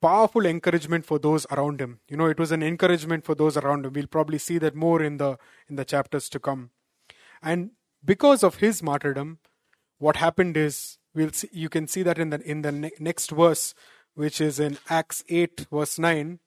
powerful 0.00 0.46
encouragement 0.46 1.04
for 1.04 1.18
those 1.18 1.46
around 1.50 1.78
him 1.78 2.00
you 2.08 2.16
know 2.16 2.24
it 2.24 2.38
was 2.38 2.50
an 2.50 2.62
encouragement 2.62 3.22
for 3.22 3.34
those 3.34 3.56
around 3.58 3.84
him 3.84 3.92
we'll 3.92 4.06
probably 4.06 4.38
see 4.38 4.56
that 4.56 4.74
more 4.74 5.02
in 5.02 5.18
the 5.18 5.36
in 5.68 5.76
the 5.76 5.84
chapters 5.84 6.28
to 6.30 6.40
come 6.40 6.70
and 7.42 7.72
because 8.02 8.42
of 8.42 8.56
his 8.56 8.82
martyrdom 8.82 9.38
what 9.98 10.16
happened 10.16 10.56
is 10.56 10.96
we'll 11.14 11.32
see 11.32 11.50
you 11.52 11.68
can 11.68 11.86
see 11.86 12.02
that 12.02 12.18
in 12.18 12.30
the 12.30 12.40
in 12.50 12.62
the 12.62 12.72
ne- 12.72 12.90
next 12.98 13.30
verse 13.30 13.74
which 14.14 14.40
is 14.40 14.58
in 14.58 14.78
acts 14.88 15.22
8 15.28 15.66
verse 15.70 15.98
9 15.98 16.38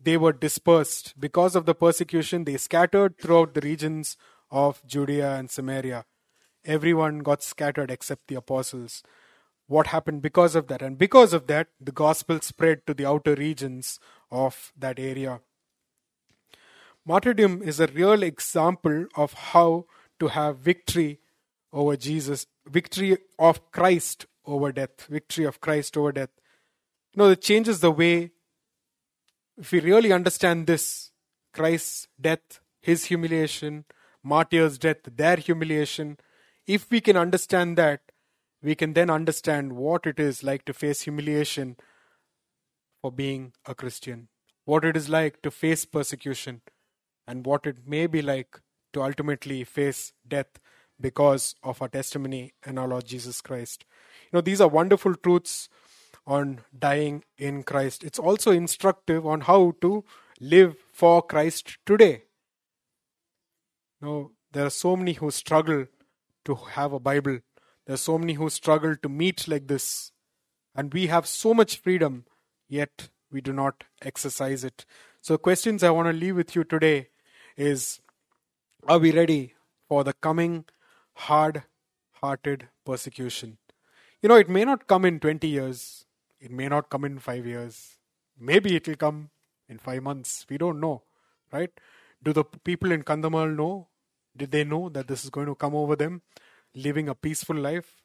they 0.00 0.16
were 0.16 0.32
dispersed 0.32 1.14
because 1.18 1.56
of 1.56 1.66
the 1.66 1.74
persecution 1.74 2.44
they 2.44 2.56
scattered 2.56 3.18
throughout 3.18 3.54
the 3.54 3.60
regions 3.60 4.16
of 4.50 4.82
judea 4.86 5.34
and 5.34 5.50
samaria 5.50 6.04
everyone 6.64 7.18
got 7.20 7.42
scattered 7.42 7.90
except 7.90 8.28
the 8.28 8.34
apostles 8.34 9.02
what 9.68 9.88
happened 9.88 10.22
because 10.22 10.56
of 10.56 10.66
that. 10.68 10.82
And 10.82 10.98
because 10.98 11.32
of 11.32 11.46
that, 11.46 11.68
the 11.80 11.92
gospel 11.92 12.40
spread 12.40 12.86
to 12.86 12.94
the 12.94 13.06
outer 13.06 13.34
regions 13.34 14.00
of 14.30 14.72
that 14.76 14.98
area. 14.98 15.40
Martyrdom 17.06 17.62
is 17.62 17.78
a 17.78 17.86
real 17.86 18.22
example 18.22 19.06
of 19.14 19.32
how 19.34 19.86
to 20.20 20.28
have 20.28 20.58
victory 20.58 21.20
over 21.72 21.96
Jesus, 21.96 22.46
victory 22.66 23.18
of 23.38 23.70
Christ 23.70 24.26
over 24.44 24.72
death, 24.72 25.06
victory 25.08 25.44
of 25.44 25.60
Christ 25.60 25.96
over 25.96 26.12
death. 26.12 26.30
You 27.14 27.22
know, 27.22 27.30
it 27.30 27.42
changes 27.42 27.80
the 27.80 27.90
way, 27.90 28.32
if 29.58 29.72
we 29.72 29.80
really 29.80 30.12
understand 30.12 30.66
this, 30.66 31.10
Christ's 31.52 32.06
death, 32.20 32.60
his 32.80 33.06
humiliation, 33.06 33.84
martyr's 34.22 34.78
death, 34.78 34.98
their 35.04 35.36
humiliation, 35.36 36.18
if 36.66 36.90
we 36.90 37.00
can 37.00 37.16
understand 37.16 37.76
that, 37.76 38.00
we 38.62 38.74
can 38.74 38.92
then 38.92 39.10
understand 39.10 39.72
what 39.72 40.06
it 40.06 40.20
is 40.20 40.42
like 40.42 40.64
to 40.66 40.72
face 40.72 41.02
humiliation 41.02 41.76
for 43.00 43.10
being 43.10 43.52
a 43.66 43.74
Christian, 43.74 44.28
what 44.64 44.84
it 44.84 44.96
is 44.96 45.08
like 45.08 45.42
to 45.42 45.50
face 45.50 45.84
persecution, 45.84 46.62
and 47.26 47.46
what 47.46 47.66
it 47.66 47.86
may 47.86 48.06
be 48.06 48.22
like 48.22 48.60
to 48.92 49.02
ultimately 49.02 49.64
face 49.64 50.12
death 50.26 50.58
because 51.00 51.54
of 51.62 51.80
our 51.80 51.88
testimony 51.88 52.52
and 52.64 52.78
our 52.78 52.88
Lord 52.88 53.06
Jesus 53.06 53.40
Christ. 53.40 53.84
You 54.24 54.38
know, 54.38 54.40
these 54.40 54.60
are 54.60 54.68
wonderful 54.68 55.14
truths 55.14 55.68
on 56.28 56.60
dying 56.78 57.24
in 57.38 57.62
Christ. 57.62 58.04
It's 58.04 58.18
also 58.18 58.52
instructive 58.52 59.26
on 59.26 59.40
how 59.42 59.72
to 59.80 60.04
live 60.40 60.76
for 60.92 61.22
Christ 61.22 61.78
today. 61.86 62.24
Know, 64.00 64.32
there 64.52 64.66
are 64.66 64.70
so 64.70 64.94
many 64.94 65.14
who 65.14 65.30
struggle 65.30 65.86
to 66.44 66.54
have 66.54 66.92
a 66.92 67.00
Bible 67.00 67.40
There 67.86 67.94
are 67.94 68.04
so 68.04 68.18
many 68.18 68.34
who 68.34 68.50
struggle 68.50 68.96
to 68.96 69.08
meet 69.08 69.48
like 69.48 69.66
this. 69.66 70.12
And 70.74 70.92
we 70.92 71.06
have 71.06 71.26
so 71.26 71.54
much 71.54 71.78
freedom, 71.78 72.26
yet 72.68 73.08
we 73.32 73.40
do 73.40 73.52
not 73.52 73.84
exercise 74.02 74.62
it. 74.62 74.84
So, 75.22 75.38
questions 75.38 75.82
I 75.82 75.90
want 75.90 76.08
to 76.08 76.12
leave 76.12 76.36
with 76.36 76.54
you 76.54 76.64
today 76.64 77.08
is 77.56 78.00
Are 78.86 78.98
we 78.98 79.10
ready 79.10 79.54
for 79.88 80.04
the 80.04 80.12
coming 80.12 80.66
hard 81.14 81.62
hearted 82.20 82.68
persecution? 82.84 83.56
You 84.20 84.28
know, 84.28 84.36
it 84.36 84.50
may 84.50 84.66
not 84.66 84.86
come 84.86 85.06
in 85.06 85.18
20 85.18 85.48
years, 85.48 86.04
it 86.40 86.50
may 86.50 86.68
not 86.68 86.90
come 86.90 87.04
in 87.04 87.18
5 87.18 87.46
years, 87.46 87.98
maybe 88.38 88.76
it 88.76 88.86
will 88.86 88.96
come 88.96 89.30
in 89.68 89.78
5 89.78 90.02
months. 90.02 90.46
We 90.48 90.58
don't 90.58 90.80
know, 90.80 91.02
right? 91.52 91.70
Do 92.22 92.32
the 92.32 92.44
people 92.44 92.92
in 92.92 93.02
Kandhamal 93.02 93.54
know? 93.54 93.88
Did 94.36 94.50
they 94.52 94.64
know 94.64 94.88
that 94.90 95.08
this 95.08 95.24
is 95.24 95.30
going 95.30 95.46
to 95.46 95.54
come 95.54 95.74
over 95.74 95.96
them? 95.96 96.22
living 96.74 97.08
a 97.08 97.14
peaceful 97.14 97.56
life. 97.56 97.96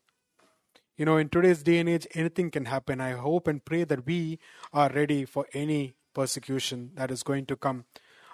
You 0.97 1.05
know, 1.05 1.17
in 1.17 1.29
today's 1.29 1.63
day 1.63 1.79
and 1.79 1.89
age, 1.89 2.07
anything 2.13 2.51
can 2.51 2.65
happen. 2.65 3.01
I 3.01 3.11
hope 3.11 3.47
and 3.47 3.63
pray 3.63 3.83
that 3.83 4.05
we 4.05 4.39
are 4.71 4.89
ready 4.89 5.25
for 5.25 5.47
any 5.53 5.95
persecution 6.13 6.91
that 6.95 7.09
is 7.09 7.23
going 7.23 7.45
to 7.47 7.55
come. 7.55 7.85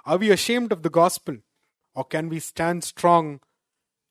Are 0.06 0.18
we 0.18 0.32
ashamed 0.32 0.72
of 0.72 0.84
the 0.84 0.89
gospel? 0.89 1.38
Or 1.95 2.04
can 2.04 2.30
we 2.30 2.39
stand 2.39 2.84
strong 2.84 3.39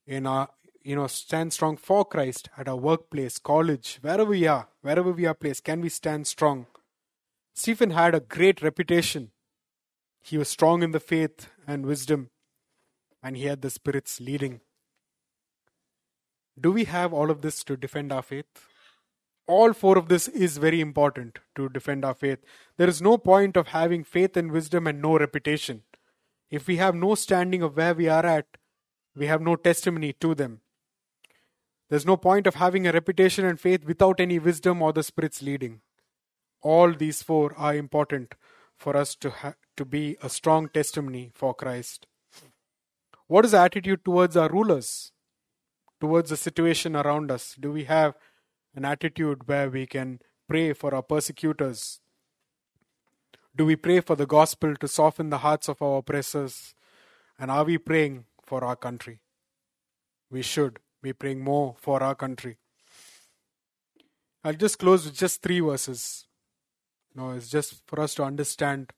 in 0.07 0.26
our 0.26 0.49
you 0.83 0.97
know 0.97 1.07
stand 1.07 1.53
strong 1.53 1.76
for 1.76 2.05
Christ 2.05 2.49
at 2.57 2.68
our 2.68 2.76
workplace, 2.76 3.39
college, 3.39 3.99
wherever 4.01 4.24
we 4.24 4.47
are, 4.47 4.68
wherever 4.83 5.12
we 5.12 5.26
are 5.26 5.35
placed, 5.35 5.64
can 5.64 5.81
we 5.81 5.89
stand 5.89 6.26
strong? 6.26 6.66
Stephen 7.55 7.91
had 7.91 8.14
a 8.14 8.20
great 8.20 8.62
reputation. 8.62 9.31
He 10.22 10.39
was 10.39 10.49
strong 10.49 10.83
in 10.83 10.93
the 10.93 11.01
faith 11.01 11.49
and 11.66 11.87
wisdom, 11.87 12.31
and 13.22 13.37
he 13.37 13.47
had 13.47 13.62
the 13.62 13.70
Spirit's 13.70 14.20
leading. 14.20 14.61
Do 16.61 16.72
we 16.72 16.85
have 16.85 17.12
all 17.12 17.31
of 17.31 17.43
this 17.43 17.62
to 17.64 17.76
defend 17.76 18.12
our 18.12 18.22
faith? 18.22 18.47
All 19.47 19.72
four 19.72 19.97
of 19.97 20.09
this 20.09 20.29
is 20.29 20.59
very 20.59 20.81
important 20.81 21.39
to 21.57 21.68
defend 21.68 22.05
our 22.05 22.14
faith. 22.14 22.41
There 22.76 22.89
is 22.89 23.01
no 23.01 23.16
point 23.16 23.57
of 23.57 23.68
having 23.68 24.05
faith 24.05 24.37
and 24.37 24.53
wisdom 24.53 24.87
and 24.87 25.01
no 25.01 25.18
reputation. 25.18 25.83
If 26.51 26.66
we 26.66 26.76
have 26.76 26.95
no 26.95 27.14
standing 27.14 27.62
of 27.62 27.76
where 27.76 27.95
we 27.95 28.09
are 28.09 28.26
at, 28.26 28.47
we 29.16 29.26
have 29.26 29.41
no 29.41 29.57
testimony 29.57 30.12
to 30.14 30.35
them. 30.35 30.61
There's 31.89 32.07
no 32.07 32.16
point 32.16 32.47
of 32.47 32.57
having 32.57 32.86
a 32.86 32.93
reputation 32.93 33.45
and 33.45 33.59
faith 33.59 33.84
without 33.84 34.20
any 34.20 34.39
wisdom 34.39 34.82
or 34.82 34.93
the 34.93 35.03
Spirit's 35.03 35.43
leading. 35.43 35.80
All 36.61 36.93
these 36.93 37.22
four 37.22 37.55
are 37.57 37.74
important 37.74 38.34
for 38.76 38.97
us 38.97 39.14
to, 39.16 39.30
ha- 39.30 39.55
to 39.76 39.84
be 39.84 40.16
a 40.22 40.28
strong 40.28 40.68
testimony 40.68 41.30
for 41.34 41.55
Christ. 41.55 42.07
What 43.26 43.45
is 43.45 43.53
the 43.53 43.59
attitude 43.59 44.05
towards 44.05 44.36
our 44.36 44.49
rulers? 44.49 45.12
Towards 46.01 46.30
the 46.30 46.36
situation 46.36 46.95
around 46.95 47.30
us? 47.30 47.57
Do 47.59 47.72
we 47.72 47.84
have 47.84 48.14
an 48.74 48.84
attitude 48.84 49.49
where 49.49 49.70
we 49.70 49.86
can 49.86 50.20
pray 50.49 50.72
for 50.72 50.95
our 50.95 51.03
persecutors? 51.03 52.01
Do 53.57 53.64
we 53.64 53.76
pray 53.76 54.01
for 54.01 54.14
the 54.14 54.26
gospel 54.26 54.76
to 54.76 54.89
soften 54.89 55.30
the 55.30 55.39
hearts 55.39 55.68
of 55.68 55.82
our 55.82 55.99
oppressors? 55.99 56.74
And 57.39 57.51
are 57.51 57.64
we 57.64 57.78
praying 57.78 58.26
for 58.45 58.62
our 58.62 58.76
country? 58.76 59.20
We 60.30 60.43
should 60.43 60.78
be 61.03 61.12
praying 61.12 61.40
more 61.40 61.74
for 61.78 62.03
our 62.03 62.14
country. 62.14 62.59
I'll 64.44 64.55
just 64.55 64.78
close 64.78 65.05
with 65.05 65.16
just 65.16 65.42
three 65.42 65.61
verses. 65.61 66.26
No, 67.14 67.30
it's 67.30 67.49
just 67.49 67.82
for 67.86 68.01
us 68.01 68.14
to 68.14 68.24
understand. 68.24 68.92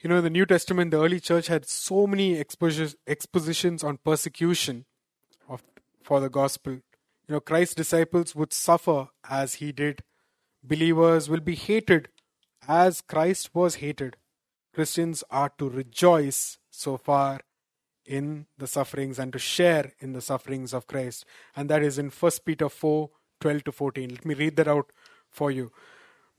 You 0.00 0.10
know, 0.10 0.18
in 0.18 0.24
the 0.24 0.30
New 0.30 0.46
Testament, 0.46 0.90
the 0.90 1.02
early 1.02 1.18
church 1.18 1.46
had 1.46 1.66
so 1.66 2.06
many 2.06 2.38
expositions 2.38 3.82
on 3.82 3.98
persecution 4.04 4.84
of, 5.48 5.62
for 6.02 6.20
the 6.20 6.28
gospel. 6.28 6.74
You 6.74 6.82
know, 7.28 7.40
Christ's 7.40 7.74
disciples 7.74 8.34
would 8.34 8.52
suffer 8.52 9.08
as 9.28 9.54
he 9.54 9.72
did. 9.72 10.02
Believers 10.62 11.28
will 11.28 11.40
be 11.40 11.54
hated 11.54 12.08
as 12.68 13.00
Christ 13.00 13.54
was 13.54 13.76
hated. 13.76 14.16
Christians 14.74 15.24
are 15.30 15.50
to 15.58 15.68
rejoice 15.68 16.58
so 16.70 16.96
far 16.96 17.40
in 18.06 18.46
the 18.58 18.66
sufferings 18.66 19.18
and 19.18 19.32
to 19.32 19.38
share 19.38 19.92
in 20.00 20.12
the 20.12 20.20
sufferings 20.20 20.72
of 20.72 20.86
Christ. 20.86 21.24
And 21.56 21.68
that 21.70 21.82
is 21.82 21.98
in 21.98 22.10
1 22.10 22.32
Peter 22.44 22.68
4 22.68 23.10
12 23.40 23.64
to 23.64 23.72
14. 23.72 24.10
Let 24.10 24.24
me 24.24 24.34
read 24.34 24.56
that 24.56 24.68
out 24.68 24.90
for 25.30 25.50
you. 25.50 25.70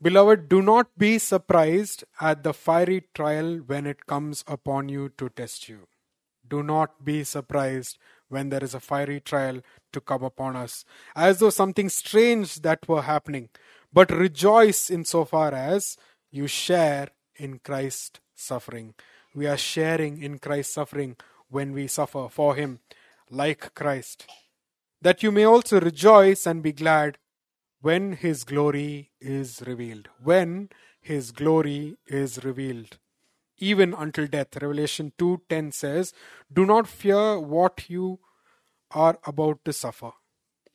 Beloved, 0.00 0.48
do 0.48 0.60
not 0.60 0.88
be 0.98 1.18
surprised 1.18 2.04
at 2.20 2.42
the 2.42 2.52
fiery 2.52 3.04
trial 3.14 3.60
when 3.66 3.86
it 3.86 4.06
comes 4.06 4.44
upon 4.46 4.88
you 4.88 5.08
to 5.16 5.28
test 5.30 5.68
you. 5.68 5.86
Do 6.48 6.62
not 6.62 7.04
be 7.04 7.24
surprised 7.24 7.98
when 8.28 8.50
there 8.50 8.62
is 8.62 8.74
a 8.74 8.80
fiery 8.80 9.20
trial 9.20 9.60
to 9.92 10.00
come 10.00 10.22
upon 10.22 10.56
us, 10.56 10.84
as 11.14 11.38
though 11.38 11.50
something 11.50 11.88
strange 11.88 12.56
that 12.56 12.88
were 12.88 13.02
happening. 13.02 13.48
But 13.92 14.10
rejoice 14.10 14.90
in 14.90 15.04
so 15.04 15.24
far 15.24 15.54
as 15.54 15.96
you 16.30 16.46
share 16.46 17.08
in 17.36 17.60
Christ's 17.60 18.20
suffering. 18.34 18.94
We 19.34 19.46
are 19.46 19.56
sharing 19.56 20.22
in 20.22 20.38
Christ's 20.38 20.74
suffering 20.74 21.16
when 21.48 21.72
we 21.72 21.86
suffer 21.86 22.28
for 22.30 22.54
Him, 22.54 22.80
like 23.30 23.74
Christ. 23.74 24.26
That 25.02 25.22
you 25.22 25.30
may 25.30 25.44
also 25.44 25.80
rejoice 25.80 26.46
and 26.46 26.62
be 26.62 26.72
glad 26.72 27.18
when 27.80 28.12
his 28.12 28.44
glory 28.44 29.12
is 29.20 29.62
revealed. 29.66 30.08
When 30.22 30.70
his 31.00 31.30
glory 31.30 31.96
is 32.06 32.44
revealed. 32.44 32.98
Even 33.58 33.94
until 33.94 34.26
death. 34.26 34.56
Revelation 34.56 35.12
2:10 35.18 35.72
says, 35.72 36.12
"Do 36.52 36.66
not 36.66 36.88
fear 36.88 37.38
what 37.38 37.88
you 37.88 38.20
are 38.90 39.18
about 39.24 39.64
to 39.64 39.72
suffer. 39.72 40.12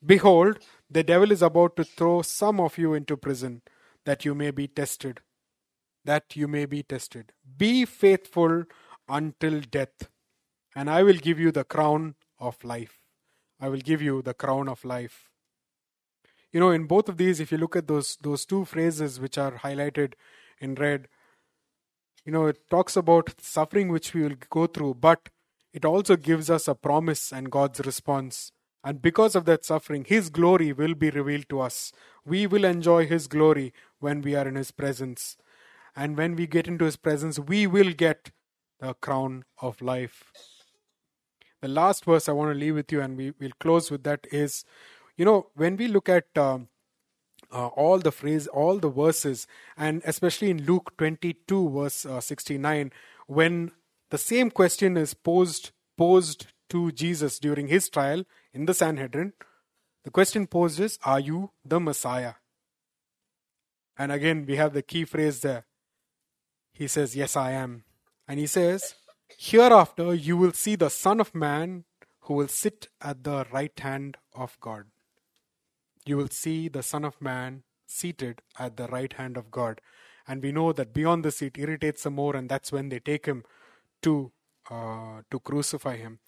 Behold, 0.05 0.59
the 0.89 1.03
devil 1.03 1.32
is 1.32 1.41
about 1.41 1.76
to 1.76 1.84
throw 1.84 2.22
some 2.22 2.59
of 2.59 2.78
you 2.78 2.93
into 2.93 3.15
prison, 3.15 3.61
that 4.05 4.26
you 4.26 4.34
may 4.34 4.51
be 4.51 4.67
tested. 4.67 5.22
That 6.03 6.36
you 6.36 6.47
may 6.47 6.65
be 6.65 6.82
tested. 6.82 7.34
Be 7.57 7.86
faithful 7.86 8.63
until 9.07 9.61
death, 9.61 10.09
and 10.76 10.89
I 10.89 11.03
will 11.03 11.17
give 11.17 11.39
you 11.39 11.51
the 11.51 11.63
crown 11.63 12.15
of 12.39 12.63
life. 12.63 13.03
I 13.59 13.69
will 13.69 13.80
give 13.80 14.01
you 14.01 14.22
the 14.22 14.34
crown 14.34 14.67
of 14.67 14.84
life. 14.84 15.30
You 16.51 16.59
know 16.59 16.72
in 16.72 16.86
both 16.86 17.07
of 17.07 17.17
these 17.17 17.39
if 17.39 17.51
you 17.51 17.57
look 17.57 17.76
at 17.76 17.88
those 17.88 18.17
those 18.22 18.45
two 18.45 18.65
phrases 18.65 19.19
which 19.19 19.38
are 19.38 19.51
highlighted 19.51 20.13
in 20.59 20.76
red 20.76 21.07
you 22.26 22.32
know 22.32 22.47
it 22.47 22.69
talks 22.69 22.97
about 22.97 23.34
suffering 23.41 23.88
which 23.88 24.13
we 24.13 24.24
will 24.24 24.36
go 24.49 24.67
through 24.67 24.95
but 24.95 25.30
it 25.72 25.86
also 25.86 26.17
gives 26.17 26.49
us 26.49 26.67
a 26.67 26.76
promise 26.76 27.32
and 27.32 27.51
god's 27.51 27.80
response. 27.86 28.51
And 28.84 29.01
because 29.01 29.36
of 29.36 29.45
that 29.45 29.63
suffering 29.63 30.03
his 30.05 30.30
glory 30.30 30.74
will 30.74 30.95
be 30.95 31.09
revealed 31.11 31.47
to 31.49 31.61
us. 31.61 31.93
We 32.26 32.47
will 32.47 32.65
enjoy 32.65 33.05
his 33.05 33.28
glory 33.28 33.74
when 33.99 34.22
we 34.22 34.36
are 34.36 34.47
in 34.47 34.55
his 34.55 34.72
presence. 34.72 35.38
And 35.95 36.17
when 36.17 36.36
we 36.36 36.47
get 36.47 36.67
into 36.67 36.86
his 36.86 36.97
presence 36.97 37.39
we 37.39 37.67
will 37.67 37.93
get 37.93 38.32
the 38.80 38.95
crown 38.95 39.45
of 39.61 39.82
life 39.82 40.34
the 41.62 41.68
last 41.68 42.05
verse 42.05 42.28
i 42.28 42.32
want 42.32 42.51
to 42.51 42.59
leave 42.59 42.76
with 42.76 42.91
you 42.91 43.01
and 43.01 43.18
we 43.18 43.34
will 43.39 43.51
close 43.59 43.91
with 43.91 44.03
that 44.03 44.26
is 44.32 44.64
you 45.18 45.26
know 45.26 45.47
when 45.55 45.78
we 45.78 45.88
look 45.88 46.09
at 46.09 46.26
um, 46.38 46.68
uh, 47.51 47.68
all 47.68 47.99
the 47.99 48.12
phrase 48.12 48.47
all 48.47 48.78
the 48.80 48.89
verses 48.89 49.47
and 49.78 50.01
especially 50.05 50.49
in 50.49 50.64
luke 50.66 50.93
22 50.97 51.70
verse 51.70 52.05
uh, 52.05 52.22
69 52.22 52.91
when 53.28 53.72
the 54.09 54.18
same 54.18 54.49
question 54.49 54.97
is 54.97 55.14
posed 55.14 55.72
posed 55.97 56.47
to 56.70 56.91
jesus 56.91 57.39
during 57.39 57.68
his 57.68 57.89
trial 57.89 58.24
in 58.53 58.66
the 58.66 58.74
sanhedrin 58.74 59.34
the 60.03 60.09
question 60.12 60.47
posed 60.47 60.80
is 60.80 60.97
are 61.03 61.20
you 61.20 61.51
the 61.64 61.80
messiah? 61.80 62.34
And 63.97 64.12
again 64.12 64.45
we 64.47 64.55
have 64.55 64.74
the 64.74 64.82
key 64.82 65.05
phrase 65.05 65.41
there. 65.41 65.66
He 66.74 66.88
says 66.88 67.16
yes 67.16 67.36
i 67.36 67.51
am. 67.51 67.84
And 68.28 68.39
he 68.39 68.47
says 68.47 68.95
hereafter 69.38 70.13
you 70.13 70.38
will 70.38 70.53
see 70.53 70.75
the 70.75 70.89
son 70.89 71.19
of 71.19 71.34
man 71.34 71.84
who 72.21 72.34
will 72.34 72.47
sit 72.47 72.88
at 73.01 73.23
the 73.23 73.45
right 73.51 73.79
hand 73.79 74.17
of 74.34 74.57
god 74.59 74.86
you 76.05 76.17
will 76.17 76.29
see 76.29 76.67
the 76.67 76.84
Son 76.84 77.05
of 77.05 77.21
Man 77.21 77.63
seated 77.86 78.41
at 78.57 78.77
the 78.77 78.88
right 78.88 79.13
hand 79.13 79.38
of 79.38 79.51
God. 79.51 79.82
And 80.27 80.41
we 80.41 80.51
know 80.51 80.71
that 80.73 80.93
beyond 80.93 81.23
the 81.23 81.32
seat 81.32 81.57
irritates 81.57 82.03
them 82.03 82.15
more, 82.15 82.36
and 82.36 82.49
that's 82.49 82.71
when 82.71 82.89
they 82.89 82.99
take 82.99 83.25
him 83.25 83.43
to 84.03 84.32
uh, 84.69 85.21
to 85.29 85.39
crucify 85.39 85.97
him. 85.97 86.19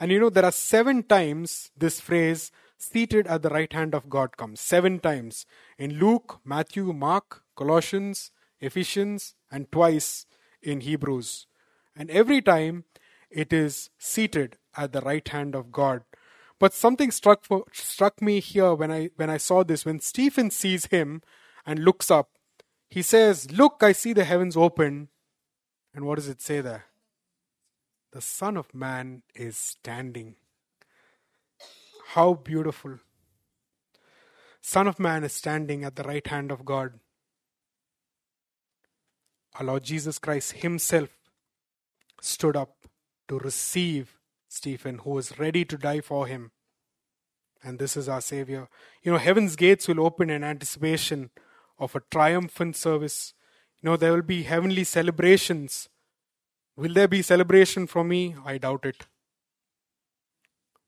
And 0.00 0.10
you 0.10 0.18
know 0.18 0.30
there 0.30 0.44
are 0.44 0.52
seven 0.52 1.02
times 1.02 1.70
this 1.76 2.00
phrase 2.00 2.50
"seated 2.76 3.26
at 3.26 3.42
the 3.42 3.50
right 3.50 3.72
hand 3.72 3.94
of 3.94 4.08
God" 4.08 4.36
comes. 4.36 4.60
Seven 4.60 4.98
times 4.98 5.46
in 5.78 5.98
Luke, 5.98 6.40
Matthew, 6.44 6.92
Mark, 6.92 7.42
Colossians, 7.56 8.32
Ephesians, 8.60 9.34
and 9.50 9.70
twice 9.70 10.26
in 10.62 10.80
Hebrews. 10.80 11.46
And 11.94 12.10
every 12.10 12.40
time 12.40 12.84
it 13.30 13.52
is 13.52 13.90
seated 13.98 14.56
at 14.76 14.92
the 14.92 15.00
right 15.00 15.26
hand 15.26 15.54
of 15.54 15.72
God. 15.72 16.02
But 16.58 16.74
something 16.74 17.10
struck 17.10 17.44
for, 17.44 17.64
struck 17.72 18.22
me 18.22 18.40
here 18.40 18.74
when 18.74 18.90
I 18.90 19.10
when 19.16 19.30
I 19.30 19.36
saw 19.36 19.64
this. 19.64 19.84
When 19.84 20.00
Stephen 20.00 20.50
sees 20.50 20.86
him 20.86 21.22
and 21.66 21.84
looks 21.84 22.10
up, 22.10 22.30
he 22.88 23.02
says, 23.02 23.50
"Look, 23.50 23.78
I 23.82 23.92
see 23.92 24.12
the 24.12 24.24
heavens 24.24 24.56
open." 24.56 25.08
And 25.94 26.04
what 26.06 26.16
does 26.16 26.28
it 26.28 26.40
say 26.40 26.60
there? 26.60 26.84
The 28.12 28.20
Son 28.20 28.56
of 28.56 28.74
Man 28.74 29.22
is 29.34 29.56
standing. 29.56 30.36
How 32.08 32.34
beautiful. 32.34 33.00
Son 34.60 34.86
of 34.86 35.00
Man 35.00 35.24
is 35.24 35.32
standing 35.32 35.82
at 35.82 35.96
the 35.96 36.04
right 36.04 36.26
hand 36.26 36.52
of 36.52 36.64
God. 36.64 37.00
Our 39.54 39.66
Lord 39.66 39.82
Jesus 39.82 40.18
Christ 40.18 40.52
Himself 40.52 41.10
stood 42.22 42.56
up 42.56 42.86
to 43.28 43.38
receive 43.38 44.18
Stephen, 44.48 44.98
who 44.98 45.10
was 45.10 45.38
ready 45.38 45.64
to 45.64 45.76
die 45.76 46.00
for 46.00 46.26
him. 46.26 46.52
And 47.62 47.78
this 47.78 47.96
is 47.96 48.08
our 48.08 48.20
Savior. 48.20 48.68
You 49.02 49.12
know, 49.12 49.18
heaven's 49.18 49.56
gates 49.56 49.88
will 49.88 50.00
open 50.00 50.30
in 50.30 50.42
anticipation 50.42 51.30
of 51.78 51.94
a 51.94 52.02
triumphant 52.10 52.76
service. 52.76 53.34
You 53.80 53.90
know, 53.90 53.96
there 53.96 54.12
will 54.12 54.22
be 54.22 54.42
heavenly 54.42 54.84
celebrations. 54.84 55.88
Will 56.76 56.92
there 56.92 57.08
be 57.08 57.22
celebration 57.22 57.86
for 57.86 58.04
me? 58.04 58.34
I 58.44 58.58
doubt 58.58 58.84
it. 58.84 59.06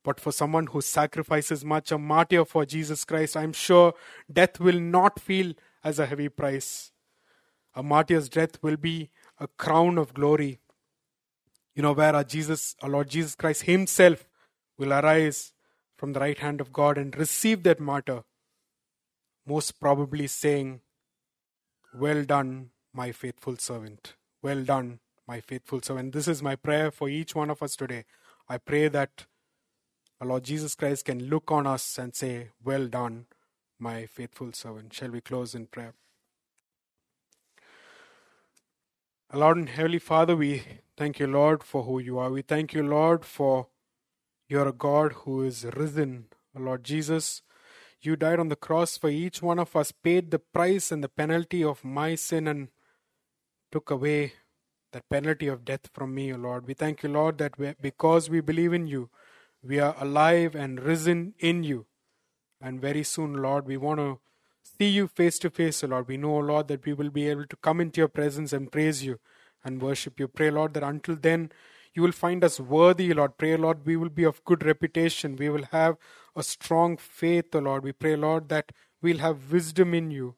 But 0.04 0.20
for 0.20 0.32
someone 0.32 0.66
who 0.66 0.80
sacrifices 0.82 1.64
much, 1.64 1.90
a 1.90 1.98
martyr 1.98 2.44
for 2.44 2.66
Jesus 2.66 3.04
Christ, 3.04 3.36
I'm 3.36 3.52
sure 3.52 3.94
death 4.30 4.60
will 4.60 4.78
not 4.78 5.18
feel 5.18 5.54
as 5.82 5.98
a 5.98 6.06
heavy 6.06 6.28
price. 6.28 6.92
A 7.74 7.82
martyr's 7.82 8.28
death 8.28 8.62
will 8.62 8.76
be 8.76 9.10
a 9.38 9.48
crown 9.48 9.96
of 9.96 10.12
glory. 10.12 10.60
You 11.74 11.82
know, 11.82 11.92
where 11.92 12.14
our 12.14 12.24
Jesus, 12.24 12.76
our 12.82 12.88
Lord 12.88 13.08
Jesus 13.08 13.34
Christ 13.34 13.62
Himself 13.62 14.26
will 14.78 14.92
arise 14.92 15.52
from 15.96 16.12
the 16.12 16.20
right 16.20 16.38
hand 16.38 16.60
of 16.60 16.72
God 16.72 16.98
and 16.98 17.16
receive 17.16 17.62
that 17.64 17.80
martyr, 17.80 18.22
most 19.46 19.80
probably 19.80 20.26
saying, 20.26 20.80
Well 21.92 22.24
done, 22.24 22.70
my 22.92 23.12
faithful 23.12 23.56
servant. 23.56 24.14
Well 24.42 24.62
done, 24.62 25.00
my 25.26 25.40
faithful 25.40 25.82
servant. 25.82 26.12
This 26.12 26.28
is 26.28 26.42
my 26.42 26.56
prayer 26.56 26.90
for 26.90 27.08
each 27.08 27.34
one 27.34 27.50
of 27.50 27.62
us 27.62 27.76
today. 27.76 28.04
I 28.48 28.58
pray 28.58 28.88
that 28.88 29.26
our 30.20 30.28
Lord 30.28 30.44
Jesus 30.44 30.74
Christ 30.74 31.06
can 31.06 31.28
look 31.28 31.50
on 31.50 31.66
us 31.66 31.98
and 31.98 32.14
say, 32.14 32.50
Well 32.62 32.86
done, 32.86 33.26
my 33.78 34.06
faithful 34.06 34.52
servant. 34.52 34.92
Shall 34.94 35.10
we 35.10 35.20
close 35.20 35.54
in 35.54 35.66
prayer? 35.66 35.94
Lord 39.32 39.56
and 39.56 39.68
Heavenly 39.68 39.98
Father, 39.98 40.36
we 40.36 40.62
thank 40.96 41.18
you, 41.18 41.26
Lord, 41.26 41.62
for 41.62 41.84
who 41.84 41.98
you 41.98 42.18
are. 42.18 42.30
We 42.30 42.42
thank 42.42 42.72
you, 42.72 42.82
Lord, 42.82 43.24
for 43.24 43.68
you're 44.48 44.68
a 44.68 44.72
God 44.72 45.12
who 45.24 45.42
is 45.42 45.64
risen. 45.76 46.26
Lord 46.56 46.84
Jesus, 46.84 47.42
you 48.00 48.16
died 48.16 48.38
on 48.38 48.48
the 48.48 48.56
cross 48.56 48.96
for 48.96 49.10
each 49.10 49.42
one 49.42 49.58
of 49.58 49.74
us, 49.74 49.90
paid 49.90 50.30
the 50.30 50.38
price 50.38 50.92
and 50.92 51.02
the 51.02 51.08
penalty 51.08 51.64
of 51.64 51.84
my 51.84 52.14
sin, 52.14 52.46
and 52.46 52.68
took 53.72 53.90
away 53.90 54.34
that 54.92 55.08
penalty 55.08 55.48
of 55.48 55.64
death 55.64 55.88
from 55.92 56.14
me, 56.14 56.32
O 56.32 56.36
Lord. 56.36 56.66
We 56.66 56.74
thank 56.74 57.02
you, 57.02 57.08
Lord, 57.08 57.38
that 57.38 57.82
because 57.82 58.30
we 58.30 58.40
believe 58.40 58.72
in 58.72 58.86
you, 58.86 59.10
we 59.62 59.80
are 59.80 59.96
alive 59.98 60.54
and 60.54 60.80
risen 60.80 61.34
in 61.40 61.64
you. 61.64 61.86
And 62.60 62.80
very 62.80 63.02
soon, 63.02 63.34
Lord, 63.34 63.66
we 63.66 63.76
want 63.76 63.98
to 63.98 64.20
see 64.62 64.90
you 64.90 65.08
face 65.08 65.38
to 65.40 65.50
face, 65.50 65.82
O 65.82 65.88
Lord. 65.88 66.06
We 66.06 66.16
know, 66.16 66.36
O 66.36 66.38
Lord, 66.38 66.68
that 66.68 66.86
we 66.86 66.92
will 66.92 67.10
be 67.10 67.28
able 67.28 67.46
to 67.46 67.56
come 67.56 67.80
into 67.80 68.00
your 68.00 68.08
presence 68.08 68.52
and 68.52 68.70
praise 68.70 69.04
you 69.04 69.18
and 69.64 69.80
worship 69.80 70.20
you. 70.20 70.28
Pray, 70.28 70.50
Lord, 70.50 70.74
that 70.74 70.82
until 70.82 71.16
then 71.16 71.50
you 71.94 72.02
will 72.02 72.12
find 72.12 72.42
us 72.42 72.58
worthy, 72.58 73.12
Lord. 73.14 73.38
Pray, 73.38 73.56
Lord, 73.56 73.86
we 73.86 73.96
will 73.96 74.08
be 74.08 74.24
of 74.24 74.44
good 74.44 74.64
reputation. 74.64 75.36
We 75.36 75.48
will 75.48 75.64
have 75.70 75.96
a 76.34 76.42
strong 76.42 76.96
faith, 76.96 77.54
O 77.54 77.60
Lord. 77.60 77.84
We 77.84 77.92
pray, 77.92 78.16
Lord, 78.16 78.48
that 78.48 78.72
we'll 79.00 79.18
have 79.18 79.52
wisdom 79.52 79.94
in 79.94 80.10
you. 80.10 80.34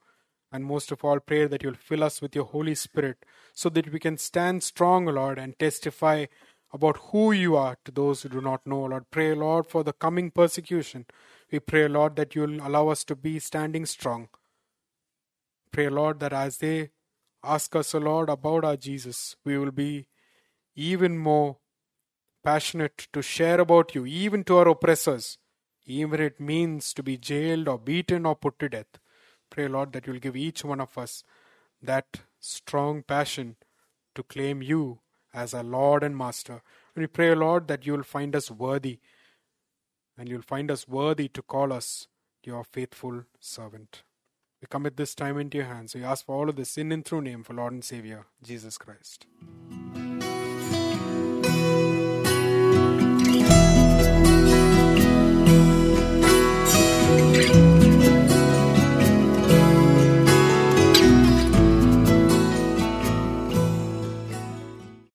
And 0.53 0.65
most 0.65 0.93
of 0.93 1.05
all, 1.05 1.19
pray 1.19 1.47
that 1.47 1.63
you'll 1.63 1.75
fill 1.75 2.05
us 2.05 2.21
with 2.21 2.35
your 2.37 2.45
Holy 2.45 2.75
Spirit 2.75 3.25
so 3.53 3.69
that 3.71 3.93
we 3.93 3.99
can 3.99 4.19
stand 4.19 4.63
strong, 4.63 5.09
O 5.09 5.13
Lord, 5.13 5.39
and 5.39 5.59
testify 5.59 6.27
about 6.73 6.99
who 7.11 7.33
you 7.33 7.57
are 7.57 7.79
to 7.85 7.93
those 7.93 8.23
who 8.23 8.29
do 8.29 8.41
not 8.41 8.67
know, 8.67 8.85
Lord. 8.85 9.11
Pray, 9.11 9.35
Lord, 9.35 9.67
for 9.67 9.83
the 9.83 9.93
coming 9.93 10.31
persecution. 10.31 11.07
We 11.51 11.61
pray, 11.61 11.89
Lord, 11.89 12.17
that 12.17 12.35
you'll 12.35 12.67
allow 12.67 12.89
us 12.89 13.03
to 13.05 13.17
be 13.17 13.39
standing 13.39 13.87
strong. 13.87 14.29
Pray, 15.73 15.89
Lord, 15.89 16.21
that 16.21 16.33
as 16.33 16.59
they 16.59 16.91
ask 17.47 17.75
us, 17.77 17.95
O 17.95 17.99
Lord, 17.99 18.29
about 18.29 18.65
our 18.65 18.77
Jesus, 18.77 19.37
we 19.45 19.57
will 19.57 19.71
be 19.71 20.09
even 20.75 21.17
more 21.19 21.59
passionate 22.45 23.09
to 23.13 23.23
share 23.23 23.61
about 23.61 23.95
you, 23.95 24.05
even 24.07 24.45
to 24.45 24.59
our 24.59 24.69
oppressors, 24.69 25.39
even 25.85 26.21
if 26.21 26.33
it 26.33 26.41
means 26.41 26.93
to 26.95 27.03
be 27.03 27.17
jailed 27.17 27.69
or 27.69 27.79
beaten 27.79 28.27
or 28.27 28.35
put 28.35 28.59
to 28.59 28.69
death. 28.69 28.99
Pray, 29.51 29.69
Lord, 29.69 29.93
that 29.93 30.07
you'll 30.07 30.19
give 30.19 30.37
each 30.37 30.65
one 30.65 30.81
of 30.81 30.99
us 30.99 31.23
that 31.83 32.21
strong 32.41 33.03
passion 33.03 33.57
to 34.15 34.23
claim 34.23 34.63
you 34.63 35.01
as 35.33 35.55
our 35.55 35.63
Lord 35.63 36.03
and 36.03 36.17
Master. 36.17 36.63
We 36.95 37.07
pray, 37.07 37.35
Lord, 37.35 37.69
that 37.69 37.87
you'll 37.87 38.03
find 38.03 38.35
us 38.35 38.51
worthy 38.51 38.99
and 40.19 40.29
you'll 40.29 40.43
find 40.43 40.71
us 40.71 40.89
worthy 40.89 41.29
to 41.29 41.43
call 41.43 41.73
us 41.73 42.09
your 42.43 42.65
faithful 42.65 43.25
servant. 43.39 44.03
We 44.61 44.69
commit 44.71 44.97
this 44.97 45.15
time 45.15 45.39
into 45.39 45.59
your 45.59 45.67
hands. 45.67 45.95
We 45.95 46.03
ask 46.03 46.25
for 46.25 46.35
all 46.35 46.49
of 46.49 46.57
this 46.57 46.79
in 46.79 46.91
and 46.93 47.05
through 47.05 47.23
name 47.23 47.45
for 47.45 47.53
Lord 47.53 47.73
and 47.75 47.85
Savior, 47.85 48.27
Jesus 48.43 48.79
Christ. 48.79 49.27